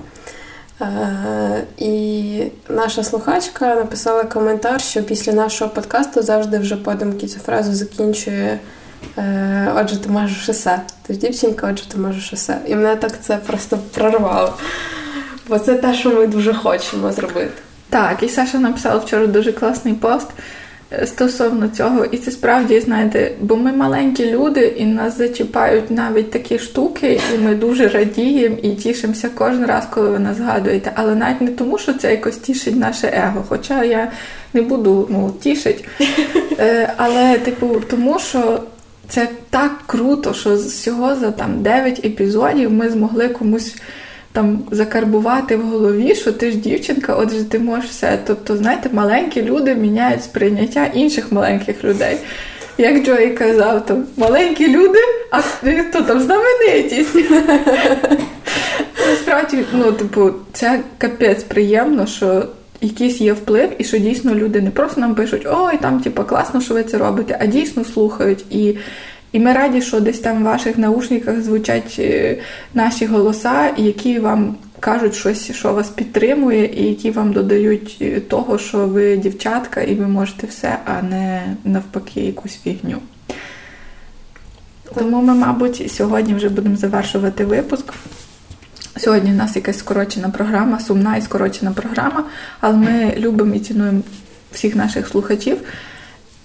Е, 0.80 1.64
і 1.78 2.42
наша 2.68 3.04
слухачка 3.04 3.74
написала 3.74 4.24
коментар, 4.24 4.80
що 4.80 5.02
після 5.02 5.32
нашого 5.32 5.70
подкасту 5.70 6.22
завжди 6.22 6.58
вже 6.58 6.76
подумки 6.76 7.26
цю 7.26 7.38
фразу 7.38 7.72
закінчує. 7.74 8.58
Отже, 9.76 10.02
ти 10.02 10.08
можеш 10.08 10.48
усе. 10.48 10.80
Ти 11.06 11.12
ж 11.12 11.18
дівчинка, 11.18 11.68
отже, 11.72 11.88
ти 11.88 11.98
можеш 11.98 12.32
усе. 12.32 12.58
І 12.66 12.74
мене 12.74 12.96
так 12.96 13.22
це 13.22 13.36
просто 13.36 13.78
прорвало. 13.94 14.54
Бо 15.48 15.58
це 15.58 15.74
те, 15.74 15.94
що 15.94 16.10
ми 16.10 16.26
дуже 16.26 16.54
хочемо 16.54 17.12
зробити. 17.12 17.52
Так, 17.90 18.22
і 18.22 18.28
Саша 18.28 18.58
написала 18.58 18.98
вчора 18.98 19.26
дуже 19.26 19.52
класний 19.52 19.94
пост. 19.94 20.28
стосовно 21.04 21.68
цього, 21.68 22.04
і 22.04 22.18
це 22.18 22.30
справді 22.30 22.80
знаєте, 22.80 23.32
бо 23.40 23.56
ми 23.56 23.72
маленькі 23.72 24.30
люди, 24.30 24.66
і 24.66 24.86
нас 24.86 25.18
зачіпають 25.18 25.90
навіть 25.90 26.30
такі 26.30 26.58
штуки, 26.58 27.20
і 27.34 27.38
ми 27.38 27.54
дуже 27.54 27.88
радіємо 27.88 28.56
і 28.62 28.70
тішимося 28.70 29.30
кожен 29.34 29.66
раз, 29.66 29.84
коли 29.90 30.10
ви 30.10 30.18
нас 30.18 30.36
згадуєте. 30.36 30.92
Але 30.94 31.14
навіть 31.14 31.40
не 31.40 31.50
тому, 31.50 31.78
що 31.78 31.92
це 31.92 32.10
якось 32.10 32.36
тішить 32.36 32.76
наше 32.76 33.06
его. 33.06 33.44
Хоча 33.48 33.84
я 33.84 34.12
не 34.52 34.62
буду 34.62 35.06
ну, 35.10 35.34
тішить. 35.40 35.84
Е, 36.58 36.94
але, 36.96 37.38
типу, 37.38 37.82
тому 37.90 38.18
що. 38.18 38.62
Це 39.08 39.28
так 39.50 39.72
круто, 39.86 40.34
що 40.34 40.56
з 40.56 40.66
всього 40.66 41.16
за 41.16 41.30
там 41.30 41.62
9 41.62 42.04
епізодів 42.04 42.72
ми 42.72 42.90
змогли 42.90 43.28
комусь 43.28 43.76
там 44.32 44.58
закарбувати 44.70 45.56
в 45.56 45.62
голові, 45.62 46.14
що 46.14 46.32
ти 46.32 46.50
ж 46.50 46.56
дівчинка, 46.56 47.14
отже, 47.14 47.44
ти 47.44 47.58
можеш 47.58 47.90
все. 47.90 48.18
Тобто, 48.26 48.56
знаєте, 48.56 48.90
маленькі 48.92 49.42
люди 49.42 49.74
міняють 49.74 50.24
сприйняття 50.24 50.86
інших 50.94 51.32
маленьких 51.32 51.84
людей. 51.84 52.16
Як 52.78 53.04
Джої 53.04 53.30
казав, 53.30 53.86
там 53.86 54.04
маленькі 54.16 54.68
люди, 54.68 54.98
а 55.30 55.40
хто 55.40 56.02
там 56.02 56.20
знаменитість. 56.20 57.16
Насправді, 59.10 59.58
ну, 59.72 59.92
типу, 59.92 60.30
це 60.52 60.80
капець 60.98 61.42
приємно, 61.42 62.06
що 62.06 62.46
якийсь 62.80 63.20
є 63.20 63.32
вплив, 63.32 63.70
і 63.78 63.84
що 63.84 63.98
дійсно 63.98 64.34
люди 64.34 64.60
не 64.60 64.70
просто 64.70 65.00
нам 65.00 65.14
пишуть, 65.14 65.46
ой, 65.50 65.76
там, 65.80 66.00
типу, 66.00 66.24
класно, 66.24 66.60
що 66.60 66.74
ви 66.74 66.82
це 66.82 66.98
робите, 66.98 67.38
а 67.40 67.46
дійсно 67.46 67.84
слухають. 67.84 68.44
І 68.50 68.76
і 69.32 69.40
ми 69.40 69.52
раді, 69.52 69.82
що 69.82 70.00
десь 70.00 70.18
там 70.18 70.38
в 70.38 70.44
ваших 70.44 70.78
наушниках 70.78 71.40
звучать 71.40 71.96
е, 71.98 72.38
наші 72.74 73.06
голоса, 73.06 73.70
які 73.76 74.18
вам 74.18 74.56
кажуть 74.80 75.14
щось, 75.14 75.52
що 75.52 75.72
вас 75.72 75.88
підтримує, 75.88 76.66
і 76.66 76.88
які 76.88 77.10
вам 77.10 77.32
додають 77.32 77.98
е, 78.00 78.20
того, 78.20 78.58
що 78.58 78.86
ви 78.86 79.16
дівчатка, 79.16 79.80
і 79.80 79.94
ви 79.94 80.08
можете 80.08 80.46
все, 80.46 80.78
а 80.84 81.02
не 81.02 81.42
навпаки 81.64 82.20
якусь 82.20 82.58
фігню. 82.64 82.98
Тому 84.94 85.22
ми, 85.22 85.34
мабуть, 85.34 85.92
сьогодні 85.92 86.34
вже 86.34 86.48
будемо 86.48 86.76
завершувати 86.76 87.44
випуск. 87.44 87.94
Сьогодні 88.96 89.30
в 89.30 89.34
нас 89.34 89.56
якась 89.56 89.78
скорочена 89.78 90.28
програма, 90.28 90.80
сумна 90.80 91.16
і 91.16 91.22
скорочена 91.22 91.72
програма, 91.72 92.24
але 92.60 92.76
ми 92.76 93.14
любимо 93.18 93.54
і 93.54 93.60
цінуємо 93.60 94.00
всіх 94.52 94.76
наших 94.76 95.08
слухачів. 95.08 95.58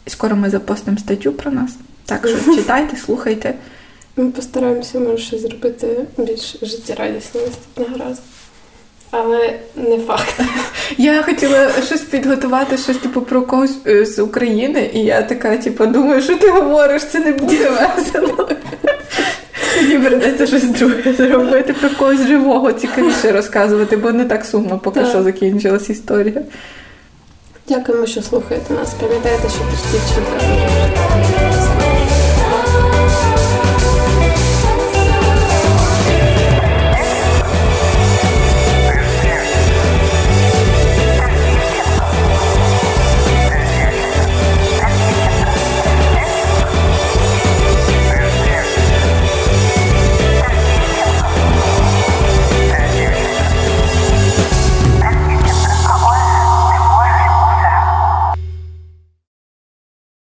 Скоро 0.05 0.35
ми 0.35 0.49
запостимо 0.49 0.97
статтю 0.97 1.31
про 1.31 1.51
нас. 1.51 1.77
Так 2.07 2.27
що 2.43 2.55
читайте, 2.55 2.97
слухайте. 2.97 3.53
Ми 4.15 4.31
постараємося, 4.31 4.99
може, 4.99 5.17
щось 5.17 5.41
зробити 5.41 6.05
більш 6.17 6.55
життєрадісно 6.61 7.41
наступного 7.41 8.09
разу. 8.09 8.21
Але 9.11 9.59
не 9.75 9.97
факт. 9.97 10.41
Я 10.97 11.23
хотіла 11.23 11.71
щось 11.85 12.01
підготувати, 12.01 12.77
щось 12.77 12.97
типу 12.97 13.21
про 13.21 13.41
когось 13.41 13.77
е, 13.87 14.05
з 14.05 14.19
України, 14.19 14.91
і 14.93 14.99
я 14.99 15.21
така, 15.21 15.57
типу, 15.57 15.85
думаю, 15.85 16.21
що 16.21 16.35
ти 16.35 16.49
говориш, 16.49 17.03
це 17.05 17.19
не 17.19 17.31
буде 17.31 17.69
весело. 17.97 18.49
Мені 19.81 19.99
придеться 19.99 20.47
щось 20.47 20.63
друге 20.63 21.13
зробити 21.13 21.73
про 21.73 21.89
когось 21.89 22.27
живого, 22.27 22.73
цікавіше 22.73 23.31
розказувати, 23.31 23.97
бо 23.97 24.11
не 24.11 24.25
так 24.25 24.45
сумно 24.45 24.79
поки 24.79 24.99
так. 24.99 25.09
що 25.09 25.23
закінчилась 25.23 25.89
історія. 25.89 26.41
Дякуємо, 27.67 28.05
що 28.05 28.21
слухаєте 28.21 28.73
нас. 28.73 28.93
Пам'ятаєте, 28.93 29.49
що 29.49 29.59
ти 29.59 29.75
ж 29.75 29.83
дівчинка. 29.91 31.36